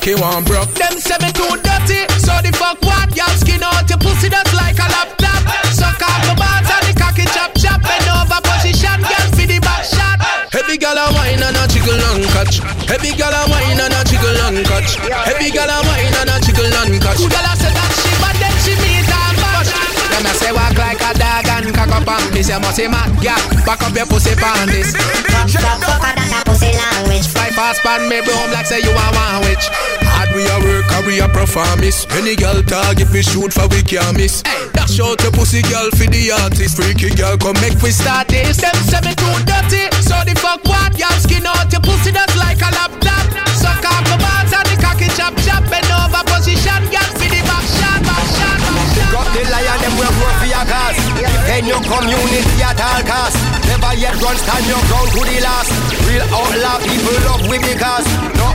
cocky 0.02 0.16
one 0.18 0.44
broke. 0.44 0.74
Them 0.74 0.98
say 0.98 1.18
me 1.22 1.30
too 1.32 1.46
dirty. 1.62 2.02
So 2.18 2.34
the 2.42 2.50
fuck 2.58 2.82
what? 2.82 3.14
Y'all 3.16 3.30
skin 3.38 3.62
out 3.62 3.86
your 3.86 4.02
pussy 4.02 4.30
that's 4.30 4.54
like 4.54 4.78
a 4.82 4.88
laptop. 4.90 5.42
Suck 5.70 6.02
off 6.02 6.22
the 6.26 6.34
balls 6.34 6.66
and 6.66 6.84
the 6.90 6.94
cocky 6.98 7.26
chop 7.30 7.54
chop. 7.54 7.78
Bend 7.86 8.10
over 8.10 8.42
position, 8.42 8.98
girl 8.98 9.30
for 9.38 9.46
the 9.46 9.60
back 9.62 9.86
shot. 9.86 10.18
Heavy 10.50 10.78
gal 10.82 10.98
a 10.98 11.06
wine 11.14 11.38
and 11.38 11.54
a 11.54 11.64
jiggle 11.70 12.02
and 12.02 12.26
catch. 12.34 12.66
Heavy 12.90 13.14
gal 13.14 13.30
a 13.30 13.42
wine 13.46 13.78
and 13.78 13.94
a 13.94 14.02
jiggle 14.10 14.42
and 14.42 14.66
catch. 14.66 14.98
Heavy 14.98 15.54
gal 15.54 15.70
a 15.70 15.78
wine 15.86 16.18
and 16.18 16.34
a 16.34 16.36
jiggle 16.42 16.66
and 16.66 16.98
catch. 16.98 17.22
Good 17.22 17.30
gal 17.30 17.46
a 17.46 17.54
say 17.62 17.70
that 17.70 17.92
she 18.02 18.12
bad 18.18 18.36
then 18.42 18.56
she 18.66 18.74
meet 18.82 19.06
a 19.06 19.22
match. 19.38 19.70
Them 19.70 20.26
a 20.26 20.34
say 20.34 20.52
walk 20.52 20.78
like 20.82 20.98
a 20.98 21.12
dog 21.14 21.46
and 21.46 21.70
cock 21.78 21.94
up 21.94 22.10
on 22.10 22.26
this. 22.34 22.50
You 22.50 22.58
must 22.58 22.74
say 22.74 22.90
mad 22.90 23.14
gal, 23.22 23.38
back 23.70 23.86
up 23.86 23.94
your 23.94 24.10
pussy 24.10 24.34
pan 24.34 24.66
this. 24.66 24.98
That 24.98 25.62
a 25.62 26.42
pussy 26.42 26.51
language. 26.82 27.28
Fly 27.28 27.50
fast 27.54 27.82
pan 27.84 28.08
me 28.10 28.22
broom 28.22 28.50
like 28.52 28.66
say 28.66 28.82
you 28.82 28.92
a 28.92 29.06
one 29.14 29.42
witch. 29.46 29.66
Hard 30.02 30.30
we 30.36 30.44
a 30.46 30.56
work 30.66 30.90
and 30.92 31.06
we 31.06 31.20
a 31.20 31.28
performance. 31.30 32.08
Many 32.10 32.36
girl 32.36 32.62
target 32.64 33.10
we 33.12 33.22
shoot 33.22 33.54
for 33.54 33.68
we 33.70 33.82
can't 33.84 34.18
miss. 34.18 34.42
Hey, 34.46 34.70
dash 34.74 35.00
out 35.00 35.22
your 35.22 35.32
pussy 35.32 35.62
girl 35.70 35.90
for 35.92 36.08
the 36.10 36.32
artist. 36.44 36.76
Freaky 36.78 37.14
girl 37.16 37.38
come 37.38 37.58
make 37.62 37.80
we 37.82 37.92
start 37.92 38.28
this. 38.28 38.58
Them 38.58 38.76
say 38.90 39.02
me 39.06 39.14
too 39.16 39.36
dirty, 39.46 39.84
so 40.02 40.16
the 40.26 40.36
fuck 40.38 40.64
what? 40.66 40.98
Y'all 40.98 41.14
skin 41.22 41.46
out 41.46 41.72
your 41.72 41.82
pussy 41.82 42.12
just 42.12 42.36
like 42.38 42.60
a 42.60 42.70
laptop. 42.74 42.91
Defend 51.42 51.68
your 51.68 51.82
community 51.82 52.62
at 52.62 52.78
all 52.78 53.02
costs. 53.02 53.42
Never 53.66 53.98
yet 53.98 54.14
run, 54.22 54.38
stand 54.38 54.62
your 54.70 54.78
ground 54.86 55.10
to 55.10 55.22
the 55.26 55.42
last. 55.42 55.74
Real 56.06 56.22
outlaw 56.30 56.78
people 56.86 57.18
love 57.26 57.42
we 57.50 57.58
because 57.58 58.06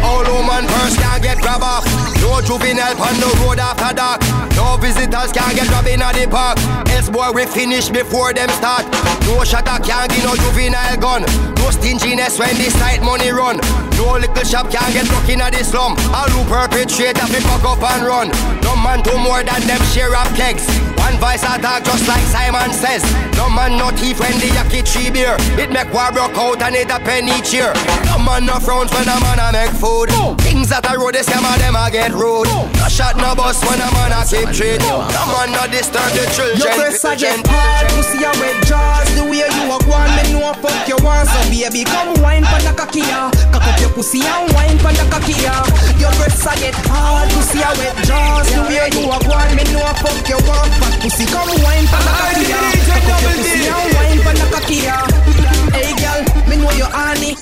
no 0.07 0.23
woman 0.31 0.67
purse 0.71 0.97
can 0.97 1.21
get 1.21 1.39
grab 1.43 1.63
off. 1.63 1.85
No 2.23 2.41
juvenile 2.41 2.95
on 3.03 3.17
the 3.19 3.31
road 3.43 3.59
after 3.59 3.95
dark. 3.95 4.21
No 4.55 4.77
visitors 4.79 5.33
can 5.33 5.55
get 5.55 5.69
robbed 5.71 5.89
in 5.89 6.01
the 6.01 6.27
park. 6.31 6.59
Else 6.95 7.11
boy 7.11 7.31
we 7.35 7.45
finish 7.47 7.89
before 7.89 8.33
them 8.33 8.49
start. 8.51 8.87
No 9.27 9.43
shutter 9.43 9.79
can 9.83 10.09
give 10.09 10.25
no 10.25 10.35
juvenile 10.37 10.97
gun. 10.97 11.23
No 11.59 11.71
stinginess 11.71 12.39
when 12.39 12.55
this 12.57 12.75
tight 12.79 13.03
money 13.03 13.31
run. 13.31 13.59
No 13.99 14.15
little 14.15 14.45
shop 14.45 14.71
can 14.71 14.93
get 14.93 15.07
stuck 15.07 15.29
in 15.29 15.41
the 15.41 15.63
slum. 15.65 15.97
All 16.15 16.31
who 16.31 16.43
perpetrate 16.47 17.17
have 17.17 17.33
to 17.33 17.41
fuck 17.43 17.65
up 17.65 17.83
and 17.83 18.07
run. 18.07 18.29
No 18.63 18.77
man 18.77 19.03
do 19.03 19.17
more 19.19 19.43
than 19.43 19.61
them 19.67 19.83
share 19.91 20.15
of 20.15 20.29
kegs. 20.37 20.67
One 21.01 21.17
voice 21.19 21.43
attack 21.43 21.85
just 21.85 22.07
like 22.07 22.27
Simon 22.29 22.73
says. 22.73 23.03
No 23.37 23.49
man 23.49 23.79
no 23.79 23.91
thief 23.91 24.21
when 24.21 24.37
the 24.39 24.49
yaki 24.55 24.85
tree 24.85 25.11
beer. 25.11 25.37
It 25.59 25.71
make 25.71 25.93
war 25.93 26.13
broke 26.13 26.37
out 26.37 26.63
and 26.63 26.77
it 26.77 26.91
a 26.91 26.99
penny 27.01 27.41
cheer. 27.43 27.73
No 28.11 28.19
man 28.19 28.45
no 28.47 28.59
frowns 28.61 28.93
when 28.93 29.09
a 29.09 29.17
man 29.25 29.41
a 29.41 29.49
make 29.53 29.75
food. 29.81 29.96
Things 30.45 30.69
that 30.69 30.85
a 30.85 30.93
road 31.01 31.17
they 31.17 31.25
scam 31.25 31.41
a 31.41 31.57
them 31.57 31.73
a 31.73 31.89
get 31.89 32.13
rude. 32.13 32.45
No 32.77 32.85
shot 32.93 33.17
no 33.17 33.33
bus 33.33 33.57
when 33.65 33.81
a 33.81 33.89
man 33.97 34.13
a 34.13 34.21
keep 34.29 34.53
treat. 34.53 34.77
No 34.85 35.09
man 35.09 35.57
no 35.57 35.65
disturb 35.73 36.05
the 36.13 36.29
children. 36.37 36.61
Your 36.61 36.77
breasts 36.77 37.01
a 37.09 37.17
get 37.17 37.41
hard, 37.49 37.89
pussy 37.97 38.21
a 38.21 38.29
wet 38.37 38.61
jaws. 38.69 39.09
The 39.17 39.25
way 39.25 39.49
you 39.49 39.65
a 39.73 39.77
go 39.81 39.97
on, 39.97 40.13
me 40.13 40.37
know 40.37 40.53
fuck 40.61 40.85
you 40.85 41.01
want. 41.01 41.33
So 41.33 41.41
baby, 41.49 41.89
come 41.89 42.13
wine 42.21 42.45
pon 42.45 42.61
the 42.61 42.77
cocky 42.77 43.09
ya 43.09 43.33
Cock 43.57 43.65
up 43.65 43.81
your 43.81 43.89
pussy 43.97 44.21
and 44.21 44.53
wine 44.53 44.77
pon 44.85 44.93
the 44.93 45.05
cocky 45.09 45.33
ya 45.41 45.65
Your 45.97 46.13
breasts 46.21 46.45
a 46.45 46.53
get 46.61 46.77
hard, 46.93 47.33
pussy 47.33 47.65
a 47.65 47.71
wet 47.81 47.97
jaws. 48.05 48.45
The 48.53 48.61
way 48.69 48.93
you 48.93 49.09
a 49.09 49.17
go 49.17 49.33
on, 49.33 49.49
me 49.57 49.65
know 49.73 49.89
fuck 50.05 50.21
you 50.29 50.37
want. 50.45 50.77
Fat 50.77 50.95
pussy, 51.01 51.25
come 51.25 51.49
wine 51.65 51.89
pon 51.89 52.05
the 52.05 52.13
cocky 52.13 52.45
ya 52.53 52.61
Cock 52.85 53.09
up 53.17 53.21
your 53.25 53.33
pussy 53.33 53.65
and 53.65 53.89
wine 53.97 54.21
pon 54.21 54.37
the 54.37 54.47
cocky 54.53 54.79
ya 54.85 55.16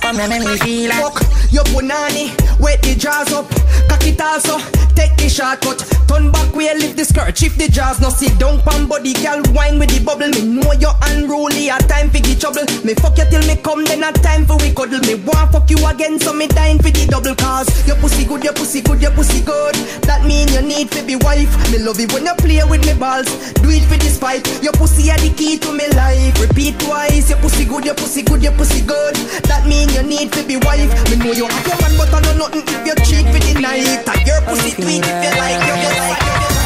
Come 0.01 0.17
here, 0.17 0.29
make 0.29 0.43
me 0.43 0.57
feel 0.57 0.89
like 0.89 1.01
Fuck 1.01 1.51
your 1.51 1.63
punani 1.65 2.33
Wet 2.59 2.81
the 2.81 2.95
jaws 2.95 3.31
up, 3.33 3.49
cock 3.89 4.05
it 4.05 4.21
also 4.21 4.59
Take 4.95 5.17
the 5.17 5.27
shortcut, 5.27 5.83
turn 6.07 6.31
back 6.31 6.55
way, 6.55 6.71
lift 6.73 6.95
the 6.95 7.03
skirt. 7.03 7.37
Shift 7.37 7.59
the 7.59 7.67
jaws, 7.67 7.99
no 7.99 8.07
sit 8.07 8.39
down 8.39 8.63
pan 8.63 8.87
body 8.87 9.11
Girl, 9.19 9.43
wine 9.51 9.77
with 9.77 9.91
the 9.91 9.99
bubble. 9.99 10.31
Me 10.31 10.41
know 10.47 10.71
you're 10.79 10.95
unruly, 11.11 11.67
a 11.67 11.77
time 11.83 12.07
for 12.09 12.23
the 12.23 12.31
trouble. 12.39 12.63
Me 12.87 12.95
fuck 12.95 13.19
you 13.19 13.27
till 13.27 13.43
me 13.43 13.59
come, 13.59 13.83
then 13.83 14.07
a 14.07 14.15
time 14.23 14.47
for 14.47 14.55
we 14.63 14.71
cuddle. 14.71 15.03
Me 15.03 15.19
want 15.27 15.51
fuck 15.51 15.67
you 15.69 15.75
again, 15.83 16.17
so 16.17 16.31
me 16.31 16.47
dying 16.47 16.79
for 16.79 16.95
the 16.95 17.03
double 17.11 17.35
cause. 17.35 17.67
Your 17.85 17.99
pussy 17.99 18.23
good, 18.23 18.43
your 18.43 18.55
pussy 18.55 18.79
good, 18.79 19.01
your 19.03 19.11
pussy 19.11 19.43
good. 19.43 19.75
That 20.07 20.23
mean 20.23 20.47
you 20.55 20.63
need 20.63 20.89
to 20.95 21.03
be 21.03 21.19
wife. 21.19 21.51
Me 21.75 21.77
love 21.83 21.99
it 21.99 22.07
when 22.15 22.23
you 22.23 22.35
play 22.39 22.63
with 22.63 22.87
me 22.87 22.95
balls. 22.95 23.27
Do 23.59 23.67
it 23.67 23.83
for 23.91 23.99
the 23.99 24.07
spite. 24.07 24.47
Your 24.63 24.73
pussy 24.79 25.11
are 25.11 25.19
the 25.19 25.27
key 25.35 25.59
to 25.59 25.75
me 25.75 25.91
life. 25.91 26.39
Repeat 26.39 26.79
twice, 26.79 27.27
your 27.29 27.39
pussy 27.43 27.67
good, 27.67 27.83
your 27.83 27.99
pussy 27.99 28.23
good, 28.23 28.39
your 28.39 28.55
pussy 28.55 28.79
good. 28.79 29.19
That 29.51 29.67
mean 29.67 29.84
you 29.93 30.03
need 30.03 30.31
to 30.33 30.41
be 30.47 30.57
wife 30.57 30.89
Me 31.09 31.15
know 31.17 31.33
you 31.33 31.45
have 31.45 31.67
your 31.67 31.77
man, 31.81 31.93
but 31.97 32.13
I 32.13 32.19
know 32.21 32.45
nothing 32.45 32.65
if 32.65 32.81
you 32.85 32.95
cheat 33.05 33.25
for 33.29 33.39
the 33.41 33.53
night 33.59 34.01
And 34.05 34.21
your 34.25 34.41
pussy 34.47 34.71
tweet 34.73 35.03
if 35.03 35.17
you 35.23 35.31
like, 35.37 35.59
you 35.61 35.75
you 35.75 35.91
like, 35.99 36.21
you 36.21 36.33
you 36.33 36.39
like 36.39 36.65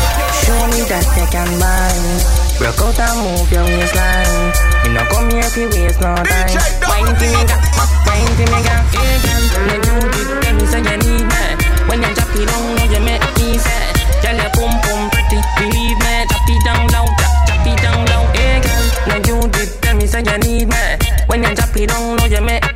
Show 0.49 0.65
me 0.74 0.82
that 0.89 1.05
you 1.13 1.28
can 1.30 1.49
bind. 1.61 2.26
Rock 2.57 2.82
out 2.82 2.97
and 2.97 3.22
move 3.22 3.51
your 3.53 3.61
waistline. 3.70 4.49
You 4.82 4.97
know 4.97 5.05
come 5.13 5.30
here 5.30 5.45
to 5.45 5.61
waste 5.70 6.01
no 6.01 6.09
time. 6.17 6.49
Wine 6.89 7.13
to 7.13 7.26
me, 7.30 7.41
got 7.45 7.61
wine 8.09 8.34
to 8.34 8.45
me, 8.49 8.59
got 8.65 8.82
Hey 8.89 9.13
girl, 9.22 9.45
me 9.70 9.78
do 9.78 9.93
tell 10.41 10.55
me 10.57 10.65
say 10.65 10.82
you 10.82 10.97
need 11.05 11.26
me. 11.30 11.43
When 11.86 12.01
you 12.01 12.11
drop 12.17 12.34
it 12.34 12.49
down, 12.49 12.65
now 12.82 12.88
you 12.89 13.01
make 13.05 13.22
me 13.38 13.61
say. 13.61 13.93
Girl, 14.26 14.38
your 14.41 14.49
pum 14.57 14.74
pum 14.82 15.01
pretty, 15.13 15.38
believe 15.53 15.99
me. 16.01 16.13
Drop 16.26 16.49
it 16.49 16.61
down 16.65 16.84
low, 16.97 17.05
drop, 17.13 17.34
drop 17.45 17.67
it 17.70 17.78
down 17.86 17.99
low. 18.09 18.24
Hey 18.34 18.57
girl, 18.65 18.86
me 19.05 19.15
do 19.22 19.36
it, 19.53 19.70
tell 19.86 19.95
me 20.01 20.05
say 20.09 20.26
you 20.26 20.38
need 20.41 20.65
me. 20.65 20.84
When 21.30 21.45
you 21.45 21.53
drop 21.53 21.78
it 21.78 21.93
down, 21.93 22.17
now 22.17 22.26
you 22.26 22.41
make. 22.41 22.68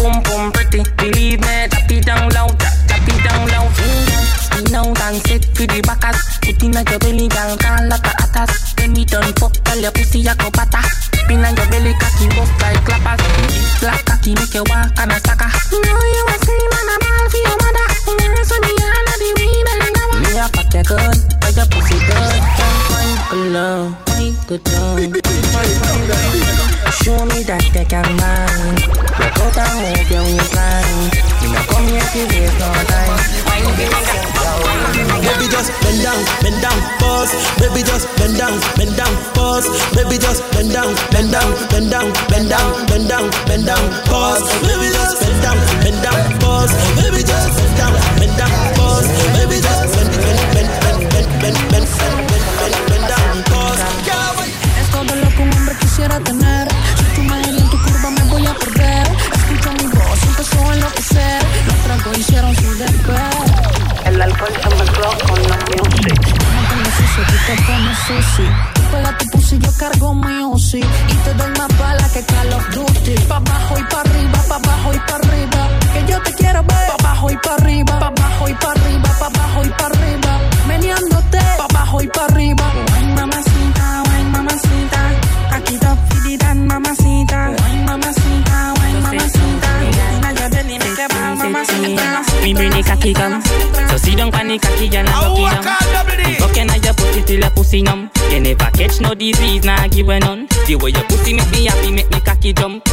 Girl, 0.00 0.12
your 0.12 0.22
pum 0.22 0.22
pum 0.22 0.52
pretty, 0.52 0.82
believe 0.96 1.40
me. 1.40 1.68
Drop 1.68 1.90
it 1.90 2.06
down 2.06 2.28
low, 2.32 2.48
drop 2.48 3.08
it 3.08 3.20
down 3.24 3.44
low. 3.52 3.68
Girl, 3.68 4.24
spin 4.40 4.74
out 4.74 5.00
and 5.00 5.20
sit 5.26 5.44
for 5.52 5.66
the 5.66 5.80
backers. 5.84 6.16
Put 6.40 6.62
in 6.62 6.72
your 6.72 6.98
belly, 6.98 7.28
girl, 7.28 7.56
call 7.56 7.84
like 7.88 8.06
a 8.06 8.12
atas. 8.24 8.74
When 8.78 8.92
me 8.92 9.04
done 9.04 9.32
fuck, 9.36 9.52
tell 9.64 9.78
your 9.78 9.92
pussy 9.92 10.26
a 10.26 10.34
go 10.34 10.48
bata. 10.50 10.80
Spin 11.12 11.44
on 11.44 11.56
your 11.56 11.68
belly, 11.68 11.92
cocky 12.00 12.26
rough 12.32 12.52
like 12.62 12.80
clappers. 12.84 13.20
Black 13.80 14.04
cocky 14.06 14.34
make 14.34 14.54
you 14.54 14.64
walk 14.72 14.96
on 14.96 15.10
a 15.12 15.20
sucker. 15.20 15.50
You 15.68 15.80
know 15.84 16.00
you 16.00 16.24
a 16.32 16.36
scream 16.40 16.72
and 16.80 16.90
a 16.90 16.96
ball 17.04 17.24
for 17.28 17.40
your 17.44 17.56
mother. 17.60 17.88
You 18.08 18.44
so 18.48 18.56
me 18.64 18.72
all 18.80 19.04
of 19.04 19.16
the 19.20 19.28
weed 19.36 19.68
and 19.68 19.84
go. 19.92 20.04
Me 20.16 20.32
a 20.32 20.48
fuck 20.48 20.72
you 20.72 20.84
good, 20.88 21.18
but 21.44 21.52
your 21.52 21.68
pussy 21.68 21.98
good. 22.08 22.40
Fine, 22.88 23.20
good 23.28 23.52
love, 23.52 23.92
good 24.48 24.64
love. 24.72 25.12
Show 27.04 27.20
me 27.28 27.44
that 27.44 27.64
they 27.72 27.84
can 27.84 28.08
mind. 28.16 28.79
Baby 32.10 32.42
just 35.46 35.70
bend 35.80 36.02
down, 36.02 36.18
bend 36.42 36.58
down, 36.60 36.74
pause. 36.98 37.30
Baby 37.60 37.82
just 37.86 38.08
bend 38.18 38.36
down, 38.36 38.58
bend 38.74 38.96
down, 38.96 39.14
pause. 39.32 39.68
Baby 39.94 40.18
just 40.18 40.42
bend 40.50 40.72
down, 40.72 40.90
bend 41.12 41.30
down, 41.30 41.54
bend 41.70 41.88
down, 41.88 42.10
bend 42.26 42.50
down, 42.50 42.86
bend 42.88 43.08
down, 43.08 43.30
bend 43.46 43.64
down, 43.64 43.78
pause. 44.10 44.42
Baby 44.66 44.90
just 44.90 45.22
bend 45.22 45.40
down, 45.40 45.58
bend 45.86 46.02
down, 46.02 46.18
pause. 46.40 46.74
Baby 46.98 47.22
just 47.22 47.54
bend 47.54 47.76
down, 47.78 47.94
bend 48.18 48.34
down, 48.36 48.50
pause. 48.74 49.06
Baby 49.38 49.62
just 49.62 49.69
tú 67.26 67.34
te 67.46 67.62
pones 67.62 67.98
sushi. 67.98 68.48
Pega 68.90 69.18
tu 69.18 69.26
pussy, 69.26 69.58
yo 69.58 69.70
cargo 69.78 70.14
mi 70.14 70.42
Uzi. 70.44 70.78
Y 70.78 71.14
te 71.24 71.34
doy 71.34 71.50
más 71.58 71.78
bala 71.78 72.09
no 99.00 99.14
disease, 99.14 99.64
nah 99.64 99.88
give 99.88 100.08
a 100.08 100.18
none. 100.20 100.46
The 100.66 100.76
way 100.76 100.90
your 100.90 101.04
pussy 101.04 101.34
make 101.34 101.50
me 101.50 101.66
happy, 101.66 101.90
make 101.90 102.10
me 102.10 102.20
cocky 102.20 102.52
jump. 102.52 102.84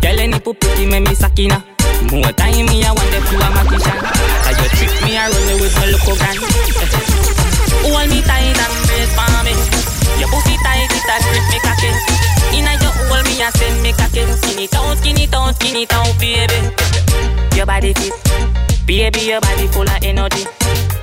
Girl, 0.00 0.18
any 0.18 0.38
pussy 0.38 0.86
make 0.86 1.06
me 1.06 1.14
sakina. 1.14 1.64
More 2.10 2.32
time 2.32 2.66
me, 2.66 2.84
I 2.84 2.92
want 2.94 3.10
the 3.10 3.18
you 3.28 3.38
a 3.42 3.48
magician. 3.50 3.98
So 4.46 4.50
you 4.54 4.68
trick 4.78 4.94
me, 5.02 5.18
I 5.18 5.26
run 5.26 5.60
with 5.60 5.74
my 5.74 5.86
local 5.90 6.16
gun. 6.16 6.36
Hold 7.84 8.08
me 8.10 8.20
tight 8.22 8.54
and 8.54 8.76
brace 8.86 9.12
for 9.14 9.28
me. 9.42 9.54
Your 10.20 10.30
pussy 10.30 10.54
tight, 10.62 10.86
it 10.86 11.10
a 11.10 11.16
grip 11.26 11.46
me 11.50 11.58
cocky. 11.60 11.90
Inna 12.54 12.72
your 12.78 12.94
hole, 12.94 13.22
me 13.26 13.42
a 13.42 13.50
send 13.58 13.82
me 13.82 13.92
cocky. 13.92 14.22
Skin 14.38 14.58
it 14.62 14.74
out, 14.74 14.96
skin 14.98 15.18
it 15.18 15.34
out, 15.34 15.54
skin 15.56 15.76
it 15.76 15.92
out, 15.92 16.14
baby. 16.18 16.58
Your 17.56 17.66
body 17.66 17.92
fit, 17.94 18.14
baby, 18.86 19.20
your 19.32 19.40
body 19.40 19.66
full 19.68 19.88
of 19.88 19.98
energy. 20.02 20.46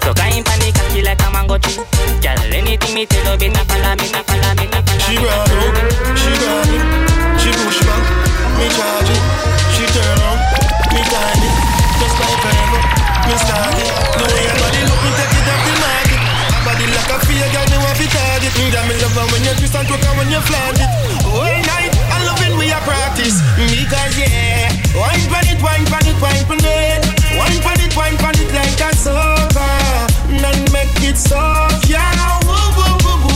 So 0.05 0.13
kind 0.13 0.45
panic 0.45 0.77
cocky 0.77 1.01
like 1.01 1.17
a 1.17 1.33
mango 1.33 1.57
tree. 1.57 1.81
Girl, 2.21 2.37
anything 2.53 2.93
me 2.93 3.09
tell 3.09 3.25
you, 3.25 3.41
better 3.41 3.65
follow 3.65 3.97
me, 3.97 4.05
better 4.13 4.21
follow 4.21 4.53
me, 4.53 4.69
better 4.69 4.85
follow 4.85 5.01
me. 5.01 5.01
She 5.01 5.17
grab 5.17 5.49
it, 5.49 5.73
she 6.13 6.29
grab 6.37 6.69
it, 6.69 6.85
she 7.41 7.49
push 7.57 7.81
back, 7.81 8.05
me 8.53 8.69
charge 8.69 9.09
it, 9.09 9.23
she 9.73 9.83
turn 9.89 10.21
on, 10.29 10.37
me 10.93 11.01
time 11.09 11.41
it, 11.41 11.55
just 11.97 12.21
like 12.21 12.37
forever, 12.37 12.81
me 13.25 13.33
start 13.33 13.81
it. 13.81 13.89
The 13.89 14.25
way 14.29 14.45
your 14.45 14.57
body 14.61 14.81
look, 14.85 15.01
me 15.01 15.09
take 15.17 15.37
it 15.41 15.49
off 15.49 15.61
the 15.65 15.73
market. 15.73 16.21
Body 16.61 16.85
like 16.85 17.09
a 17.09 17.17
fear, 17.25 17.49
girl, 17.49 17.65
me 17.65 17.77
want 17.81 17.97
to 17.97 18.05
target. 18.05 18.53
Me 18.61 18.65
that 18.77 18.85
me 18.85 18.93
love 19.01 19.17
when 19.33 19.41
you 19.41 19.57
twist 19.57 19.73
and 19.73 19.89
twerk 19.89 20.05
and 20.05 20.15
when 20.21 20.29
you 20.29 20.41
flaunt 20.45 20.77
it. 20.85 20.89
All 21.33 21.49
night, 21.65 21.93
I 22.13 22.21
love 22.29 22.45
it 22.45 22.53
when 22.53 22.69
you 22.69 22.81
practice, 22.85 23.41
because 23.57 24.13
yeah, 24.21 24.69
wine 24.93 25.25
pon 25.33 25.49
it, 25.49 25.57
wine 25.65 25.85
pon 25.89 26.05
it, 26.05 26.17
wine 26.21 26.45
pon 26.45 26.61
it, 26.61 27.01
wine 27.41 27.57
pon 27.65 27.81
it, 27.81 27.93
wine 27.97 28.17
pon 28.21 28.37
it 28.37 28.53
like 28.53 28.85
a 28.85 28.93
it 31.05 31.17
soft, 31.17 31.87
yeah. 31.87 32.39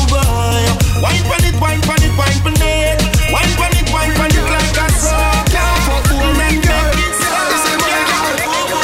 Boy. 0.10 0.66
Wine 1.02 1.24
pon 1.30 1.44
it, 1.46 1.56
wine 1.62 1.82
pon 1.82 2.02
it, 2.02 2.14
wine 2.18 2.40
pon 2.42 2.58
it. 2.58 2.98
Wine 3.30 3.54
pon 3.58 3.74
it, 3.78 3.86
wine 3.94 4.14
pon 4.18 4.32
it 4.34 4.46
like 4.50 4.74
a 4.74 4.88
yeah. 5.54 5.86
For 5.86 6.02
girl, 6.10 6.34
girl. 6.66 6.90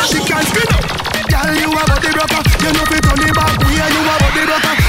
She 0.05 0.19
can 0.21 0.43
spin 0.45 0.69
up. 0.69 0.85
Girl, 1.33 1.49
you 1.57 1.69
a 1.73 1.83
body. 1.89 2.09
You 2.61 2.69
know 2.73 2.85
fi 2.85 2.97
turn 3.01 3.25
back. 3.33 3.57
You 3.65 3.81
a 4.05 4.15
body. 4.21 4.43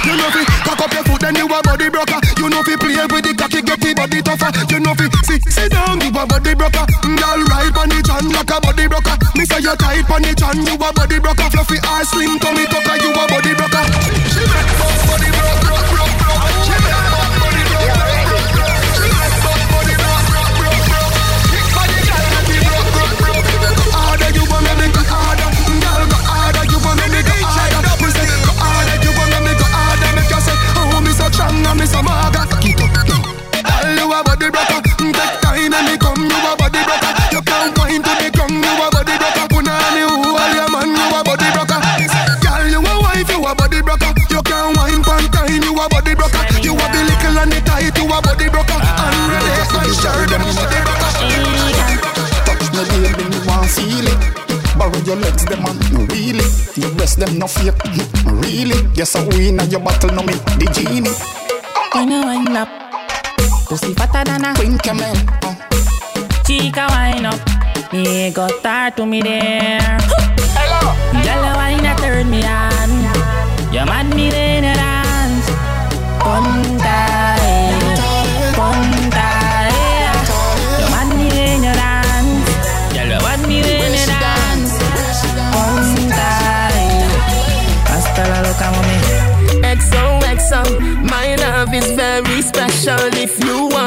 You 0.04 0.16
fi 0.34 0.42
cock 0.64 0.80
up 0.80 0.92
your 0.92 1.04
foot, 1.04 1.20
then 1.20 1.36
you 1.36 1.46
a 1.46 1.62
body. 1.62 1.84
You 1.86 2.62
fi 2.64 2.76
play 2.76 3.06
with 3.10 3.24
the 3.24 3.45
cocky 3.62 3.66
get 3.66 3.80
the 3.80 3.94
body 3.94 4.22
tougher. 4.22 4.50
You 4.72 4.80
know 4.80 4.94
fi 4.94 5.08
sit 5.24 5.42
sit 5.48 5.70
down, 5.70 6.00
you 6.00 6.08
a 6.08 6.26
body 6.26 6.54
broker. 6.54 6.84
Girl 7.02 7.40
ride 7.48 7.76
on 7.76 7.88
the 7.88 8.02
chan 8.04 8.28
like 8.32 8.50
a 8.50 8.60
body 8.60 8.88
broker. 8.88 9.16
Me 9.36 9.44
say 9.44 9.60
you 9.60 9.76
tight 9.76 10.10
on 10.10 10.22
the 10.22 10.34
chan, 10.34 10.56
you 10.66 10.74
a 10.74 10.92
body 10.92 11.18
broker. 11.18 11.48
Fluffy 11.50 11.78
ass, 11.84 12.10
slim 12.10 12.38
tummy 12.38 12.66
tucker, 12.66 12.96
you 13.00 13.10
a 13.12 13.24
body 13.28 13.54
broker. 13.54 13.84
She 14.32 14.42
make 14.44 14.72
body 15.08 15.35
Your 55.36 55.48
them 55.52 55.62
man, 55.64 55.76
no 55.92 56.00
really. 56.14 56.44
Your 56.76 56.90
breast, 56.96 57.18
them 57.18 57.38
no 57.38 57.46
fake, 57.46 57.74
mm, 57.74 58.42
really. 58.42 58.88
Yes, 58.94 59.16
I 59.16 59.26
win 59.28 59.60
at 59.60 59.70
your 59.70 59.80
battle, 59.80 60.10
no 60.10 60.22
me, 60.22 60.32
the 60.32 60.66
genie. 60.72 61.12
When 61.92 62.10
you 62.10 62.24
wind 62.24 62.56
up, 62.56 62.68
pussy 63.68 63.92
fatter 63.92 64.24
than 64.24 64.44
a 64.44 64.54
queen 64.54 64.78
camel. 64.78 65.14
Chica 66.46 66.86
wind 66.88 67.26
up, 67.26 67.40
me 67.92 68.30
got 68.32 68.50
start 68.60 68.96
to 68.96 69.04
me 69.04 69.20
there. 69.20 69.98
Hello. 70.56 70.96
Girl, 71.20 71.42
you 71.44 71.54
wine 71.54 71.84
a 71.84 71.94
turn 71.96 72.30
me 72.30 72.42
on. 72.44 72.90
You 73.72 73.84
mad 73.84 74.14
me 74.16 74.30
then 74.30 74.45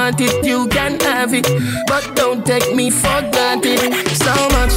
want 0.10 0.22
it, 0.22 0.46
you 0.46 0.68
can 0.68 1.00
have 1.02 1.34
it. 1.34 1.48
But 1.88 2.16
don't 2.16 2.46
take 2.46 2.76
me 2.76 2.90
for 2.90 3.22
granted. 3.32 3.80
So 4.16 4.34
much, 4.56 4.72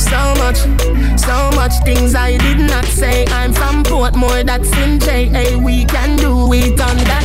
so 0.00 0.34
much, 0.38 0.58
so 1.18 1.50
much 1.56 1.72
things 1.84 2.14
I 2.14 2.36
did 2.38 2.58
not 2.58 2.84
say. 2.84 3.24
I'm 3.26 3.52
from 3.52 3.82
Portmore, 3.82 4.44
that's 4.44 4.70
in 4.78 5.00
JA. 5.00 5.58
We 5.58 5.84
can 5.84 6.16
do 6.16 6.52
it 6.52 6.80
on 6.80 6.96
that 7.08 7.24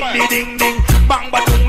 weekend. 0.00 0.62
Watch 1.32 1.60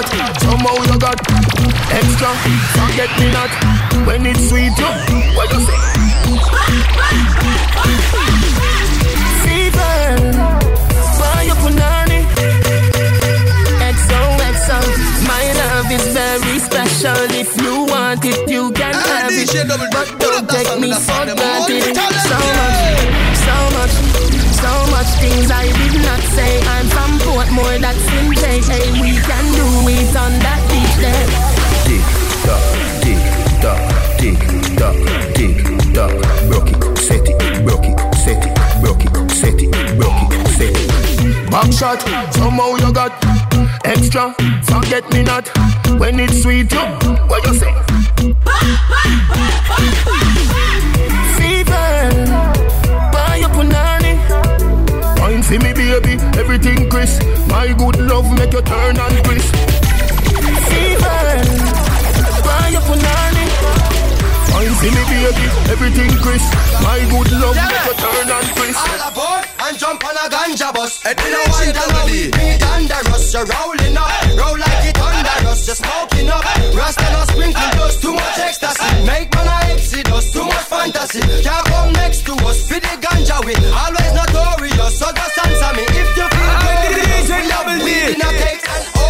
shot, 0.00 0.40
somehow 0.40 0.76
you 0.88 0.98
got 0.98 1.20
extra. 1.92 2.32
Forget 2.80 3.10
me 3.20 3.30
not 3.32 3.50
when 4.06 4.26
it's 4.26 4.48
sweet. 4.48 5.11
Extra. 44.12 44.34
Forget 44.64 45.10
me 45.12 45.22
not 45.22 45.48
when 45.98 46.20
it's 46.20 46.42
sweet. 46.42 46.72
You, 46.72 46.80
what 47.28 47.44
you 47.46 47.54
say? 47.54 47.72
Fever, 51.36 52.26
buy 53.12 53.36
your 53.40 53.48
punani. 53.50 54.14
Wine 55.18 55.42
for 55.42 55.58
me, 55.58 55.72
baby, 55.72 56.14
everything 56.38 56.90
crisp. 56.90 57.22
My 57.48 57.72
good 57.72 57.98
love 58.00 58.30
make 58.38 58.52
you 58.52 58.62
turn 58.62 58.98
and 58.98 59.24
crisp. 59.24 59.54
Fever, 60.68 61.22
buy 62.44 62.68
your 62.70 62.82
punani. 62.82 63.46
Wine 64.52 64.74
for 64.76 64.90
me, 64.92 65.02
baby, 65.08 65.46
everything 65.72 66.10
crisp. 66.22 66.52
My 66.82 67.00
good 67.10 67.32
love 67.32 67.56
make 67.56 67.86
you 67.86 67.94
turn 67.94 68.30
and 68.30 68.56
crisp. 68.56 69.11
Jump 69.92 70.08
on 70.08 70.16
a 70.16 70.26
ganja 70.32 70.72
bus. 70.72 71.04
You 71.04 71.12
know 71.12 71.44
one 71.52 71.68
time 71.76 72.06
we 72.08 72.30
be 72.32 72.56
dangerous. 72.56 73.34
You're 73.34 73.44
rolling 73.44 73.92
up, 73.92 74.08
roll 74.40 74.56
like 74.56 74.88
it 74.88 74.96
thunderous. 74.96 75.66
You're 75.66 75.76
smoking 75.76 76.30
up, 76.32 76.44
rasta 76.72 77.04
no 77.12 77.20
sprinkle 77.28 77.70
dust. 77.76 78.00
Too 78.00 78.14
much 78.14 78.38
ecstasy, 78.38 78.88
make 79.04 79.28
man 79.34 79.48
a 79.48 79.72
exodus. 79.72 80.32
Too 80.32 80.44
much 80.44 80.64
fantasy, 80.72 81.20
can't 81.44 81.66
come 81.66 81.92
next 81.92 82.24
to 82.24 82.32
us. 82.48 82.66
For 82.66 82.80
the 82.80 82.92
ganja 83.04 83.44
we 83.44 83.52
always 83.68 84.12
notorious. 84.16 84.98
So 84.98 85.12
just 85.12 85.38
answer 85.44 85.72
me 85.76 85.84
if 85.84 86.16
you 86.16 86.24
feel 86.24 86.40
good. 86.40 87.84
We 87.84 88.14
in 88.14 88.20
a 88.22 88.30
cakes 88.40 89.01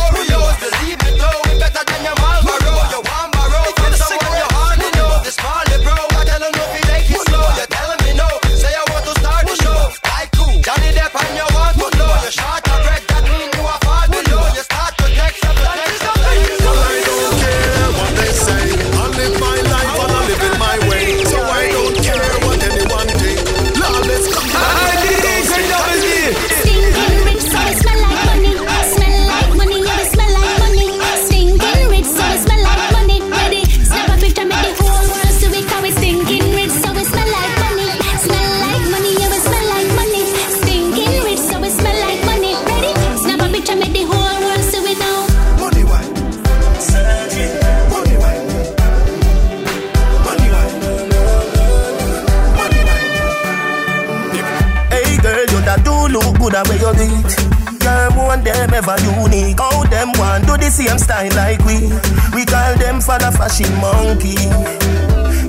do 60.92 60.98
style 60.98 61.34
like 61.36 61.64
we? 61.64 61.88
We 62.34 62.44
call 62.44 62.74
them 62.76 63.00
for 63.00 63.18
the 63.18 63.30
fashion 63.32 63.72
monkey. 63.80 64.36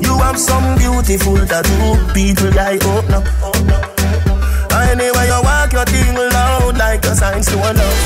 You 0.06 0.18
have 0.20 0.40
some 0.40 0.76
beautiful 0.78 1.38
tattoo, 1.46 1.98
people 2.14 2.52
like 2.56 2.84
open 2.86 3.14
oh, 3.14 3.52
up. 3.52 3.84
Oh, 4.72 4.88
anyway, 4.92 5.28
you 5.28 5.42
walk 5.44 5.74
your 5.74 5.86
thing 5.86 6.16
loud 6.16 6.78
like 6.78 7.06
a 7.06 7.16
sign 7.16 7.42
to 7.42 7.56
a 7.56 7.72
love. 7.74 8.02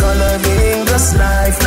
Coloring 0.00 0.84
this 0.86 1.14
life 1.16 1.59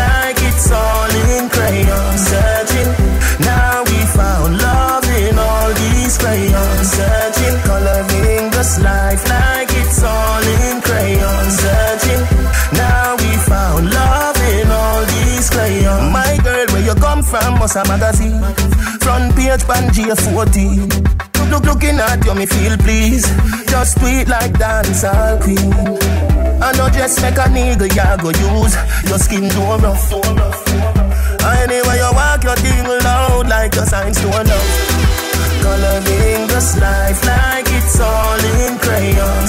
Must 17.63 17.77
a 17.77 17.87
magazine. 17.87 18.43
Front 18.99 19.37
page, 19.37 19.63
Pangea 19.63 20.19
14. 20.19 20.83
Look, 20.83 21.49
look, 21.49 21.63
looking 21.63 21.97
at 21.97 22.19
you, 22.25 22.35
me 22.35 22.45
feel 22.45 22.75
please. 22.79 23.23
Just 23.71 23.99
tweet 23.99 24.27
like 24.27 24.51
dancehall 24.59 25.39
queen. 25.41 25.71
I 26.61 26.73
know 26.75 26.89
just 26.89 27.21
make 27.21 27.39
a 27.39 27.47
nigga, 27.47 27.87
ya 27.95 28.17
go 28.17 28.35
use 28.35 28.75
your 29.07 29.17
skin 29.17 29.47
too 29.47 29.63
rough. 29.79 30.11
Anyway, 31.63 31.97
you 32.03 32.11
walk 32.11 32.43
your 32.43 32.57
thing 32.57 32.83
loud 32.83 33.47
like 33.47 33.73
your 33.75 33.85
signs 33.85 34.19
to 34.19 34.27
love. 34.27 34.69
Coloring 35.63 36.47
this 36.51 36.77
life 36.81 37.23
like 37.23 37.67
it's 37.69 37.97
all 37.97 38.43
in 38.43 38.77
crayon. 38.79 39.47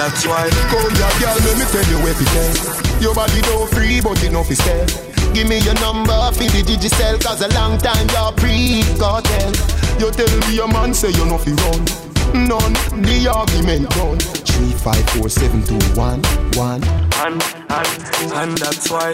That's 0.00 0.24
why 0.24 0.48
Come 0.72 0.88
here, 0.96 1.14
girl, 1.20 1.36
let 1.44 1.54
me 1.60 1.66
tell 1.68 1.84
you 1.92 1.98
where 2.00 2.16
to 2.16 2.24
stay. 2.32 3.04
Your 3.04 3.14
body 3.14 3.40
don't 3.44 3.68
free, 3.68 4.00
but 4.00 4.16
enough 4.24 4.50
is 4.50 4.58
stay. 4.58 4.88
Give 5.34 5.46
me 5.46 5.60
your 5.60 5.76
number 5.84 6.16
for 6.32 6.48
the 6.48 6.64
digicel, 6.64 7.20
cause 7.22 7.42
a 7.42 7.48
long 7.52 7.76
time 7.78 8.08
you're 8.08 8.32
pre-cartel. 8.32 9.52
You 10.00 10.10
tell 10.10 10.32
me 10.48 10.56
your 10.56 10.68
man 10.68 10.94
say 10.94 11.10
you 11.10 11.24
know 11.26 11.36
fi 11.36 11.52
run. 11.52 11.84
None, 12.32 12.72
the 13.04 13.28
argument 13.28 13.90
done. 13.90 14.18
Three, 14.48 14.72
five, 14.72 15.04
four, 15.10 15.28
seven, 15.28 15.62
two, 15.64 15.78
one, 15.98 16.22
one. 16.56 16.82
and, 17.26 17.36
and, 17.68 18.32
and 18.40 18.58
that's 18.58 18.90
why 18.90 19.12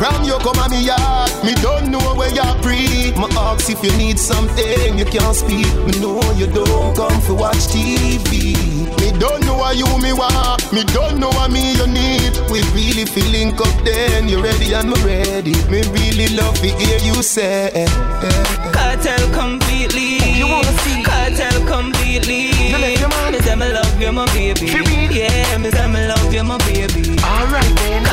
From 0.00 0.24
you 0.24 0.38
come 0.40 0.58
on 0.58 0.70
me 0.70 0.86
yard, 0.86 1.30
me 1.44 1.52
don't 1.60 1.90
know 1.90 2.14
where 2.14 2.32
you're 2.32 2.56
free. 2.62 3.12
My 3.18 3.28
ask 3.36 3.68
if 3.68 3.82
you 3.84 3.92
need 3.98 4.18
something, 4.18 4.98
you 4.98 5.04
can't 5.04 5.36
speak. 5.36 5.68
Me 5.84 6.00
know 6.00 6.20
you 6.32 6.46
don't 6.46 6.96
come 6.96 7.20
for 7.20 7.34
watch 7.34 7.68
TV. 7.68 8.67
Me 9.08 9.18
don't 9.18 9.40
know 9.46 9.56
why 9.56 9.72
you 9.72 9.86
me 10.02 10.12
want, 10.12 10.70
me 10.70 10.84
don't 10.84 11.18
know 11.18 11.30
what 11.30 11.50
me 11.50 11.72
you 11.72 11.86
need. 11.86 12.36
We 12.52 12.60
really 12.76 13.06
feeling 13.06 13.54
up 13.54 13.72
then, 13.82 14.28
you 14.28 14.42
ready 14.42 14.74
and 14.74 14.90
me 14.90 15.00
ready. 15.02 15.54
Me 15.72 15.80
really 15.96 16.36
love 16.36 16.54
to 16.60 16.68
hear 16.68 16.98
you 16.98 17.22
say. 17.22 17.86
Cartel 18.70 19.32
completely. 19.32 20.18
You 20.36 20.46
wanna 20.46 20.72
see? 20.84 21.02
Cartel 21.02 21.56
completely. 21.66 22.52
Me 23.32 23.40
say 23.40 23.54
me 23.56 23.72
love 23.72 23.98
you, 23.98 24.12
my 24.12 24.26
baby. 24.34 24.66
Yeah, 24.66 25.56
me 25.56 25.70
say 25.70 25.86
me 25.88 26.06
love 26.06 26.34
you, 26.34 26.44
my 26.44 26.58
baby. 26.58 27.16
Alright 27.24 27.74
then. 27.76 28.07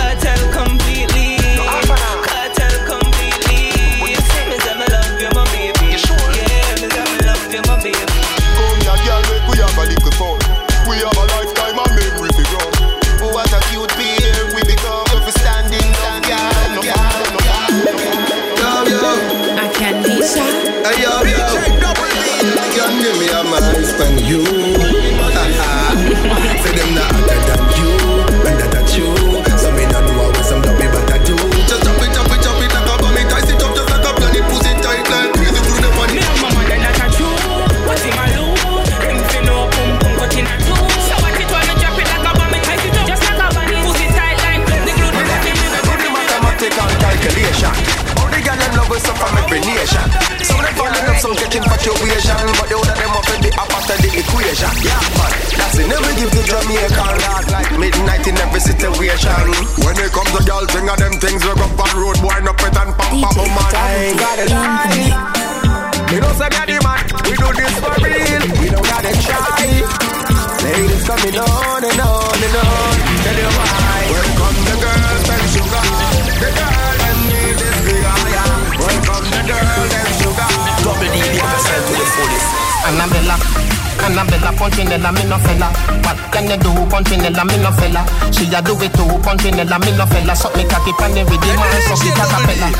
You 24.27 24.64
Annabella 84.15 84.53
Punchinella, 84.53 85.11
me 85.11 85.23
no 85.25 85.37
fella. 85.39 85.67
What 86.07 86.15
can 86.31 86.47
you 86.47 86.55
do, 86.55 86.71
Punchinella, 86.87 87.43
me 87.43 87.57
no 87.59 87.69
fella? 87.73 88.05
She 88.31 88.47
a 88.47 88.61
do 88.61 88.71
it 88.79 88.93
too, 88.95 89.03
Punchinella, 89.19 89.77
me 89.83 89.91
no 89.91 90.05
fella. 90.07 90.33
Suck 90.33 90.55
me 90.55 90.63
cocky 90.63 90.93
pan 90.93 91.11
the 91.11 91.25
rhythm 91.27 91.59
and 91.59 91.83
suck 91.83 91.99
a 91.99 92.23
cappella. 92.23 92.71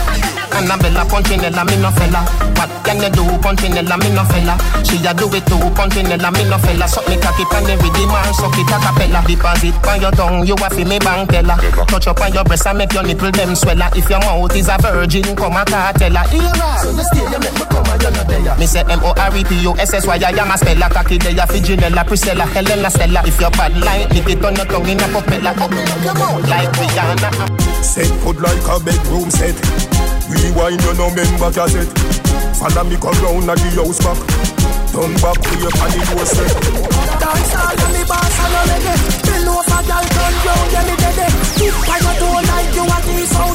Annabella 0.56 1.04
Punchinella, 1.04 1.68
me 1.68 1.76
no 1.76 1.92
fella. 1.92 2.24
What 2.56 2.72
can 2.88 3.04
you 3.04 3.10
do, 3.12 3.24
Punchinella, 3.44 4.00
me 4.00 4.16
no 4.16 4.24
fella? 4.24 4.56
She 4.88 4.96
a 5.04 5.12
do 5.12 5.28
it 5.36 5.44
too, 5.44 5.60
Punchinella, 5.76 6.32
me 6.32 6.48
no 6.48 6.58
fella. 6.58 6.88
Suck 6.88 7.04
me 7.10 7.20
cocky 7.20 7.44
pan 7.52 7.68
the 7.68 7.76
rhythm 7.84 8.16
and 8.16 8.36
suck 8.36 8.56
it 8.56 8.72
a 8.72 8.80
cappella. 8.80 9.20
Deposit 9.28 9.76
on 9.84 10.00
your 10.00 10.12
tongue, 10.16 10.48
you 10.48 10.56
a 10.56 10.70
fi 10.72 10.86
me 10.88 11.00
bank 11.00 11.32
teller. 11.36 11.60
Touch 11.92 12.08
up 12.08 12.22
on 12.22 12.32
your 12.32 12.46
breast 12.46 12.66
and 12.66 12.78
make 12.78 12.94
your 12.94 13.04
nipple 13.04 13.32
them 13.32 13.52
swella. 13.60 13.92
If 13.92 14.08
your 14.10 14.24
mouth 14.24 14.56
is 14.56 14.70
a 14.72 14.78
virgin, 14.80 15.36
come 15.36 15.60
a 15.60 15.68
cartella. 15.68 16.24
Era. 16.32 16.80
So 16.80 16.96
you 16.96 17.04
stay, 17.04 17.28
you 17.28 17.40
make 17.44 17.60
me 17.60 17.75
and 17.75 17.75
you're 18.06 18.14
not 18.14 18.28
there 18.30 18.58
Me 18.58 18.66
say 18.70 18.86
M-O-R-E-P-U-S-S-Y 18.86 20.18
I 20.22 20.38
am 20.38 20.52
a 20.54 20.58
speller 20.58 20.90
Cocky 20.94 21.18
they 21.18 21.34
a 21.34 21.46
Figinella 21.50 22.06
Priscilla 22.06 22.46
Helena 22.46 22.90
Stella 22.90 23.22
If 23.26 23.42
your 23.42 23.52
bad 23.52 23.74
like 23.82 24.10
Lick 24.14 24.30
it 24.30 24.46
on 24.46 24.56
your 24.56 24.66
tongue 24.66 24.88
in 24.88 25.02
a 25.02 25.08
propeller 25.10 25.54
Open 25.58 25.90
up 25.90 26.04
your 26.04 26.14
mouth 26.14 26.48
like 26.50 26.70
Rihanna 26.78 27.66
Set 27.86 28.10
foot 28.26 28.42
like 28.42 28.66
a 28.66 28.82
bedroom 28.84 29.30
set. 29.30 29.56
Rewind 30.26 30.82
you 30.82 30.94
no 30.98 31.08
member 31.14 31.52
cassette. 31.54 31.88
Follow 32.58 32.84
me 32.84 32.98
come 32.98 33.14
round 33.22 33.46
at 33.46 33.62
the 33.62 33.70
house 33.78 34.02
back. 34.02 34.18
Turn 34.90 35.14
back 35.22 35.38
to 35.38 35.54
your 35.62 35.70
panty 35.70 36.02
door 36.10 36.26
set. 36.26 36.96
Dance 37.22 37.56
all 37.56 37.72
on 37.72 37.92
the 37.94 38.02
bass 38.10 38.40
and 38.42 38.52
the 38.52 38.62
reggae 38.68 38.96
Bend 39.24 39.48
over, 39.48 39.82
girl, 39.86 40.06
turn 40.12 40.36
round, 40.44 40.72
yeah, 40.74 40.84
me 40.84 40.96
dead 41.00 41.32
Keep 41.56 41.76
on 41.88 42.00
your 42.04 42.16
toe 42.20 42.42
like 42.44 42.76
you 42.76 42.84
a 42.84 42.98
piece 43.06 43.36
out 43.36 43.48
of 43.48 43.55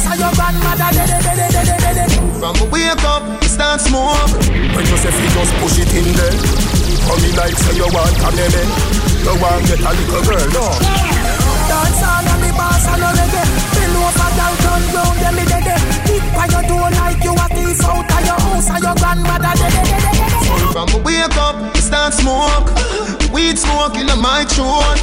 house 0.00 0.12
And 0.12 0.20
your 0.20 0.32
grandmother 0.32 0.90
dead, 0.96 1.08
dead, 1.08 1.22
dead, 1.22 1.52
dead, 1.52 1.80
dead, 1.80 2.08
dead 2.08 2.40
From 2.40 2.56
a 2.56 2.64
wake 2.70 3.04
up, 3.04 3.44
start 3.44 3.80
smoke 3.80 4.32
When 4.74 4.84
you 4.86 4.96
say 4.96 5.10
fi 5.10 5.26
just 5.40 5.52
push 5.60 5.78
it 5.80 5.92
in 5.96 6.08
there. 6.16 6.36
Come 7.08 7.24
in 7.24 7.32
like 7.36 7.56
say 7.56 7.76
you 7.76 7.88
want 7.88 8.12
a 8.20 8.28
baby. 8.36 8.62
You 9.24 9.34
want 9.40 9.64
get 9.64 9.80
a 9.80 9.90
little 9.96 10.20
girl, 10.20 10.48
no. 10.52 10.64
Dance 11.64 12.02
on 12.04 12.28
and 12.28 12.42
the 12.44 12.50
boss 12.52 12.84
and 12.84 13.00
no 13.00 13.08
reggae. 13.08 13.44
Bill 13.72 13.96
over 14.04 14.30
down, 14.36 14.54
turn 14.60 14.82
round, 14.92 15.16
them 15.16 15.34
me 15.36 15.44
dead. 15.48 15.80
Kick 16.04 16.24
by 16.36 16.44
your 16.52 16.64
door 16.68 16.88
like 16.92 17.20
you 17.24 17.32
a 17.32 17.46
thief 17.56 17.80
out 17.88 18.04
of 18.04 18.20
your 18.20 18.40
house 18.40 18.68
and 18.68 18.82
your 18.84 18.96
grandmother 19.00 19.52
dead. 19.56 19.72
dead, 19.72 19.86
dead, 19.88 20.02
dead, 20.04 20.16
dead. 20.20 20.72
From 20.76 20.86
me 20.92 20.98
wake 21.08 21.36
up, 21.40 21.56
start 21.76 22.12
smoke. 22.12 22.68
Weed 23.32 23.56
smoke 23.56 23.96
in 23.96 24.12
my 24.20 24.44
throat. 24.44 25.00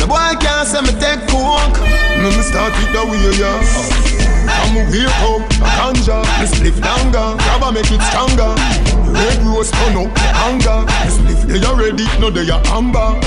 The 0.00 0.06
boy 0.08 0.32
can't 0.40 0.64
say 0.64 0.80
me 0.80 0.96
take 0.96 1.28
coke. 1.28 1.76
Me 2.24 2.28
me 2.32 2.42
start 2.42 2.72
it 2.72 2.88
the 2.92 3.04
way 3.04 3.20
yeah. 3.36 4.13
I'm 4.62 4.76
a 4.78 4.82
wake 4.90 5.10
up, 5.26 5.42
a 5.62 5.68
ganja, 5.78 6.18
me 6.38 6.46
spliff 6.46 6.78
longer, 6.82 7.38
grab 7.42 7.62
a 7.62 7.68
make 7.72 7.90
it 7.90 8.02
stronger. 8.10 8.54
Red 9.14 9.38
rose 9.46 9.70
turn 9.70 9.96
up 9.98 10.10
the 10.14 10.28
anger, 10.46 10.78
me 10.86 11.10
spliff 11.10 11.40
they 11.46 11.62
are 11.62 11.76
ready, 11.76 12.06
no 12.18 12.30
they 12.30 12.48
are 12.50 12.62
amber. 12.74 13.18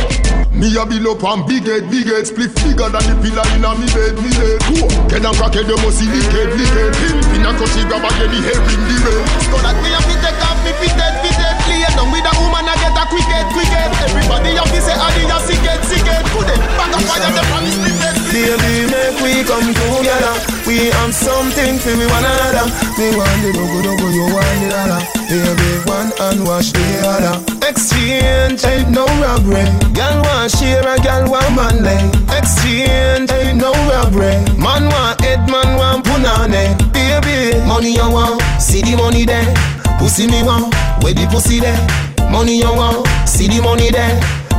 Me 0.58 0.74
a 0.74 0.84
bill 0.90 1.14
up 1.14 1.22
and 1.22 1.46
big 1.46 1.70
head, 1.70 1.86
big 1.94 2.10
head, 2.10 2.26
spliff 2.26 2.50
bigger 2.66 2.90
than 2.90 3.06
the 3.06 3.16
pillar 3.22 3.46
in 3.54 3.62
a 3.62 3.72
me 3.78 3.86
bed, 3.94 4.18
me 4.18 4.32
bed. 4.34 4.58
Whoa, 4.74 4.90
get 5.06 5.22
down 5.22 5.38
crack 5.38 5.54
head, 5.54 5.70
you 5.70 5.78
must 5.86 6.02
see 6.02 6.10
liquid, 6.10 6.50
liquid. 6.58 6.92
Pin, 6.98 7.18
pin 7.30 7.46
a 7.46 7.52
crush, 7.54 7.78
grab 7.86 8.02
a 8.02 8.10
get 8.18 8.30
the 8.34 8.40
hair 8.42 8.58
in 8.58 8.82
the 8.90 8.98
red. 9.06 9.26
So 9.54 9.58
that 9.62 9.78
me 9.86 9.94
have 9.94 10.08
to 10.10 10.16
take 10.18 10.42
off 10.42 10.58
me 10.66 10.74
fitted, 10.82 11.14
fitted. 11.22 11.56
Lay 11.70 11.86
down 11.94 12.10
with 12.10 12.26
a 12.26 12.34
woman, 12.42 12.66
I 12.66 12.74
get 12.82 12.98
a 12.98 13.04
quick 13.06 13.30
head, 13.30 13.46
quick 13.54 13.70
head. 13.70 13.94
Everybody 14.02 14.58
have 14.58 14.66
to 14.66 14.80
say, 14.82 14.98
Adi, 14.98 15.30
a 15.30 15.38
sick 15.46 15.62
head, 15.62 15.82
sick 15.86 16.08
head. 16.10 16.26
Put 16.34 16.50
it 16.50 16.58
back 16.74 16.90
up, 16.90 17.06
fire, 17.06 17.30
the 17.30 17.44
promise, 17.54 17.78
split 17.78 17.94
head. 17.94 17.97
Baby, 18.38 18.86
make 18.94 19.18
we 19.26 19.42
come 19.50 19.74
together. 19.74 20.36
We 20.70 20.94
have 20.94 21.10
something 21.10 21.80
for 21.82 21.98
one 21.98 22.22
another. 22.22 22.70
Me 22.94 23.10
want 23.18 23.42
the 23.42 23.50
dogo 23.50 23.82
dogo, 23.82 24.08
you 24.14 24.30
want 24.30 24.58
the 24.62 24.70
dollar. 24.70 25.02
Baby, 25.26 25.70
one 25.90 26.14
and 26.22 26.46
wash 26.46 26.70
the 26.72 26.86
other. 27.02 27.42
Exchange 27.68 28.64
ain't 28.64 28.92
no 28.94 29.10
robbery. 29.18 29.66
Girl 29.98 30.22
want 30.22 30.52
share 30.54 30.86
a 30.86 31.02
girl 31.02 31.26
want 31.34 31.50
man 31.58 31.82
lay. 31.82 31.98
Exchange 32.38 33.32
ain't 33.34 33.58
no 33.58 33.74
robbery. 33.90 34.38
Man 34.54 34.86
want 34.86 35.20
head, 35.26 35.50
man 35.50 35.74
want 35.76 36.06
punane. 36.06 36.78
Baby, 36.94 37.58
money 37.66 37.96
you 37.98 38.06
want, 38.06 38.40
see 38.62 38.84
the 38.84 38.96
money 38.98 39.26
there. 39.26 39.50
Pussy 39.98 40.28
me 40.28 40.44
want, 40.44 40.76
where 41.02 41.16
the 41.16 41.26
pussy 41.32 41.60
there. 41.60 41.74
Money 42.30 42.60
you 42.60 42.70
want, 42.70 43.02
see 43.28 43.48
the 43.48 43.60
money 43.64 43.90
there. 43.90 44.14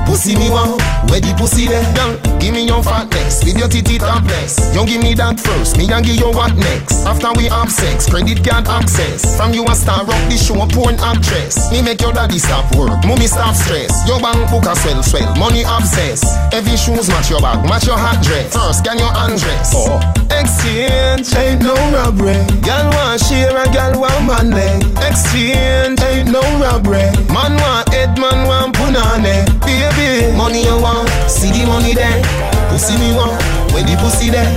Pussy 0.08 0.32
me 0.40 0.48
want, 0.48 0.80
where 1.12 1.20
the 1.20 1.36
pussy 1.36 1.68
there? 1.68 1.84
Girl, 1.92 2.16
give 2.40 2.56
me 2.56 2.64
your 2.64 2.82
fatness 2.82 3.44
with 3.44 3.60
your 3.60 3.68
titty 3.68 4.00
topless. 4.00 4.56
You 4.72 4.88
give 4.88 5.04
me 5.04 5.12
that 5.20 5.36
first, 5.36 5.76
me 5.76 5.84
and 5.92 6.00
give 6.00 6.16
you 6.16 6.32
what 6.32 6.56
next. 6.56 7.04
After 7.04 7.28
we 7.36 7.44
have 7.52 7.68
sex, 7.68 8.08
credit 8.08 8.40
card 8.40 8.64
access. 8.72 9.36
From 9.36 9.52
you 9.52 9.68
a 9.68 9.76
star 9.76 10.08
rock 10.08 10.24
the 10.32 10.40
show, 10.40 10.64
porn 10.72 10.96
actress. 11.04 11.68
Me 11.70 11.84
make 11.84 12.00
your 12.00 12.16
daddy 12.16 12.40
stop 12.40 12.64
work, 12.72 13.04
mommy 13.04 13.28
stop 13.28 13.52
stress. 13.52 13.92
Your 14.08 14.16
bank 14.16 14.48
book 14.48 14.64
a 14.64 14.72
swell 14.80 15.04
swell, 15.04 15.28
money 15.36 15.68
obsess. 15.68 16.24
Every 16.56 16.80
shoes 16.80 17.12
match 17.12 17.28
your 17.28 17.44
bag, 17.44 17.60
match 17.68 17.84
your 17.84 18.00
hot 18.00 18.24
dress. 18.24 18.56
First, 18.56 18.88
can 18.88 18.96
your 18.96 19.12
undress? 19.12 19.76
Oh. 19.76 20.00
Exchange 20.32 21.34
ain't 21.36 21.62
no 21.62 21.74
robbery. 21.92 22.38
Girl 22.64 22.88
want 22.96 23.20
share 23.20 23.52
a 23.52 23.66
girl 23.72 24.00
want 24.00 24.24
man 24.24 24.50
leg. 24.56 24.80
Exchange 25.04 26.00
ain't 26.00 26.30
no 26.30 26.40
robbery. 26.56 27.04
Man 27.28 27.60
want 27.60 27.92
head, 27.92 28.16
man 28.16 28.46
want 28.46 28.77
punane. 28.88 29.44
Baby, 29.64 30.32
money 30.36 30.64
you 30.64 30.80
want, 30.80 31.08
see 31.28 31.50
the 31.50 31.66
money 31.66 31.94
there. 31.94 32.22
Pussy 32.70 32.96
me 32.98 33.14
want, 33.14 33.32
where 33.72 33.84
the 33.84 33.96
pussy 34.00 34.30
there. 34.30 34.48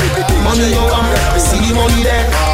Money 0.44 0.72
you 0.72 0.84
want, 0.88 1.08
see 1.40 1.60
the 1.60 1.76
money 1.76 2.04
there. 2.04 2.51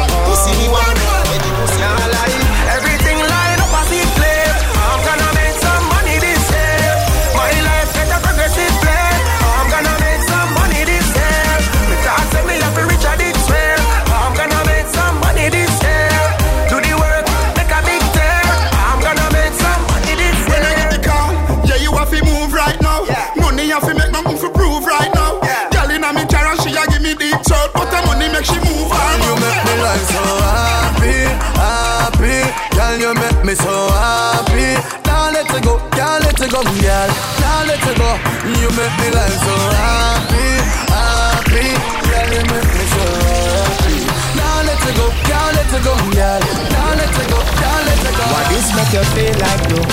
So 30.08 30.22
happy, 30.48 31.16
happy. 31.60 32.36
Girl, 32.76 32.96
you 32.98 33.12
make 33.14 33.40
me 33.44 33.54
so 33.54 33.74
happy. 33.92 34.76
Can't 35.04 35.32
let 35.34 35.48
it 35.52 35.62
go, 35.64 35.78
can't 35.92 36.24
let 36.24 36.40
it 36.40 36.50
go, 36.50 36.60
girl. 36.64 37.10
Can't 37.40 37.64
let 37.68 37.82
it 37.84 37.96
go. 37.98 38.10
You 38.48 38.68
make 38.78 38.96
me 39.00 39.08
life 39.12 39.38
so 39.44 39.54
happy, 39.76 40.48
happy. 40.92 41.66
Girl, 42.08 42.30
you 42.32 42.42
make 42.48 42.70
me 42.76 42.84
so 42.94 43.04
happy. 43.28 43.96
Can't 44.36 44.62
let 44.68 44.80
it 44.88 44.94
go, 44.96 45.06
can't 45.28 45.52
let 45.56 45.70
it 45.76 45.82
go, 45.84 45.94
girl. 46.16 46.42
Can't 46.72 46.96
let 46.96 47.12
it 47.12 47.26
go, 47.28 47.38
can't 47.60 47.82
let 47.86 48.00
it 48.08 48.14
go. 48.16 48.24
Why 48.32 48.42
this 48.52 48.68
make 48.76 48.92
you 48.96 49.04
feel 49.12 49.36
like 49.44 49.64
though? 49.68 49.88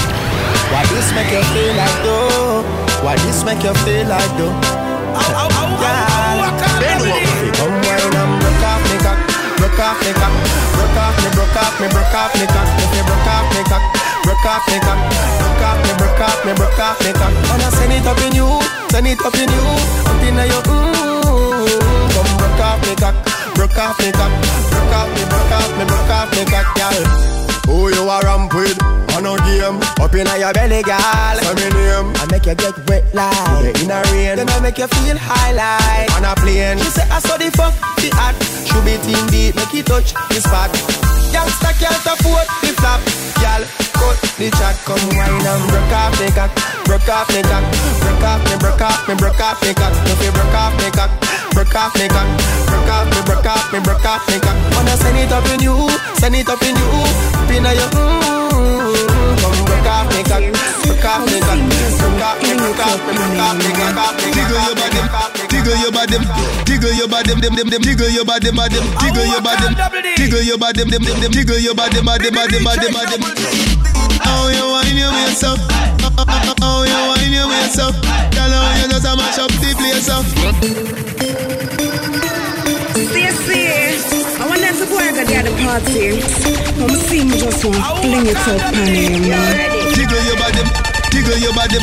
Why 0.71 0.83
this 0.91 1.07
make 1.13 1.31
you 1.31 1.43
feel 1.51 1.73
like 1.75 1.99
though? 2.03 2.63
Why 3.03 3.15
this 3.23 3.43
make 3.43 3.63
you 3.63 3.73
feel 3.83 4.07
like 4.07 4.31
though? 4.37 4.55
Come 5.15 6.34
broke 9.75 9.91
off 9.91 9.99
me 10.07 10.13
cock, 10.13 10.31
broke 10.71 10.95
off 10.95 11.15
me, 11.19 11.29
broke 11.35 11.57
off 11.59 11.79
me, 11.81 11.87
broke 11.91 12.15
off 12.15 12.31
me 12.39 12.47
cock. 12.47 12.67
If 12.79 12.95
you 12.95 13.03
broke 13.03 13.27
off 13.27 13.45
me 13.51 13.61
cock, 13.67 13.83
broke 14.23 14.45
off 14.47 14.63
me 14.71 14.79
cock, 14.79 14.99
broke 15.39 15.63
off 15.67 15.77
me, 15.83 15.91
broke 15.99 16.21
off 16.23 16.45
me, 16.45 16.53
broke 16.55 16.79
off 16.79 16.99
me 17.03 17.11
cock. 17.11 17.33
I 17.51 17.69
send 17.75 17.91
it 17.91 18.07
up 18.07 18.19
in 18.23 18.35
you, 18.35 18.47
send 18.91 19.07
it 19.07 19.19
up 19.19 19.35
in 19.35 19.51
you, 19.51 19.65
up 20.07 20.23
in 20.23 20.35
your 20.47 20.63
mm. 20.63 21.75
Come 22.15 22.31
broke 22.39 22.61
off 22.63 22.79
me 22.87 22.95
cock, 22.95 23.15
broke 23.55 23.77
off 23.77 23.99
me 23.99 24.11
cock, 24.15 24.31
broke 24.71 24.95
off 24.95 25.09
me, 25.11 25.23
broke 25.27 25.51
off 25.51 25.71
me, 25.77 25.83
broke 25.85 26.11
off 26.15 26.31
me 26.31 26.45
cock, 26.47 26.67
girl. 26.79 27.54
Who 27.65 27.89
you 27.89 28.07
a 28.07 28.17
ramp 28.21 28.53
with? 28.53 28.77
On 29.15 29.25
a 29.25 29.33
game, 29.47 29.79
up 30.01 30.13
in 30.13 30.27
your 30.39 30.53
belly, 30.53 30.83
girl. 30.83 31.35
Say 31.39 31.55
me 31.55 31.67
name. 31.73 32.13
I 32.19 32.27
make 32.31 32.45
you 32.45 32.55
get 32.55 32.77
wet 32.87 33.03
like 33.13 33.75
in 33.81 33.91
a 33.91 34.01
rain. 34.11 34.37
Then 34.37 34.49
I 34.49 34.59
make 34.59 34.77
you 34.77 34.87
feel 34.87 35.17
high 35.17 35.53
like 35.53 36.11
On 36.17 36.25
a 36.25 36.35
plane. 36.35 36.77
She 36.77 36.89
say 36.91 37.07
I 37.09 37.19
saw 37.19 37.37
the 37.37 37.49
fuck, 37.51 37.73
the 37.97 38.11
act 38.19 38.43
Should 38.67 38.83
be 38.83 38.99
team 39.07 39.25
beat, 39.31 39.55
make 39.55 39.73
it 39.73 39.85
touch 39.85 40.13
the 40.29 40.39
spot 40.43 40.69
Youngster 41.31 41.73
can't 41.79 42.05
afford 42.05 42.47
the 42.63 42.71
flap 42.79 43.01
Y'all 43.39 43.63
cut 43.95 44.19
the 44.35 44.47
chat 44.55 44.75
Come 44.83 45.03
wine 45.15 45.43
and 45.43 45.63
broke 45.71 45.95
off 45.95 46.15
me 46.19 46.27
cock 46.31 46.51
Broke 46.85 47.09
off 47.09 47.27
me 47.31 47.41
cock 47.43 47.65
Broke 48.03 48.23
off 48.23 48.41
me, 48.45 48.55
broke 48.59 48.81
off 48.81 49.07
me, 49.07 49.15
broke 49.15 49.39
off 49.39 49.61
me 49.63 49.73
cock 49.73 49.93
you 50.23 50.31
broke 50.31 50.55
off 50.55 50.73
me 50.79 50.89
cock 50.91 51.11
Broke 51.55 51.75
off 51.75 51.95
me 51.95 52.07
cock 52.11 52.27
Broke 52.67 52.91
off 52.91 53.07
me, 53.07 53.19
broke 53.23 53.47
off 53.47 53.71
me, 53.71 53.79
broke 53.79 54.03
off 54.03 54.27
me 54.27 54.37
cock 54.43 54.57
Wanna 54.75 54.95
send 54.99 55.15
it 55.15 55.31
up 55.31 55.47
in 55.55 55.63
you 55.63 55.87
Send 56.19 56.35
it 56.35 56.49
up 56.51 56.61
in 56.61 56.75
you 56.75 56.89
Up 57.31 57.47
in 57.47 57.63
your 57.63 57.89
mm 57.95 59.39
Come 59.39 59.59
broke 59.63 59.87
off 59.87 60.11
me 60.11 60.19
cock 60.27 60.43
Broke 60.83 61.07
off 61.07 61.23
me 61.31 61.39
cock 61.39 61.55
Broke 61.55 62.21
off 62.27 62.43
me, 62.43 62.51
broke 62.59 62.83
off 62.83 62.99
me, 63.07 63.15
broke 63.15 63.39
off 63.39 63.55
me, 63.55 63.71
off 63.95 64.15
Jiggle 64.35 64.59
your 64.67 64.75
body, 64.75 64.99
jiggle 65.47 65.77
your 65.79 65.91
body, 65.91 66.17
jiggle 66.65 66.93
your 66.93 67.07
body, 67.07 67.33
dem 67.39 67.55
dem 67.55 67.69
dem, 67.69 67.81
jiggle 67.81 68.09
your 68.09 68.25
body, 68.25 68.51
body, 68.51 68.79
jiggle 68.99 69.25
your 69.25 69.41
body, 69.41 69.67
jiggle 70.17 70.41
your 70.43 70.57
body, 70.57 70.83
dem 70.83 70.89
dem 70.89 71.19
dem, 71.21 71.31
jiggle 71.31 71.59
your 71.59 71.73
body, 71.73 72.01
body, 72.01 72.29
body, 72.29 72.63
body, 72.63 72.87
body. 72.91 73.15
Oh, 74.27 74.51
you 74.51 74.65
wine 74.69 74.97
your 74.97 75.11
waist 75.11 75.43
up, 75.43 75.59
oh, 76.61 76.83
you 76.83 76.99
wine 77.09 77.33
your 77.33 77.47
waist 77.47 77.79
up, 77.79 77.95
girl, 78.33 78.53
oh, 78.53 78.75
you 78.81 78.87
just 78.89 79.05
mash 79.17 79.39
up 79.39 79.51
the 79.51 79.73
place 79.77 80.09
up. 80.09 81.14
Them 85.25 85.51
party. 85.61 86.21
Come 86.79 86.95
see 87.09 87.23
me 87.25 87.37
just 87.37 87.65
want 87.65 87.75
to 87.75 87.81
fling 88.01 88.25
it 88.29 88.37
up 88.37 88.61
on 88.65 88.87
him, 88.87 89.27
man. 89.27 89.93
Jiggle 89.93 90.21
your 90.25 90.37
body, 90.37 90.63
jiggle 91.11 91.37
your 91.43 91.53
body, 91.53 91.79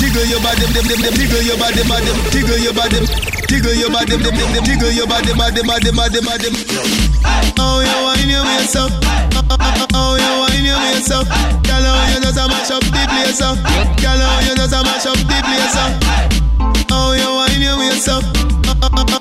jiggle 0.00 0.26
your 0.26 0.40
body, 0.42 0.64
dem 0.74 0.84
dem 0.90 1.00
dem, 1.00 1.14
jiggle 1.14 1.42
your 1.46 1.56
body, 1.56 1.82
body, 1.86 2.12
jiggle 2.34 2.58
your 2.58 2.74
body, 2.74 2.98
jiggle 3.46 3.74
your 3.78 3.90
body, 3.90 4.16
dem 4.16 4.22
dem 4.26 4.36
dem, 4.36 4.64
jiggle 4.64 4.90
your 4.92 5.06
body, 5.06 5.32
body, 5.38 5.62
body, 5.62 5.90
body, 5.92 6.20
body. 6.24 6.48
Oh, 7.58 7.80
you 7.80 7.98
wine 8.04 8.28
your 8.28 8.44
waist 8.44 8.76
up, 8.76 8.90
oh, 9.94 10.16
you 10.18 10.32
wine 10.42 10.64
your 10.66 10.78
waist 10.82 11.12
up, 11.12 11.26
girl, 11.62 11.84
oh, 11.86 12.10
you 12.10 12.20
just 12.20 12.38
a 12.38 12.44
mash 12.48 12.70
up 12.70 12.82
the 12.84 13.02
place 13.06 13.40
up, 13.40 13.56
girl, 14.02 14.18
oh, 14.18 14.40
you 14.44 14.54
just 14.56 14.74
a 14.74 14.80
mash 14.82 15.06
up 15.06 15.18
the 15.20 15.36
place 15.46 15.76
up. 15.78 16.75
Oh, 16.96 17.12
you 17.12 17.28
wine 17.28 17.60
your 17.60 17.76
waist 17.76 18.08
up, 18.08 18.24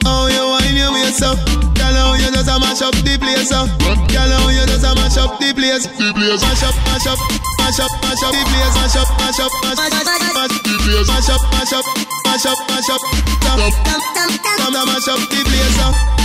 oh, 0.08 0.32
you 0.32 0.46
wine 0.48 0.80
your 0.80 0.92
waist 0.96 1.20
up, 1.22 1.36
girl, 1.76 1.92
oh, 1.92 2.16
you 2.16 2.32
just 2.32 2.48
a 2.48 2.56
mash 2.56 2.82
up 2.82 2.96
the 3.04 3.20
place 3.20 3.52
up, 3.52 3.68
girl, 4.08 4.32
oh, 4.40 4.48
you 4.48 4.64
just 4.64 4.88
a 4.88 4.96
mash 4.96 5.20
up 5.20 5.36
the 5.44 5.52
place, 5.52 5.84
the 6.00 6.08
place, 6.16 6.40
mash 6.40 6.64
up, 6.64 6.76
mash 6.88 7.08
up. 7.08 7.20
Mash 7.66 7.80
up, 7.80 7.90
mash 8.04 8.22
up, 8.22 8.32
the 8.32 8.46
place, 8.46 8.76
mash 8.78 8.96
up, 8.96 9.10
mash 9.18 9.40
up, 9.42 9.52
mash 9.66 9.80
up, 9.82 9.90
mash 9.90 10.38
up 10.38 10.52
the 10.54 10.74
place, 10.86 11.08
mash 11.10 11.30
up, 11.34 11.42
mash 11.52 11.74
up, 11.74 11.86
mash 12.24 12.46
up, 12.46 12.60
mash 12.70 12.90
up, 12.94 13.02
come, 13.42 13.74
come, 14.14 14.38
come, 14.46 14.86
mash 14.86 15.08
up 15.10 15.20
the 15.34 15.42
place, 15.44 15.80
up. 15.82 16.25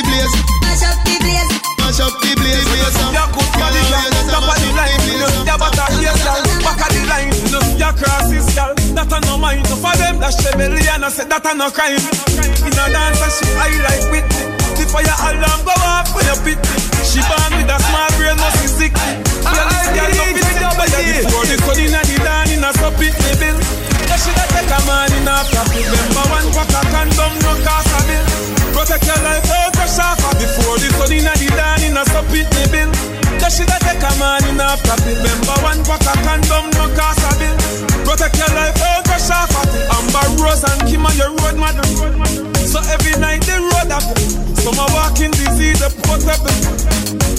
the 0.00 0.02
place, 0.06 0.34
mash 0.62 0.84
up 0.84 0.96
the 1.04 1.14
place, 1.20 1.50
mash 1.78 2.00
up 2.00 2.14
the 2.20 2.30
place, 2.36 2.64
place, 2.64 2.96
up. 3.00 3.12
Your 3.12 3.28
good 3.34 3.50
body, 3.58 3.82
top 4.30 4.46
of 4.46 4.56
the 4.56 4.68
line, 4.76 5.00
you 5.04 5.18
know, 5.20 5.30
your 5.44 5.58
butter, 5.58 5.86
yes, 6.00 6.18
girl, 6.24 6.40
back 6.64 6.80
of 6.80 6.90
the 6.94 7.00
line, 7.10 7.32
you 7.34 7.50
know, 7.52 7.64
your 7.76 7.92
crosses, 7.98 8.46
girl, 8.54 8.72
that 8.96 9.12
I 9.12 9.18
no 9.26 9.36
mind, 9.36 9.66
no 9.68 9.76
for 9.76 9.94
them, 9.98 10.18
that's 10.20 10.38
the 10.40 10.56
million 10.56 11.00
and 11.00 11.04
I 11.04 11.08
said 11.08 11.28
that 11.30 11.44
I'm 11.46 11.56
not 11.56 11.72
crying. 11.72 11.96
In 11.96 12.76
a 12.76 12.84
dance, 12.92 13.24
she 13.40 13.48
high 13.56 13.72
like 13.80 14.04
Whitney. 14.12 14.52
The 14.76 14.84
fire 14.88 15.16
alarm 15.32 15.60
go 15.64 15.72
off 15.80 16.12
when 16.12 16.24
you 16.28 16.36
pit 16.44 16.60
me. 16.60 16.76
She 17.04 17.20
born 17.24 17.52
with 17.56 17.72
a 17.72 17.76
small 17.80 18.10
brain, 18.20 18.36
must 18.36 18.60
be 18.60 18.68
sick. 18.68 18.92
Well, 18.92 19.64
this 19.64 19.88
girl 19.96 20.12
no 20.12 20.24
fit 20.28 20.44
sit 20.44 20.72
by 20.76 20.88
her 20.92 21.02
before 21.24 21.44
the 21.48 21.56
sun 21.64 21.78
inna 21.80 22.00
the 22.04 22.16
dawn 22.20 22.48
inna 22.52 22.70
so 22.76 22.88
pit 23.00 23.16
me 23.16 23.32
bill. 23.40 23.56
She 24.20 24.30
da 24.36 24.44
take 24.52 24.68
a 24.68 24.78
man 24.84 25.10
in 25.16 25.28
a 25.28 25.36
profit. 25.48 25.84
Remember 25.88 26.24
one 26.28 26.48
pack 26.52 26.72
of 26.76 26.86
condom 26.92 27.32
no 27.40 27.52
cost 27.64 27.88
a 27.88 28.00
bill. 28.04 28.26
Protect 28.76 29.06
your 29.08 29.20
life, 29.24 29.44
oh, 29.48 29.56
don't 29.56 29.72
crash 29.74 29.98
off 29.98 30.20
before 30.36 30.76
the 30.78 30.88
sun 30.96 31.12
inna 31.12 31.32
the 31.40 31.48
dawn 31.56 31.82
inna 31.82 32.02
so 32.04 32.20
pit 32.28 32.48
me 32.54 32.64
bill. 32.68 32.90
Yeah, 33.40 33.48
she 33.48 33.64
da 33.64 33.76
take 33.80 34.04
a 34.04 34.10
man 34.20 34.44
in 34.44 34.60
a 34.60 34.76
profit. 34.84 35.16
Remember 35.24 35.56
one 35.64 35.80
pack 35.88 36.04
of 36.04 36.18
condom 36.20 36.66
no 36.76 36.84
cost 36.92 37.24
a 37.24 37.30
bill. 37.40 37.56
Protect 38.04 38.36
your 38.36 38.52
life, 38.52 38.76
oh, 38.76 39.00
don't 39.00 39.04
crash 39.08 39.30
off 39.32 39.52
Amber 39.96 40.26
Rose 40.42 40.64
and 40.68 40.82
Kim 40.88 41.06
on 41.06 41.16
your 41.16 41.32
road, 41.40 41.56
madam. 41.56 41.88
So 42.68 42.78
every 42.92 43.16
night 43.20 43.42
they 43.48 43.56
road 43.58 43.90
up. 43.90 44.39
Some 44.60 44.78
are 44.78 44.92
walking 44.92 45.30
disease, 45.30 45.80
the 45.80 45.88
portable. 46.04 46.52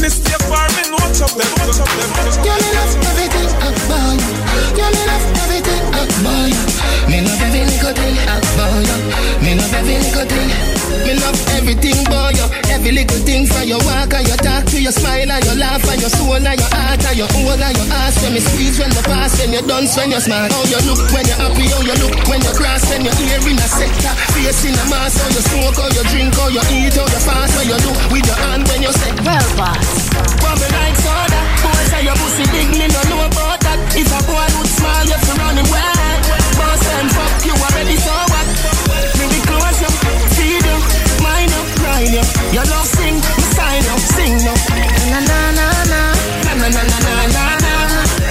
This 0.01 0.17
stay 0.17 0.37
far, 0.49 0.65
me 0.73 0.89
no 0.89 0.97
chop 1.13 1.29
them, 1.37 1.45
chop 1.53 1.69
them, 1.69 2.09
chop 2.17 2.25
them. 2.25 2.41
You 2.41 2.53
me 2.57 2.67
love 2.73 2.97
everything 3.05 3.49
about 3.61 4.17
you. 4.17 4.33
You 4.73 4.87
me 4.89 5.01
love 5.05 5.29
everything 5.37 5.83
about 5.85 6.49
you. 6.49 6.65
Me 7.11 7.21
love 7.21 7.41
every 7.45 7.61
little 7.69 7.93
thing 7.93 8.17
about 8.25 8.81
you. 8.81 8.97
Me 9.45 9.53
love 9.53 9.73
every 9.73 9.97
little 10.01 10.25
thing. 10.25 10.80
Me 11.05 11.13
love 11.19 11.39
everything 11.57 11.97
about 12.05 12.35
you. 12.35 12.47
Every 12.71 12.91
little 12.91 13.21
thing 13.23 13.45
from 13.47 13.67
your 13.67 13.81
walk 13.87 14.13
and 14.13 14.27
your 14.27 14.37
talk 14.37 14.65
to 14.71 14.77
your 14.81 14.91
smile 14.91 15.29
and 15.29 15.43
your 15.45 15.55
laugh 15.55 15.83
and 15.87 15.99
your 16.01 16.09
soul 16.09 16.35
and 16.35 16.45
your 16.59 16.71
heart 16.71 17.03
and 17.05 17.17
your 17.17 17.29
whole 17.31 17.55
and 17.55 17.75
your 17.77 17.89
ass. 18.03 18.15
When 18.21 18.33
me 18.33 18.41
squeeze 18.41 18.79
when 18.79 18.91
you 18.91 19.03
pass, 19.05 19.37
when 19.39 19.53
you 19.53 19.61
dance, 19.63 19.95
when 19.97 20.11
you 20.11 20.19
smile. 20.19 20.49
How 20.51 20.63
you 20.65 20.81
look 20.87 21.01
when 21.13 21.25
you're 21.27 21.39
happy, 21.39 21.65
how 21.71 21.81
you 21.81 21.95
look 22.01 22.15
when 22.27 22.41
you 22.41 22.53
cross, 22.57 22.83
when 22.89 23.05
you're 23.05 23.17
here 23.21 23.43
in 23.43 23.57
a 23.57 23.67
sector. 23.67 24.13
Face 24.35 24.63
in 24.65 24.75
a 24.75 24.83
mask, 24.89 25.19
how 25.21 25.29
you 25.29 25.43
smoke, 25.45 25.77
how 25.77 25.89
you 25.93 26.03
drink, 26.11 26.33
how 26.35 26.49
you 26.49 26.63
eat, 26.73 26.95
how 26.95 27.07
you 27.07 27.21
fast, 27.21 27.53
how 27.55 27.63
you 27.65 27.77
do 27.79 27.91
with 28.11 28.25
your 28.25 28.39
hand 28.47 28.63
when 28.67 28.81
you 28.81 28.91
say, 28.91 29.11
well, 29.23 29.47
boss. 29.55 30.09
Bubble 30.41 30.71
like 30.73 30.97
soda. 30.99 31.39
Boy 31.61 31.83
say 31.91 32.03
your 32.07 32.17
pussy 32.17 32.45
big, 32.49 32.69
me 32.73 32.87
no 32.89 33.01
know 33.11 33.29
about 33.29 33.59
that. 33.61 33.79
If 33.93 34.09
a 34.09 34.19
boy 34.25 34.47
would 34.57 34.69
smile, 34.69 35.05
you 35.05 35.19
fi 35.21 35.33
run 35.37 35.57
him 35.59 35.67
wet. 35.69 36.21
Boss 36.57 36.81
them 36.81 37.07
fuck 37.13 37.35
you 37.45 37.53
already, 37.53 37.97
so 38.01 38.30
Your 42.51 42.65
love 42.67 42.87
sing, 42.87 43.15
me 43.15 43.43
sign 43.55 43.81
you, 43.83 43.97
sing 44.15 44.35
you. 44.43 44.55
Na 45.11 45.19
na 45.23 45.39
na 45.55 45.67
na, 45.91 46.01
na 46.45 46.53
na 46.55 46.67
na 46.67 46.81
na 46.83 46.99
na 46.99 47.13
na 47.31 47.43
na. 47.63 47.73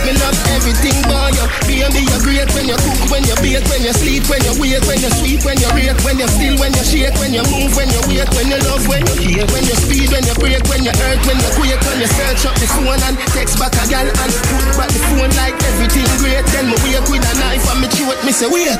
Me 0.04 0.12
love 0.16 0.36
everything 0.56 0.96
about 1.04 1.32
you. 1.36 1.46
Baby, 1.68 2.04
you're 2.08 2.20
great 2.24 2.48
when 2.56 2.66
you 2.68 2.76
cook, 2.76 3.00
when 3.12 3.24
you 3.24 3.36
bake, 3.40 3.64
when 3.68 3.80
you 3.84 3.92
sleep, 3.96 4.24
when 4.28 4.40
you 4.44 4.52
wake, 4.60 4.84
when 4.88 5.00
you 5.00 5.12
sweet, 5.20 5.40
when 5.44 5.56
you 5.60 5.70
rake, 5.76 6.00
when 6.04 6.16
you 6.20 6.28
still, 6.28 6.56
when 6.60 6.72
you 6.72 6.84
shake, 6.84 7.16
when 7.20 7.32
you 7.32 7.44
move, 7.52 7.72
when 7.76 7.88
you 7.88 8.00
wake, 8.08 8.28
when 8.36 8.48
you 8.48 8.60
love, 8.68 8.84
when 8.88 9.04
you 9.08 9.16
hear, 9.24 9.44
when 9.52 9.64
you 9.64 9.76
speed, 9.76 10.08
when 10.12 10.24
you 10.24 10.34
break, 10.40 10.60
when 10.68 10.82
you 10.84 10.92
hurt, 10.92 11.20
when 11.28 11.36
you 11.40 11.50
quake, 11.56 11.80
when 11.84 11.96
you 12.00 12.08
search 12.08 12.44
up 12.48 12.56
the 12.60 12.66
phone 12.76 13.00
and 13.08 13.16
text 13.36 13.56
back 13.60 13.72
a 13.76 13.84
gal 13.88 14.04
and 14.08 14.32
put 14.48 14.64
back 14.76 14.88
the 14.92 15.00
phone 15.12 15.32
like 15.36 15.56
everything 15.68 16.08
great. 16.20 16.44
Then 16.52 16.68
me 16.72 16.76
wake 16.84 17.08
with 17.08 17.24
a 17.24 17.34
knife 17.40 17.64
and 17.72 17.80
me 17.84 17.88
throat, 17.92 18.20
me 18.24 18.32
say 18.32 18.48
wait. 18.48 18.76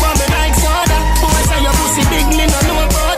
But 0.00 0.12
me 0.20 0.26
like 0.28 0.56
soda, 0.60 0.98
boy 1.24 1.40
say 1.48 1.60
your 1.64 1.74
pussy 1.80 2.04
big, 2.12 2.26
me 2.36 2.44
no 2.48 2.58
know 2.68 2.84
about 2.84 3.09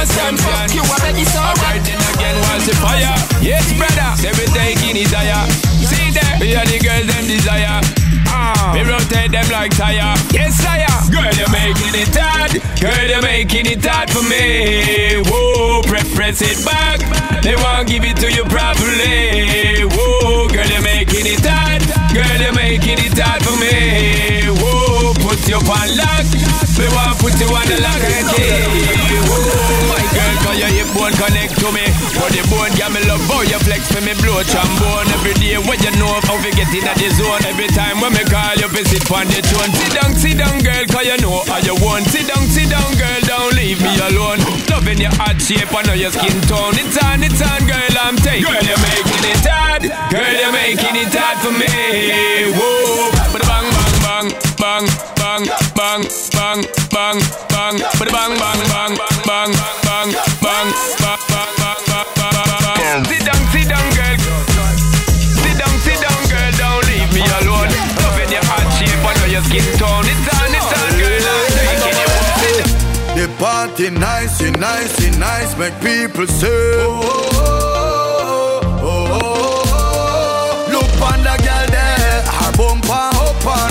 Them 0.00 0.36
fuck 0.38 0.72
you 0.72 0.80
already 0.80 1.24
so 1.28 1.36
Alright 1.36 1.84
then 1.84 2.00
again, 2.16 2.36
what's 2.48 2.64
the 2.64 2.72
fire? 2.80 3.12
Yes, 3.44 3.68
brother, 3.76 4.16
we 4.32 4.48
taking 4.56 4.96
it 4.96 5.12
higher. 5.12 5.44
See 5.84 6.08
there, 6.08 6.40
we 6.40 6.56
are 6.56 6.64
the 6.64 6.80
girls 6.80 7.04
them 7.04 7.28
desire. 7.28 7.84
Ah, 8.32 8.72
we 8.72 8.80
rotate 8.80 9.30
them 9.30 9.44
like 9.52 9.76
tire. 9.76 10.16
Yes, 10.32 10.56
sire. 10.56 10.88
Girl, 11.12 11.28
you're 11.36 11.52
making 11.52 11.92
it 11.92 12.16
hard. 12.16 12.56
Girl, 12.80 13.08
you're 13.12 13.20
making 13.20 13.66
it 13.66 13.84
hard 13.84 14.08
for 14.08 14.24
me. 14.24 15.20
Whoa, 15.28 15.82
press, 15.84 16.08
press 16.14 16.40
it 16.40 16.64
back. 16.64 17.04
They 17.42 17.56
won't 17.56 17.86
give 17.86 18.04
it 18.04 18.16
to 18.24 18.32
you 18.32 18.44
properly. 18.48 19.84
Whoa, 19.84 20.48
girl, 20.48 20.64
you're 20.64 20.80
making 20.80 21.28
it 21.28 21.44
hard. 21.44 21.84
Girl, 22.16 22.40
you're 22.40 22.56
making 22.56 23.04
it 23.04 23.18
hard 23.20 23.44
for 23.44 23.56
me. 23.60 24.48
Whoa, 24.48 25.12
put 25.20 25.44
you 25.44 25.60
on 25.60 25.88
lock. 26.00 26.69
We 26.80 26.88
want 26.96 27.20
put 27.20 27.36
you 27.36 27.52
on 27.52 27.66
the 27.68 27.76
lock 27.84 28.00
and 28.00 28.24
key. 28.32 28.64
My 29.84 30.00
girl, 30.16 30.34
cause 30.48 30.56
your 30.56 30.72
hip 30.72 30.88
bone 30.96 31.12
connect 31.12 31.60
to 31.60 31.68
me. 31.76 31.84
The 32.30 32.46
bone, 32.46 32.72
yeah, 32.78 32.88
me 32.88 33.02
love 33.10 33.20
how 33.26 33.42
you 33.42 33.58
flex 33.60 33.90
for 33.90 34.00
me 34.00 34.14
blow 34.22 34.40
trombone 34.46 35.10
every 35.12 35.34
day. 35.36 35.58
When 35.60 35.76
you 35.82 35.92
know 36.00 36.14
how 36.24 36.38
we 36.40 36.54
get 36.56 36.70
in 36.72 36.86
the 36.86 37.08
zone. 37.18 37.42
Every 37.44 37.66
time 37.74 38.00
when 38.00 38.14
me 38.16 38.24
call 38.24 38.56
you, 38.56 38.70
fi 38.70 38.80
sit 38.86 39.04
on 39.12 39.26
the 39.28 39.42
throne. 39.44 39.68
Sit 39.76 39.92
down, 39.92 40.14
sit 40.16 40.38
down, 40.40 40.56
girl, 40.64 40.84
cause 40.88 41.04
you 41.04 41.18
know 41.20 41.42
how 41.44 41.60
you 41.60 41.76
want. 41.84 42.06
Sit 42.08 42.30
down, 42.30 42.46
sit 42.48 42.70
down, 42.70 42.86
girl, 42.96 43.20
don't 43.28 43.52
leave 43.58 43.82
me 43.82 43.92
alone. 44.08 44.40
Loving 44.70 45.02
your 45.04 45.12
hot 45.20 45.36
shape, 45.42 45.68
I 45.74 45.82
know 45.84 45.92
your 45.98 46.14
skin 46.14 46.38
tone. 46.48 46.78
It's 46.80 46.96
on, 47.02 47.20
it's 47.20 47.42
on, 47.44 47.60
girl, 47.68 47.94
I'm 48.00 48.16
taking. 48.16 48.48
Girl, 48.48 48.62
you're 48.62 48.80
making 48.80 49.24
it 49.26 49.44
hard. 49.44 49.84
Girl, 50.08 50.32
you're 50.38 50.54
making 50.54 50.96
it 50.96 51.12
hard 51.12 51.36
for 51.44 51.52
me. 51.52 51.68
Whoa, 52.56 53.10
but 53.34 53.42
bang, 53.44 53.68
bang, 54.06 54.28
bang, 54.56 54.86
bang, 54.86 55.19
bang, 55.76 56.02
bang, 56.32 56.60
bang, 56.90 57.18
bang, 57.48 57.76
bang, 57.76 57.76
bang, 58.10 58.32
bang, 58.40 58.60
bang, 58.68 58.92
bang, 59.26 59.50
bang, 59.84 60.10
bang, 60.40 60.68
bang, 61.00 61.20
bang, 61.28 61.50
bang, 61.56 61.80
bang, 61.86 62.08
bang, 62.16 62.44
bang, 62.60 63.04
girl. 63.96 64.18
Sit 65.40 65.56
down, 65.58 65.74
sit 65.84 65.98
down, 66.00 66.22
girl. 66.28 66.52
Don't 66.58 66.84
leave 66.88 67.10
me 67.14 67.22
alone. 67.40 67.70
Loving 68.02 68.32
your 68.32 68.44
hot 68.44 68.66
shape, 68.76 69.04
I 69.04 69.12
your 69.26 69.42
skin 69.44 69.64
tone. 69.78 70.06
It's 70.06 70.28
on, 70.34 70.50
it's 70.50 70.72
on, 70.76 70.92
girl. 70.98 71.24
I'm. 71.24 71.80
The 73.16 73.26
party 73.38 73.90
nice, 73.90 74.40
nice, 74.40 75.18
nice, 75.18 75.56
make 75.58 75.78
people 75.80 76.26
say. 76.26 76.48
Oh, 76.48 77.00
oh, 77.02 77.50
oh, 78.12 78.60
oh, 78.82 79.06
oh, 79.22 79.72
oh. 79.72 80.72
Look 80.72 80.94
on 81.02 81.20
the 81.22 81.36
girl 81.44 81.66
there, 81.68 82.22
her 82.22 82.52
bumper 82.56 82.92
up. 82.92 83.69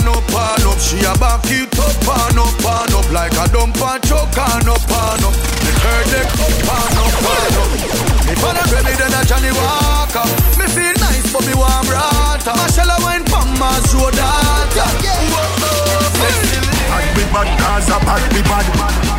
She 0.80 0.96
a 1.04 1.12
back 1.20 1.44
it 1.44 1.78
up 1.78 2.08
and 2.08 2.38
up 2.40 2.64
and 2.64 2.94
up 2.96 3.08
like 3.12 3.36
a 3.36 3.46
dumper 3.52 4.00
choke 4.02 4.32
and 4.32 4.68
up 4.68 4.80
and 4.80 5.24
up. 5.28 5.34
The 5.36 5.70
her 5.76 6.02
neck 6.08 6.28
up 6.40 6.56
and 6.66 6.98
up 6.98 7.20
and 7.20 7.56
up. 7.60 8.00
I 8.40 8.52
not 8.56 8.72
ready, 8.72 8.94
then 8.96 9.12
I 9.12 9.22
Johnny 9.28 9.52
Walker. 9.52 10.24
Me 10.56 10.66
feel 10.72 10.96
nice, 10.98 11.28
but 11.28 11.44
me 11.44 11.52
warm 11.52 11.86
rata. 11.86 12.56
Marshall 12.56 12.90
wine 13.04 13.24
from 13.28 13.52
my 13.60 13.76
data. 14.16 14.86
Bad 16.90 17.06
we 17.14 17.24
bad 17.28 17.48
Gaza, 17.60 17.96
bad 18.00 18.24
we 18.32 18.40
bad. 18.42 18.66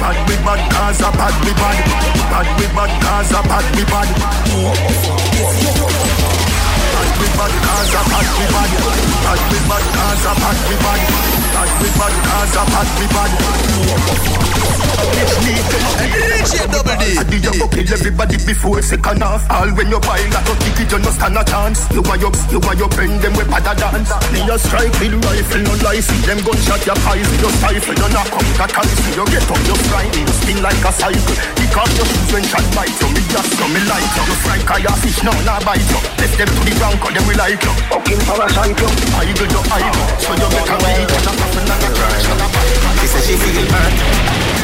Bad 0.01 0.17
we 0.27 0.35
bad 0.41 0.61
Gaza, 0.73 1.09
bad 1.13 1.35
we 1.45 1.53
bad. 1.53 1.77
Bad 2.31 2.49
we 2.57 2.65
bad 2.73 2.91
Gaza, 3.05 3.39
bad 3.45 3.67
we 3.77 3.83
bad. 3.85 4.09
Bad 6.91 7.11
we 7.21 7.27
bad 7.37 7.53
Gaza, 7.63 8.01
bad 8.09 8.27
we 8.33 8.45
bad. 8.49 8.71
Bad 9.23 9.41
we 9.51 9.57
bad 9.69 9.85
Gaza, 9.93 10.31
bad 10.41 10.57
we 10.67 10.75
bad. 10.81 11.40
Bad 11.53 11.69
we 11.81 11.89
bad 11.99 12.13
Gaza, 12.25 12.63
bad 12.71 12.87
we 12.99 13.05
bad. 13.11 13.31
DJ 15.21 16.65
Double 16.71 16.95
D. 16.97 17.03
I 17.17 17.23
did 17.27 17.43
you 17.43 17.67
kill 17.69 17.89
everybody 17.91 18.37
before 18.45 18.81
second 18.81 19.21
half. 19.21 19.43
All 19.51 19.69
when 19.75 19.89
you 19.89 19.99
buy 19.99 20.21
like 20.31 20.47
a 20.47 20.55
ticket, 20.63 20.91
you 20.91 20.99
no 20.99 21.11
stand 21.11 21.37
a 21.37 21.43
chance. 21.43 21.85
You 21.91 22.01
want 22.01 22.21
your, 22.21 22.31
you 22.49 22.59
want 22.63 22.79
your 22.79 22.89
friend 22.91 23.19
them 23.21 23.33
with 23.35 23.49
bad 23.51 23.67
dance. 23.77 24.09
Me 24.31 24.41
a 24.47 24.57
strike 24.57 24.93
with 24.99 25.15
rifle, 25.21 25.61
no 25.67 25.73
lie. 25.83 26.01
See 26.01 26.21
them 26.25 26.39
gunshot 26.41 26.81
your 26.85 26.97
eyes, 27.07 27.29
you 27.29 27.51
stifle. 27.59 27.95
You 27.97 28.09
knock 28.09 28.31
up 28.31 28.47
that 28.57 28.71
ice, 28.77 28.95
you 29.13 29.25
get 29.27 29.45
up, 29.51 29.61
you 29.67 29.77
fry. 29.91 30.05
You 30.07 30.33
spin 30.41 30.59
like 30.63 30.81
a 30.81 30.91
cycle. 30.91 31.35
Kick 31.59 31.75
off 31.77 31.91
your 31.97 32.07
shoes 32.07 32.29
when 32.31 32.43
shot 32.47 32.65
bite 32.73 32.95
you. 32.95 33.09
Me 33.11 33.21
just 33.29 33.51
come 33.59 33.73
me 33.73 33.81
light 33.85 34.11
you. 34.15 34.23
You 34.25 34.35
strike 34.41 34.69
a 34.71 34.75
your 34.81 34.97
fish, 35.03 35.19
now 35.21 35.35
nah 35.43 35.59
bite 35.61 35.83
you. 35.83 35.99
Left 36.17 36.35
them 36.39 36.49
to 36.49 36.61
the 36.63 36.73
ground, 36.79 36.97
cause 37.01 37.13
them 37.13 37.23
will 37.27 37.37
like 37.37 37.61
you. 37.61 37.73
Fucking 37.91 38.21
parasite 38.25 38.77
you. 38.79 38.89
Idle 39.19 39.49
you 39.51 39.61
idle. 39.69 40.07
So 40.21 40.31
you 40.37 40.47
make 40.49 40.71
a 40.71 41.40
she 42.99 43.07
said 43.07 43.23
she 43.23 43.35
feel 43.35 43.65
hurt, 43.71 43.95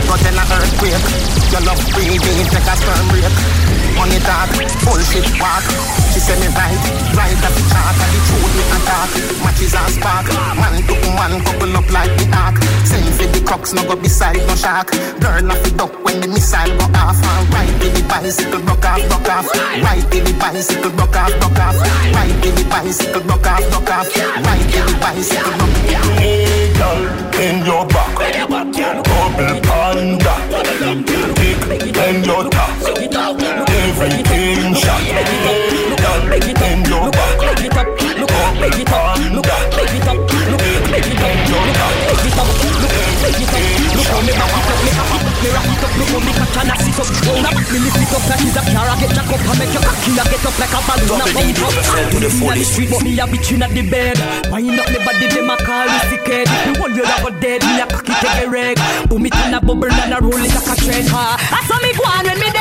but 0.07 0.19
then 0.21 0.37
an 0.37 0.47
earthquake. 0.51 1.05
Your 1.51 1.61
love 1.61 1.81
will 1.95 2.19
be 2.21 2.43
take 2.49 2.67
a 2.67 2.75
sperm 2.77 3.07
break. 3.09 3.86
Money 3.97 4.19
talk, 4.21 4.49
bullshit 4.85 5.25
walk. 5.41 5.65
She 6.13 6.19
said 6.21 6.39
me 6.39 6.47
right, 6.53 6.77
right 7.17 7.33
at 7.33 7.53
the 7.53 7.63
chart, 7.69 7.97
at 7.97 8.09
the 8.13 8.19
truth 8.29 8.53
me 8.57 8.63
attack. 8.77 9.09
Matches 9.43 9.73
and 9.73 9.91
spark, 9.93 10.27
man 10.57 10.81
to 10.85 10.93
man 11.17 11.41
couple 11.43 11.75
up 11.77 11.89
like 11.91 12.13
the 12.17 12.25
ark. 12.37 12.57
Send 12.85 13.09
for 13.17 13.27
the 13.27 13.41
crooks, 13.45 13.73
no 13.73 13.83
go 13.83 13.95
beside 13.95 14.37
no 14.47 14.55
shark. 14.55 14.91
Girl 15.19 15.51
off 15.51 15.61
the 15.63 15.71
duck 15.75 15.93
when 16.05 16.21
the 16.21 16.27
missile 16.27 16.71
go 16.77 16.85
off. 16.93 17.17
And 17.17 17.49
right 17.53 17.73
to 17.81 17.87
the 17.89 18.01
bicycle, 18.07 18.61
broke 18.61 18.85
off, 18.85 19.01
broke 19.09 19.29
off. 19.29 19.49
Right 19.81 20.05
to 20.11 20.17
the 20.21 20.33
bicycle, 20.39 20.91
broke 20.91 21.15
off, 21.17 21.33
broke 21.41 21.59
off. 21.59 21.77
Right 22.13 22.37
to 22.43 22.49
the 22.53 22.63
bicycle, 22.69 23.21
broke 23.21 23.47
off, 23.47 23.65
broke 23.69 23.91
off. 23.91 24.07
Right 24.45 24.65
to 24.73 24.79
the 24.85 24.93
bicycle, 25.01 25.53
broke 25.57 25.89
off. 25.97 26.07
In 27.37 27.65
your 27.65 27.85
back, 27.85 28.17
double 28.49 29.61
panda, 29.61 30.33
big 31.05 31.97
in 31.97 32.23
your 32.23 32.49
top, 32.49 32.73
everything 33.87 34.73
shot. 34.75 35.01
Hey 35.01 35.23
girl, 36.03 36.19
in 36.19 36.87
your 36.91 37.11
back, 37.11 37.87
double 38.17 38.27
panda, 38.27 38.59
big 38.59 38.75
in 38.75 38.83
your 38.83 38.91
top. 38.91 39.37
how 44.17 44.25
me 44.25 44.33
back 44.33 44.49
it 44.49 44.67
up, 44.67 44.81
me 44.83 44.91
cock 44.97 45.13
it 45.13 45.13
up, 45.13 45.37
me 45.37 45.49
rock 45.53 45.69
it 45.69 45.83
up, 45.85 45.93
look 45.97 46.09
how 46.09 46.21
me 46.25 46.33
catch 46.33 46.57
and 46.57 46.71
I 46.71 46.77
sit 46.81 46.97
up. 46.97 47.07
Round 47.27 47.45
up, 47.45 47.53
me 47.53 47.77
lift 47.79 48.01
it 48.01 48.13
up 48.13 48.23
like 48.27 48.43
it's 48.43 48.57
a 48.57 48.61
car, 48.65 48.87
I 48.87 48.95
get 48.97 49.11
jack 49.13 49.29
up 49.29 49.41
and 49.45 49.57
make 49.61 49.73
your 49.73 49.83
cocky 49.85 50.11
I 50.17 50.23
get 50.25 50.45
up 50.47 50.55
like 50.57 50.73
a 50.73 50.79
balloon. 50.87 51.21
I 51.21 51.27
pump 51.37 51.59
up. 51.63 51.73
to 52.11 52.17
the 52.17 52.29
the 52.29 52.65
street, 52.65 52.89
but 52.89 53.01
me 53.03 53.11
a 53.19 53.25
bitch 53.29 53.51
inna 53.53 53.67
the 53.69 53.83
bed. 53.85 54.17
Wind 54.49 54.79
up 54.79 54.87
me 54.89 54.99
body, 55.05 55.27
them 55.29 55.51
a 55.53 55.55
call 55.61 55.85
me 55.85 55.99
sickhead. 56.09 56.47
Me 56.65 56.71
hold 56.75 56.95
you, 56.95 57.05
I 57.05 57.15
go 57.21 57.29
dead. 57.39 57.61
Me 57.63 57.79
a 57.79 57.85
cocky 57.85 58.13
take 58.17 58.39
a 58.41 58.45
reg. 58.49 58.77
Boom 59.09 59.25
it 59.25 59.35
and 59.35 59.55
a 59.55 59.59
bubble 59.61 59.91
and 59.91 60.13
a 60.13 60.17
roll 60.17 60.41
it 60.41 60.51
like 60.51 60.65
a. 60.65 60.75
Ha. 61.13 61.23
I 61.37 61.59
saw 61.67 61.77
me 61.83 61.93
go 61.93 62.03
on 62.09 62.25
when 62.25 62.39
me 62.41 62.56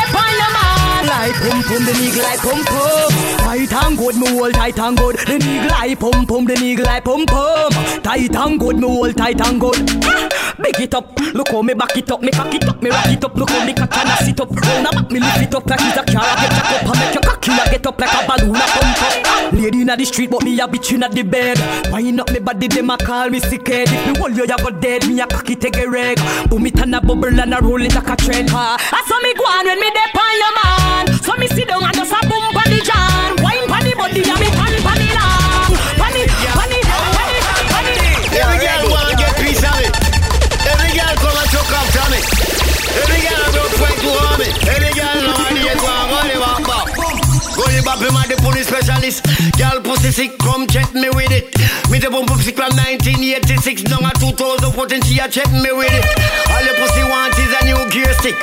Like 1.26 1.42
pum 1.42 1.60
pum, 1.64 1.84
the 1.84 1.90
nigga 1.90 2.22
like 2.22 2.38
pum 2.38 2.64
pum. 2.64 3.10
Tight 3.42 3.72
and 3.72 3.98
good, 3.98 4.14
me 4.14 4.28
hold 4.28 4.54
tight 4.54 4.78
and 4.78 4.96
good. 4.96 5.16
The 5.16 5.38
nigga 5.42 5.70
like 5.70 5.98
pum 5.98 6.24
pum, 6.24 6.44
the 6.44 6.54
nigga 6.54 6.84
like 6.84 7.02
pum 7.02 7.26
pum. 7.26 7.72
Tight 8.04 8.36
and 8.36 8.60
good, 8.60 8.76
me 8.76 8.86
hold 8.86 9.16
tight 9.16 9.40
and 9.40 9.60
good. 9.60 9.74
Ah, 10.04 10.28
Big 10.62 10.80
it 10.80 10.94
up, 10.94 11.18
look 11.34 11.48
how 11.48 11.62
me 11.62 11.74
back 11.74 11.96
it 11.96 12.08
up, 12.12 12.22
me 12.22 12.30
cock 12.30 12.54
it 12.54 12.68
up, 12.68 12.80
me 12.80 12.90
rock 12.90 13.06
it 13.08 13.24
up, 13.24 13.34
look 13.34 13.50
how 13.50 13.66
me 13.66 13.74
catch 13.74 13.96
and 13.98 14.08
I 14.08 14.16
sit 14.22 14.40
up. 14.40 14.50
Round 14.54 14.86
about 14.86 15.10
me 15.10 15.18
lift 15.18 15.42
it 15.42 15.54
up 15.54 15.66
like 15.66 15.80
it's 15.82 15.96
a 15.98 16.04
car, 16.14 16.22
I 16.22 16.40
get 16.40 16.50
jack 16.54 16.72
up 16.72 16.86
and 16.86 17.00
make 17.00 17.14
your 17.14 17.22
cocky 17.24 17.50
I 17.50 17.70
get 17.72 17.86
up 17.86 18.00
like 18.00 18.14
a 18.14 18.26
balloon, 18.26 18.56
I 18.56 18.66
pump 18.70 19.02
up. 19.02 19.52
Lady 19.52 19.80
inna 19.82 19.96
the 19.96 20.04
street, 20.04 20.30
but 20.30 20.44
me 20.44 20.60
a 20.60 20.68
bitch 20.68 20.92
inna 20.92 21.08
the 21.08 21.22
bed. 21.24 21.58
Wind 21.90 22.20
up 22.20 22.30
me 22.30 22.38
body, 22.38 22.68
them 22.68 22.90
a 22.90 22.96
call 22.98 23.30
me 23.30 23.40
sick 23.40 23.66
head. 23.66 23.88
If 23.90 24.06
me 24.06 24.18
hold 24.18 24.36
you, 24.36 24.46
you 24.46 24.56
go 24.56 24.70
dead. 24.70 25.08
Me 25.08 25.20
a 25.20 25.26
cocky 25.26 25.56
take 25.56 25.76
a 25.76 25.90
reg. 25.90 26.18
Boom 26.48 26.66
it 26.66 26.78
and 26.78 26.94
a 26.94 27.00
bubble 27.00 27.26
and 27.26 27.52
a 27.52 27.58
roll 27.60 27.82
it 27.82 27.94
like 27.94 28.08
a 28.08 28.16
trend. 28.16 28.50
Ha. 28.50 28.76
I 28.78 29.02
saw 29.08 29.20
me 29.22 29.34
go 29.34 29.44
on 29.44 29.66
when 29.66 29.80
me 29.80 29.90
dey 29.90 30.06
on 30.14 30.38
your 30.38 30.54
man. 30.62 31.15
So 31.22 31.32
me 31.36 31.46
sit 31.48 31.68
down 31.68 31.84
and 31.84 31.94
just 31.94 32.12
a 32.12 32.20
boom 32.28 32.56
on 32.56 32.68
the 32.68 32.80
jam. 32.84 33.36
Wine 33.44 33.66
pon 33.68 33.82
the 33.84 33.92
body 33.96 34.22
and 34.24 34.40
me 34.40 34.48
pan 34.50 34.74
pon 34.82 34.96
the 34.98 35.08
lamb. 35.14 35.72
Pon 36.00 36.12
the, 36.12 36.24
pon 36.56 36.68
the, 36.68 36.78
pon 36.84 37.28
the, 37.30 37.40
pon 37.70 37.84
the. 37.86 37.94
Every 38.36 38.58
girl 38.60 38.82
wanna 38.90 39.14
get 39.16 39.34
piece 39.40 39.64
of 39.64 39.78
it. 39.80 39.92
Every 40.66 40.92
girl 40.96 41.14
come 41.20 41.36
and 41.36 41.48
choke 41.52 41.72
up 41.72 41.86
to 41.94 42.02
me. 42.12 42.20
Every 42.96 43.20
girl 43.24 43.44
broke 43.54 43.74
fight 43.80 43.98
to 44.00 44.10
harm 44.16 44.36
me. 44.40 44.48
Every 44.68 44.92
girl 44.96 45.16
know 45.24 45.34
how 45.36 45.48
to 45.52 45.60
get 45.60 45.78
one, 45.80 46.06
go 46.10 46.18
the 46.26 46.36
back 46.40 46.60
back. 46.66 46.86
Go 47.56 47.64
the 47.72 47.80
back, 47.84 47.98
me 48.00 48.08
man 48.12 48.26
the 48.28 48.36
police 48.40 48.68
specialist. 48.68 49.24
Girl 49.56 49.78
pussy 49.80 50.10
sick, 50.12 50.38
come 50.38 50.66
check 50.66 50.92
me 50.94 51.08
with 51.10 51.32
it. 51.32 51.52
Me 51.90 51.98
the 51.98 52.10
bump 52.10 52.30
up 52.30 52.40
sick 52.40 52.56
from 52.56 52.72
1986 52.76 53.82
down 53.88 54.04
to 54.20 54.28
2014. 54.36 55.02
She 55.02 55.18
a 55.18 55.28
check 55.28 55.48
me 55.52 55.72
with 55.72 55.92
it. 55.92 56.04
All 56.52 56.64
the 56.64 56.74
pussy 56.76 57.04
want 57.08 57.32
is 57.38 57.52
a 57.56 57.60
new 57.64 57.80
gear 57.90 58.12
stick. 58.20 58.36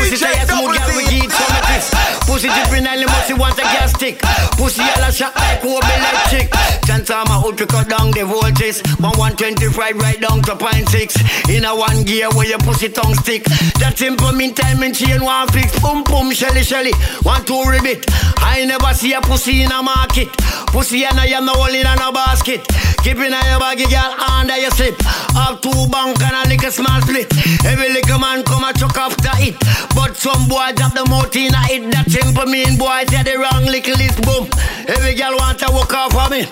Pussy 0.00 0.16
say 0.16 0.32
a 0.32 0.46
smooth 0.48 0.72
girl 0.72 0.96
we 0.96 1.04
give 1.12 1.30
some 1.30 1.52
a 1.52 1.60
twist. 1.60 1.92
Pussy 2.24 2.48
and 2.48 3.02
the 3.02 3.06
musty 3.06 3.34
want 3.34 3.58
a 3.58 3.62
gas 3.62 3.92
stick. 3.92 4.18
Pussy 4.56 4.80
all 4.80 5.04
a 5.04 5.12
shot 5.12 5.36
like 5.36 5.60
Kobe 5.60 5.84
electric. 5.84 6.48
Transformer 6.88 7.36
out 7.36 7.58
to 7.58 7.66
cut 7.66 7.88
down 7.88 8.10
the 8.10 8.24
voltage. 8.24 8.80
One 8.98 9.12
125 9.36 9.96
right 10.00 10.20
down 10.20 10.40
to 10.48 10.56
point 10.56 10.88
six. 10.88 11.14
In 11.48 11.64
a 11.64 11.76
one 11.76 12.02
gear 12.04 12.30
where 12.32 12.48
your 12.48 12.58
pussy 12.58 12.88
tongue 12.88 13.14
stick. 13.14 13.44
That 13.78 13.94
simple 13.98 14.32
mean 14.32 14.54
time 14.54 14.82
and 14.82 14.96
chain 14.96 15.22
one 15.22 15.48
fix. 15.48 15.78
Boom 15.80 16.02
boom 16.04 16.32
shelly 16.32 16.64
shelly. 16.64 16.92
One 17.22 17.44
two 17.44 17.62
ribbit. 17.68 18.08
I 18.40 18.64
never 18.64 18.94
see 18.94 19.12
a 19.12 19.20
pussy 19.20 19.62
in 19.62 19.70
a 19.70 19.82
market. 19.82 20.32
Pussy 20.72 21.04
and 21.04 21.20
I 21.20 21.26
am 21.36 21.44
no 21.44 21.52
hole 21.52 21.74
in 21.74 21.84
a 21.84 22.12
basket. 22.12 22.64
Keep 23.04 23.16
in 23.16 23.32
your 23.32 23.60
baggy 23.60 23.86
girl 23.86 24.12
under 24.18 24.56
your 24.56 24.70
slip. 24.72 24.96
Up 25.36 25.60
two 25.60 25.72
bank 25.88 26.20
and 26.20 26.36
a 26.36 26.48
little 26.48 26.70
small 26.70 27.00
split. 27.02 27.28
Every 27.64 27.92
little 27.92 28.18
man 28.18 28.42
come 28.42 28.64
a 28.64 28.72
chuck 28.72 28.96
after 28.96 29.32
it. 29.40 29.56
But 29.94 30.16
some 30.16 30.48
boy 30.48 30.72
drop 30.74 30.94
the 30.94 31.04
mouth 31.08 31.34
in 31.36 31.54
a 31.54 31.62
it. 31.70 31.90
That 31.92 32.10
simple 32.10 32.46
mean 32.46 32.78
boy 32.78 33.04
say 33.10 33.22
the 33.22 33.38
wrong 33.38 33.64
little 33.66 33.96
list 33.96 34.20
boom. 34.22 34.46
Every 34.88 35.14
girl 35.14 35.36
want 35.36 35.58
to 35.60 35.68
walk 35.72 35.92
off 35.94 36.14
of 36.14 36.30
me. 36.30 36.46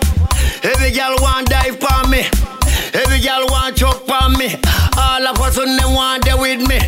Every 0.62 0.90
girl 0.90 1.16
want 1.20 1.48
dive 1.48 1.78
for 1.78 2.02
me. 2.08 2.26
Every 2.94 3.20
girl 3.20 3.46
want 3.50 3.76
choke 3.76 4.06
for 4.06 4.28
me. 4.36 4.56
All 4.96 5.24
of 5.26 5.38
us 5.40 5.58
on 5.58 5.76
them 5.76 5.94
want 5.94 6.24
there 6.24 6.36
with 6.36 6.62
me. 6.66 6.78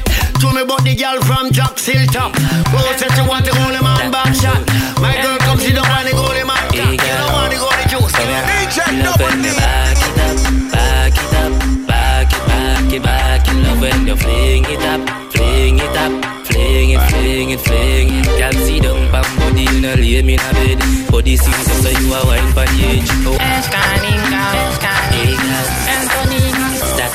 To 0.40 0.46
me 0.56 0.64
but 0.64 0.82
the 0.82 0.94
girl 0.96 1.20
from 1.22 1.52
Jack 1.52 1.78
Hilltop. 1.78 2.32
Oh, 2.34 2.80
Go 2.80 2.80
say 2.96 3.08
she 3.14 3.22
want 3.28 3.44
to 3.44 3.52
the 3.52 3.80
man 3.82 4.10
back 4.10 4.34
shot. 4.34 4.60
My 5.00 5.14
girl 5.20 5.38
fling 17.40 17.52
it, 17.52 17.60
fling 17.60 18.08
it. 18.12 18.26
Girl, 18.38 18.52
see 18.66 18.80
down, 18.80 19.10
bam, 19.12 19.24
body 19.38 19.64
in 19.64 19.84
a 19.84 19.96
lay 19.96 20.22
me 20.22 20.34
in 20.34 20.40
a 20.40 20.52
bed. 20.52 20.78
Body 21.10 21.36
sing 21.36 21.52
so 21.52 21.88
you 21.88 22.12
a 22.12 22.26
wine 22.26 22.52
pon 22.52 22.66
the 22.66 22.84
edge. 22.84 23.10
Oh, 23.24 23.38
Escanica, 23.40 24.42
hey 25.14 25.32
Antonica, 25.94 26.66
that 26.98 27.12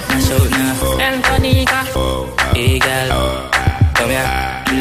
now. 0.50 0.98
Antonica. 1.06 1.80
Oh. 1.96 2.26
Hey 2.56 2.80
girl, 2.80 3.50
come 3.94 4.10
here. 4.10 4.30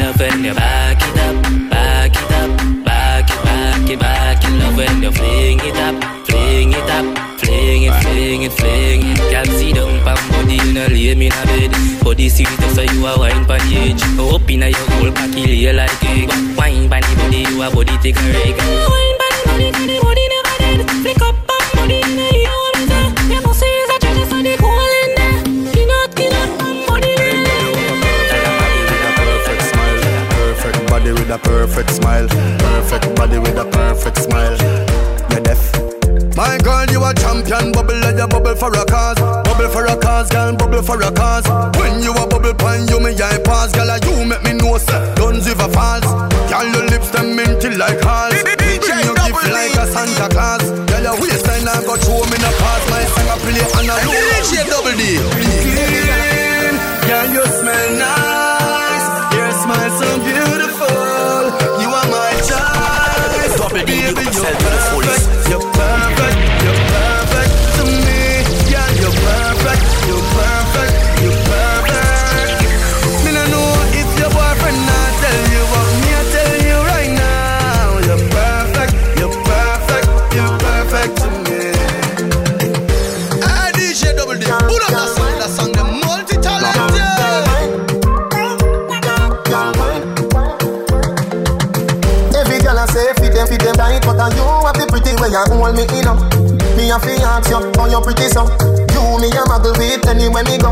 Love 0.01 0.19
when 0.19 0.43
you 0.43 0.53
back 0.53 1.01
it 1.01 1.17
up, 1.25 1.35
back 1.69 2.15
it 2.15 2.31
up, 2.31 2.49
back 2.83 3.29
it, 3.29 3.39
back 3.43 3.89
it, 3.89 3.99
back 3.99 4.43
it. 4.43 4.49
Love 4.59 4.77
when 4.77 5.03
you 5.03 5.11
fling 5.11 5.59
it 5.59 5.77
up, 5.77 5.95
fling 6.25 6.73
it 6.73 6.89
up, 6.89 7.05
fling 7.39 7.83
it, 7.83 7.93
fling 8.01 8.41
it, 8.43 8.51
fling 8.51 9.01
it. 9.03 9.17
Girl, 9.31 9.45
see 9.57 9.73
down, 9.73 9.93
pam, 10.03 10.14
body 10.45 10.69
in 10.69 10.77
a 10.77 10.87
lay 10.89 11.15
me 11.15 11.27
in 11.27 11.33
a 11.33 11.45
bed. 11.45 11.71
Body 12.03 12.29
sing 12.29 12.45
so 12.73 12.81
you 12.81 13.05
a 13.05 13.17
wine 13.17 13.45
pon 13.45 13.59
the 13.69 13.77
edge. 13.77 14.03
Go 14.17 14.35
up 14.35 14.49
inna 14.49 14.67
your 14.69 14.89
whole 14.91 15.11
cocky 15.11 15.45
lay 15.47 15.73
like 15.73 16.03
egg. 16.05 16.29
Wine 16.57 16.89
pon 16.89 17.01
the 17.01 17.13
body, 17.17 17.41
you 17.49 17.61
a 17.61 17.69
body 17.71 17.97
take 18.01 18.17
a 18.17 18.25
reg. 18.33 18.57
Wine 18.57 19.17
body, 19.21 19.41
body, 19.45 19.71
body, 19.71 19.97
body 19.99 20.25
never 20.33 20.55
dead. 20.59 20.79
Flick 21.01 21.21
up 21.21 21.35
and 21.35 21.67
body 21.75 21.97
in 22.01 22.15
the 22.15 22.27
ear, 22.35 22.55
what 22.61 22.77
is 22.77 22.87
that? 22.89 23.11
You 23.29 23.41
know, 23.41 23.53
say 23.53 23.71
it's 23.81 23.93
a 23.93 23.97
treasure, 23.99 24.27
so 24.29 24.37
they 24.41 24.57
call 24.57 24.89
in 25.01 25.11
there. 25.17 25.41
Peanut, 25.73 26.15
peanut, 26.15 26.49
body 26.87 27.13
Perfect 29.15 29.61
smile, 29.71 29.99
perfect 30.29 30.89
body 30.89 31.11
with 31.11 31.29
a 31.29 31.39
perfect 31.39 31.89
smile, 31.89 32.27
perfect 32.27 33.15
body 33.15 33.39
with 33.39 33.57
a 33.57 33.65
perfect 33.65 34.17
smile. 34.17 34.57
You're 35.31 35.41
deaf. 35.41 35.74
My 36.35 36.57
girl, 36.59 36.85
you 36.91 36.99
a 37.03 37.13
champion, 37.15 37.71
bubble 37.71 37.95
like 38.03 38.17
you 38.17 38.27
bubble 38.27 38.55
for 38.55 38.67
a 38.67 38.83
cause, 38.85 39.19
bubble 39.19 39.69
for 39.69 39.85
a 39.85 39.95
cause, 39.95 40.29
girl, 40.29 40.53
bubble 40.55 40.83
for 40.83 41.01
a 41.01 41.11
cause. 41.11 41.47
When 41.79 42.03
you 42.03 42.11
a 42.11 42.27
bubble 42.27 42.53
pan, 42.53 42.87
you 42.89 42.99
me 42.99 43.15
eye 43.15 43.39
pass, 43.43 43.71
girl, 43.71 43.87
you 44.03 44.25
make 44.27 44.43
me 44.43 44.53
know 44.59 44.77
say 44.77 44.99
guns 45.15 45.47
if 45.47 45.59
a 45.59 45.67
falls. 45.71 46.03
Girl, 46.51 46.67
your 46.75 46.85
lips 46.91 47.09
them 47.11 47.35
minty 47.37 47.69
like 47.79 48.01
halls. 48.03 48.35
Bring 48.43 48.83
you 49.07 49.15
gift 49.15 49.47
like 49.47 49.79
a 49.79 49.87
Santa 49.87 50.27
Claus. 50.27 50.63
Girl, 50.91 51.03
your 51.07 51.15
waistline 51.23 51.67
I 51.71 51.79
go 51.87 51.95
throw 51.95 52.19
me 52.27 52.35
in 52.35 52.43
a 52.43 52.51
pass. 52.59 52.83
My 52.91 53.03
song 53.15 53.31
a 53.31 53.35
play 53.39 53.63
and 53.79 53.87
a 53.87 53.95
low. 54.03 54.19
DJ 54.43 54.67
Double 54.67 54.91
D. 54.91 55.15
Clean, 55.39 56.75
girl, 57.07 57.27
you 57.31 57.45
smell 57.47 57.87
nice. 57.95 59.07
Your 59.39 59.51
smile 59.63 59.91
so 60.03 60.07
beautiful. 60.19 61.47
You 61.79 61.89
are 61.95 62.07
my 62.11 62.31
choice. 62.43 63.55
Baby, 63.71 64.03
you're 64.03 64.13
perfect. 64.13 65.47
You're 65.47 65.59
perfect. 65.63 65.74
You 95.35 95.43
hold 95.51 95.75
me 95.75 95.83
in 95.83 96.07
Me 96.79 96.91
a 96.91 96.97
fi 96.99 97.19
ask 97.19 97.51
you, 97.51 97.59
how 97.75 97.91
you 97.91 97.99
pretty 97.99 98.31
so 98.31 98.47
You 98.95 99.19
me 99.19 99.27
a 99.35 99.43
muggle 99.51 99.75
with 99.75 100.07
anywhere 100.07 100.47
me 100.47 100.55
go. 100.55 100.71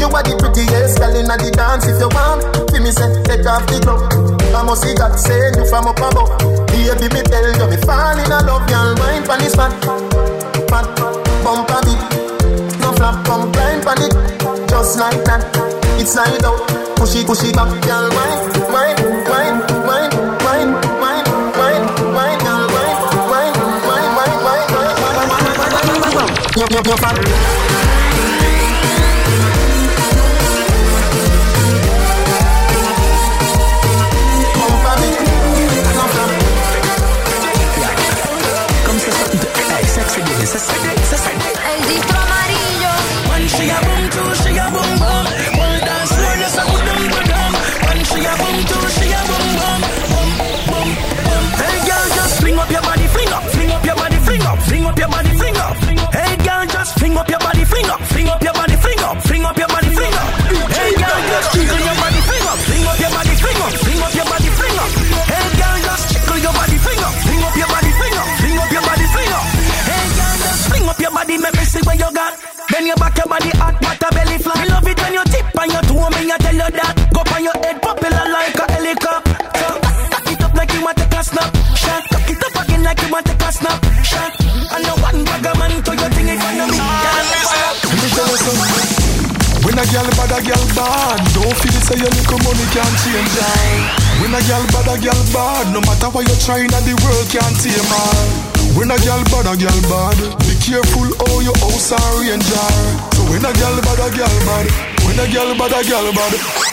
You 0.00 0.08
are 0.08 0.24
the 0.24 0.32
prettiest 0.40 0.96
girl 0.96 1.12
inna 1.12 1.36
the 1.36 1.52
dance 1.52 1.84
If 1.84 2.00
you 2.00 2.08
want, 2.08 2.40
fi 2.72 2.78
me 2.80 2.90
say, 2.92 3.08
take 3.28 3.44
off 3.44 3.68
the 3.68 3.76
glove 3.84 4.08
I 4.56 4.62
must 4.64 4.82
see 4.82 4.94
God 4.96 5.14
send 5.20 5.56
you 5.56 5.66
from 5.68 5.86
up 5.86 6.00
above. 6.00 6.32
Baby 6.72 7.06
me 7.12 7.20
tell 7.28 7.44
you, 7.44 7.66
me 7.68 7.76
fall 7.84 8.16
in 8.16 8.30
love 8.30 8.64
Y'all 8.72 8.96
mind 8.96 9.26
pon 9.28 9.38
this 9.38 9.52
spot. 9.52 9.72
Fat, 10.72 10.86
bump 11.44 11.68
a 11.68 11.78
bit 11.84 12.00
No 12.80 12.92
flap, 12.96 13.20
come 13.26 13.52
climb 13.52 13.80
pon 13.84 14.00
it. 14.00 14.12
Just 14.68 14.98
like 14.98 15.20
that, 15.28 15.44
it's 16.00 16.12
slide 16.12 16.44
out 16.44 16.58
Push 16.96 17.16
it, 17.16 17.26
push 17.26 17.44
it 17.44 17.54
back, 17.54 17.68
mind, 17.68 18.12
mind, 18.16 18.98
mind, 18.98 19.28
mind, 19.28 19.69
pop, 26.82 26.94
up, 26.94 27.00
pop. 27.00 27.59
A 90.40 90.42
girl 90.42 90.66
bad. 90.72 91.20
Don't 91.36 91.56
feel 91.60 91.76
it 91.76 91.84
say 91.84 91.98
your 92.00 92.08
little 92.08 92.40
money 92.40 92.66
can't 92.72 92.96
change 93.04 93.34
her. 93.36 93.60
When 94.20 94.32
a 94.32 94.40
girl 94.48 94.64
bad, 94.72 94.88
a 94.88 94.96
girl 94.96 95.22
bad. 95.32 95.64
No 95.72 95.80
matter 95.84 96.08
what 96.08 96.24
you 96.24 96.36
try, 96.40 96.64
in 96.64 96.72
the 96.72 96.94
world 97.04 97.28
can't 97.28 97.56
tame 97.60 97.76
her. 97.76 98.16
When 98.76 98.90
a 98.90 98.96
girl 99.04 99.22
bad, 99.28 99.48
a 99.52 99.54
girl 99.56 99.80
bad. 99.92 100.18
Be 100.40 100.56
careful 100.56 101.08
how 101.20 101.40
your 101.44 101.56
house 101.60 101.92
are 101.92 102.12
ranger. 102.20 102.68
So 103.12 103.22
when 103.28 103.44
a 103.44 103.52
girl 103.52 103.76
bad, 103.84 104.00
a 104.00 104.08
girl 104.16 104.36
bad. 104.48 104.66
When 105.04 105.18
a 105.20 105.26
girl 105.28 105.52
bad, 105.60 105.76
a 105.76 105.80
girl 105.84 106.08
bad. 106.12 106.69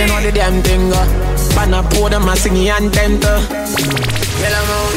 You 0.00 0.06
know 0.08 0.20
the 0.24 0.32
damn 0.32 0.62
thing. 0.62 0.88
Uh. 0.92 1.04
Pan 1.52 1.74
a 1.74 1.82
podium, 1.84 2.28
I 2.28 2.34
sing 2.34 2.54
the 2.54 2.70
anthem. 2.70 3.20
Uh. 3.20 3.44
Yellow 4.40 4.64
moon. 4.64 4.96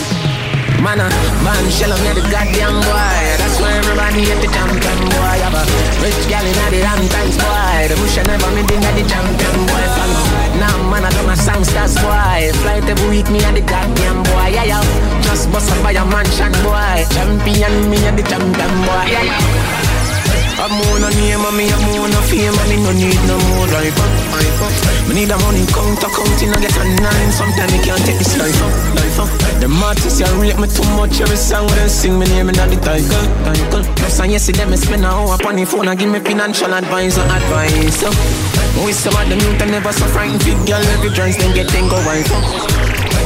Man, 0.80 0.99
uh, 0.99 1.07
man, 1.43 1.63
shell 1.71 1.91
me 1.95 2.11
the 2.11 2.23
goddamn 2.27 2.75
boy. 2.84 3.19
That's 3.39 3.55
why 3.59 3.71
everybody 3.80 4.23
hate 4.27 4.39
the 4.43 4.49
champion 4.51 4.99
boy. 5.11 5.38
Have 5.43 5.55
a 5.59 5.63
rich 6.03 6.23
gal 6.27 6.43
in 6.43 6.55
the 6.71 6.80
long 6.84 7.03
times 7.11 7.35
boy. 7.39 7.88
The 7.88 7.95
bush 7.99 8.19
never 8.19 8.51
me 8.55 8.63
did 8.67 8.84
the 8.84 9.03
champion 9.07 9.57
boy. 9.67 9.85
Follow. 9.95 10.23
Now 10.59 10.77
man, 10.91 11.03
I 11.07 11.09
do 11.11 11.23
my 11.27 11.35
songsters 11.35 11.95
boy. 11.99 12.51
Flight 12.63 12.88
every 12.88 13.07
week, 13.11 13.27
me 13.31 13.43
and 13.43 13.55
the 13.55 13.63
goddamn 13.63 14.23
boy. 14.23 14.55
Yeah, 14.55 14.71
yeah. 14.71 14.84
Just 15.23 15.51
bust 15.51 15.71
up 15.71 15.80
by 15.84 15.95
a 15.95 16.03
mansion 16.03 16.51
boy. 16.63 17.03
Champion, 17.11 17.73
me 17.91 17.99
and 18.07 18.19
the 18.19 18.23
champion 18.23 18.73
boy. 18.88 19.07
Yeah, 19.07 19.23
yeah. 19.23 19.84
I'm 20.63 20.71
more 20.71 20.99
no 20.99 21.09
name 21.09 21.43
and 21.43 21.57
me 21.57 21.67
have 21.67 21.81
more 21.91 22.07
no 22.07 22.21
fame 22.30 22.55
and 22.55 22.69
me 22.69 22.77
no 22.77 22.91
need 22.93 23.19
no 23.27 23.35
more 23.51 23.67
life 23.67 24.93
Me 25.14 25.22
need 25.22 25.30
a 25.30 25.38
money 25.45 25.61
counter 25.69 26.10
counting 26.10 26.49
and 26.49 26.57
get 26.57 26.73
a 26.73 26.84
nine. 26.98 27.30
Sometimes 27.30 27.69
me 27.69 27.77
can't 27.85 28.02
take 28.02 28.18
this 28.18 28.34
life 28.34 28.57
up, 28.65 28.73
life 28.98 29.19
up. 29.22 29.30
The 29.61 29.69
artists 29.69 30.18
you 30.18 30.26
rate 30.41 30.57
me 30.57 30.65
too 30.65 30.81
much 30.98 31.22
every 31.22 31.38
song 31.38 31.69
when 31.69 31.77
they 31.77 31.88
sing 31.88 32.18
me 32.18 32.26
name 32.34 32.49
in 32.49 32.57
the 32.57 32.65
title, 32.81 33.22
title. 33.45 33.85
Plus 33.94 34.19
and 34.26 34.31
yes, 34.34 34.49
them 34.49 34.73
me 34.73 34.77
spend 34.77 35.06
a 35.06 35.14
hour 35.14 35.38
upon 35.38 35.56
the 35.56 35.65
phone 35.69 35.88
and 35.88 35.99
give 35.99 36.10
me 36.10 36.18
financial 36.18 36.73
advice 36.73 37.14
and 37.22 37.30
advice. 37.30 38.02
Oh. 38.02 38.10
So, 38.10 38.81
we 38.81 38.90
some 38.90 39.14
of 39.14 39.30
them 39.30 39.38
youth 39.38 39.61
that 39.61 39.69
never 39.69 39.94
so 39.94 40.10
frightened 40.10 40.41
big 40.41 40.57
girl 40.65 40.81
every 40.98 41.14
joints 41.14 41.38
then 41.38 41.53
get 41.53 41.69
then 41.69 41.85
go 41.94 42.02
wife 42.10 42.34
up. 42.34 42.41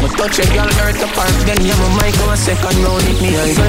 But 0.04 0.12
touch 0.20 0.44
a 0.44 0.46
girl 0.52 0.68
hurt 0.84 1.00
the 1.00 1.08
park, 1.16 1.32
then 1.48 1.56
yeah, 1.64 1.80
my 1.80 2.04
mic 2.04 2.20
go 2.20 2.28
a 2.28 2.36
second 2.36 2.84
round 2.84 3.00
hit 3.08 3.16
me 3.24 3.32
idle. 3.32 3.64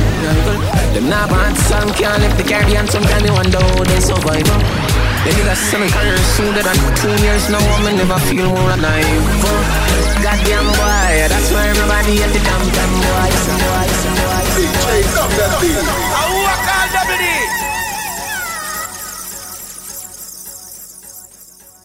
Them 0.90 1.07
nah 1.07 1.31
bad 1.31 1.55
song 1.70 1.86
can't 1.95 2.19
lift 2.19 2.35
the 2.35 2.43
Caribbean, 2.43 2.90
sometimes 2.90 3.23
they 3.23 3.31
wonder 3.31 3.62
how 3.62 3.86
they 3.86 4.03
survive. 4.03 4.43
Oh. 4.43 4.88
Uh. 5.28 5.34
They 5.34 5.34
niggas 5.34 5.56
seven 5.70 5.88
careers 5.90 6.20
sooner 6.20 6.62
than 6.62 6.76
two 6.96 7.14
years 7.22 7.50
now, 7.50 7.59
I'm 7.59 7.96
never 7.96 8.18
feel 8.30 8.46
more 8.46 8.70
alive. 8.70 9.05
Goddamn 10.22 10.66
boy, 10.66 11.28
that's 11.28 11.52
why 11.52 11.68
everybody 11.68 12.22
at 12.22 12.32
the 12.32 12.40
damn 12.40 12.64
damn 12.72 12.92
boy, 12.96 13.28
boy, 13.44 13.88
boy. 14.16 14.48
DJ, 14.56 15.05
stop 15.05 15.30
that. 15.30 16.18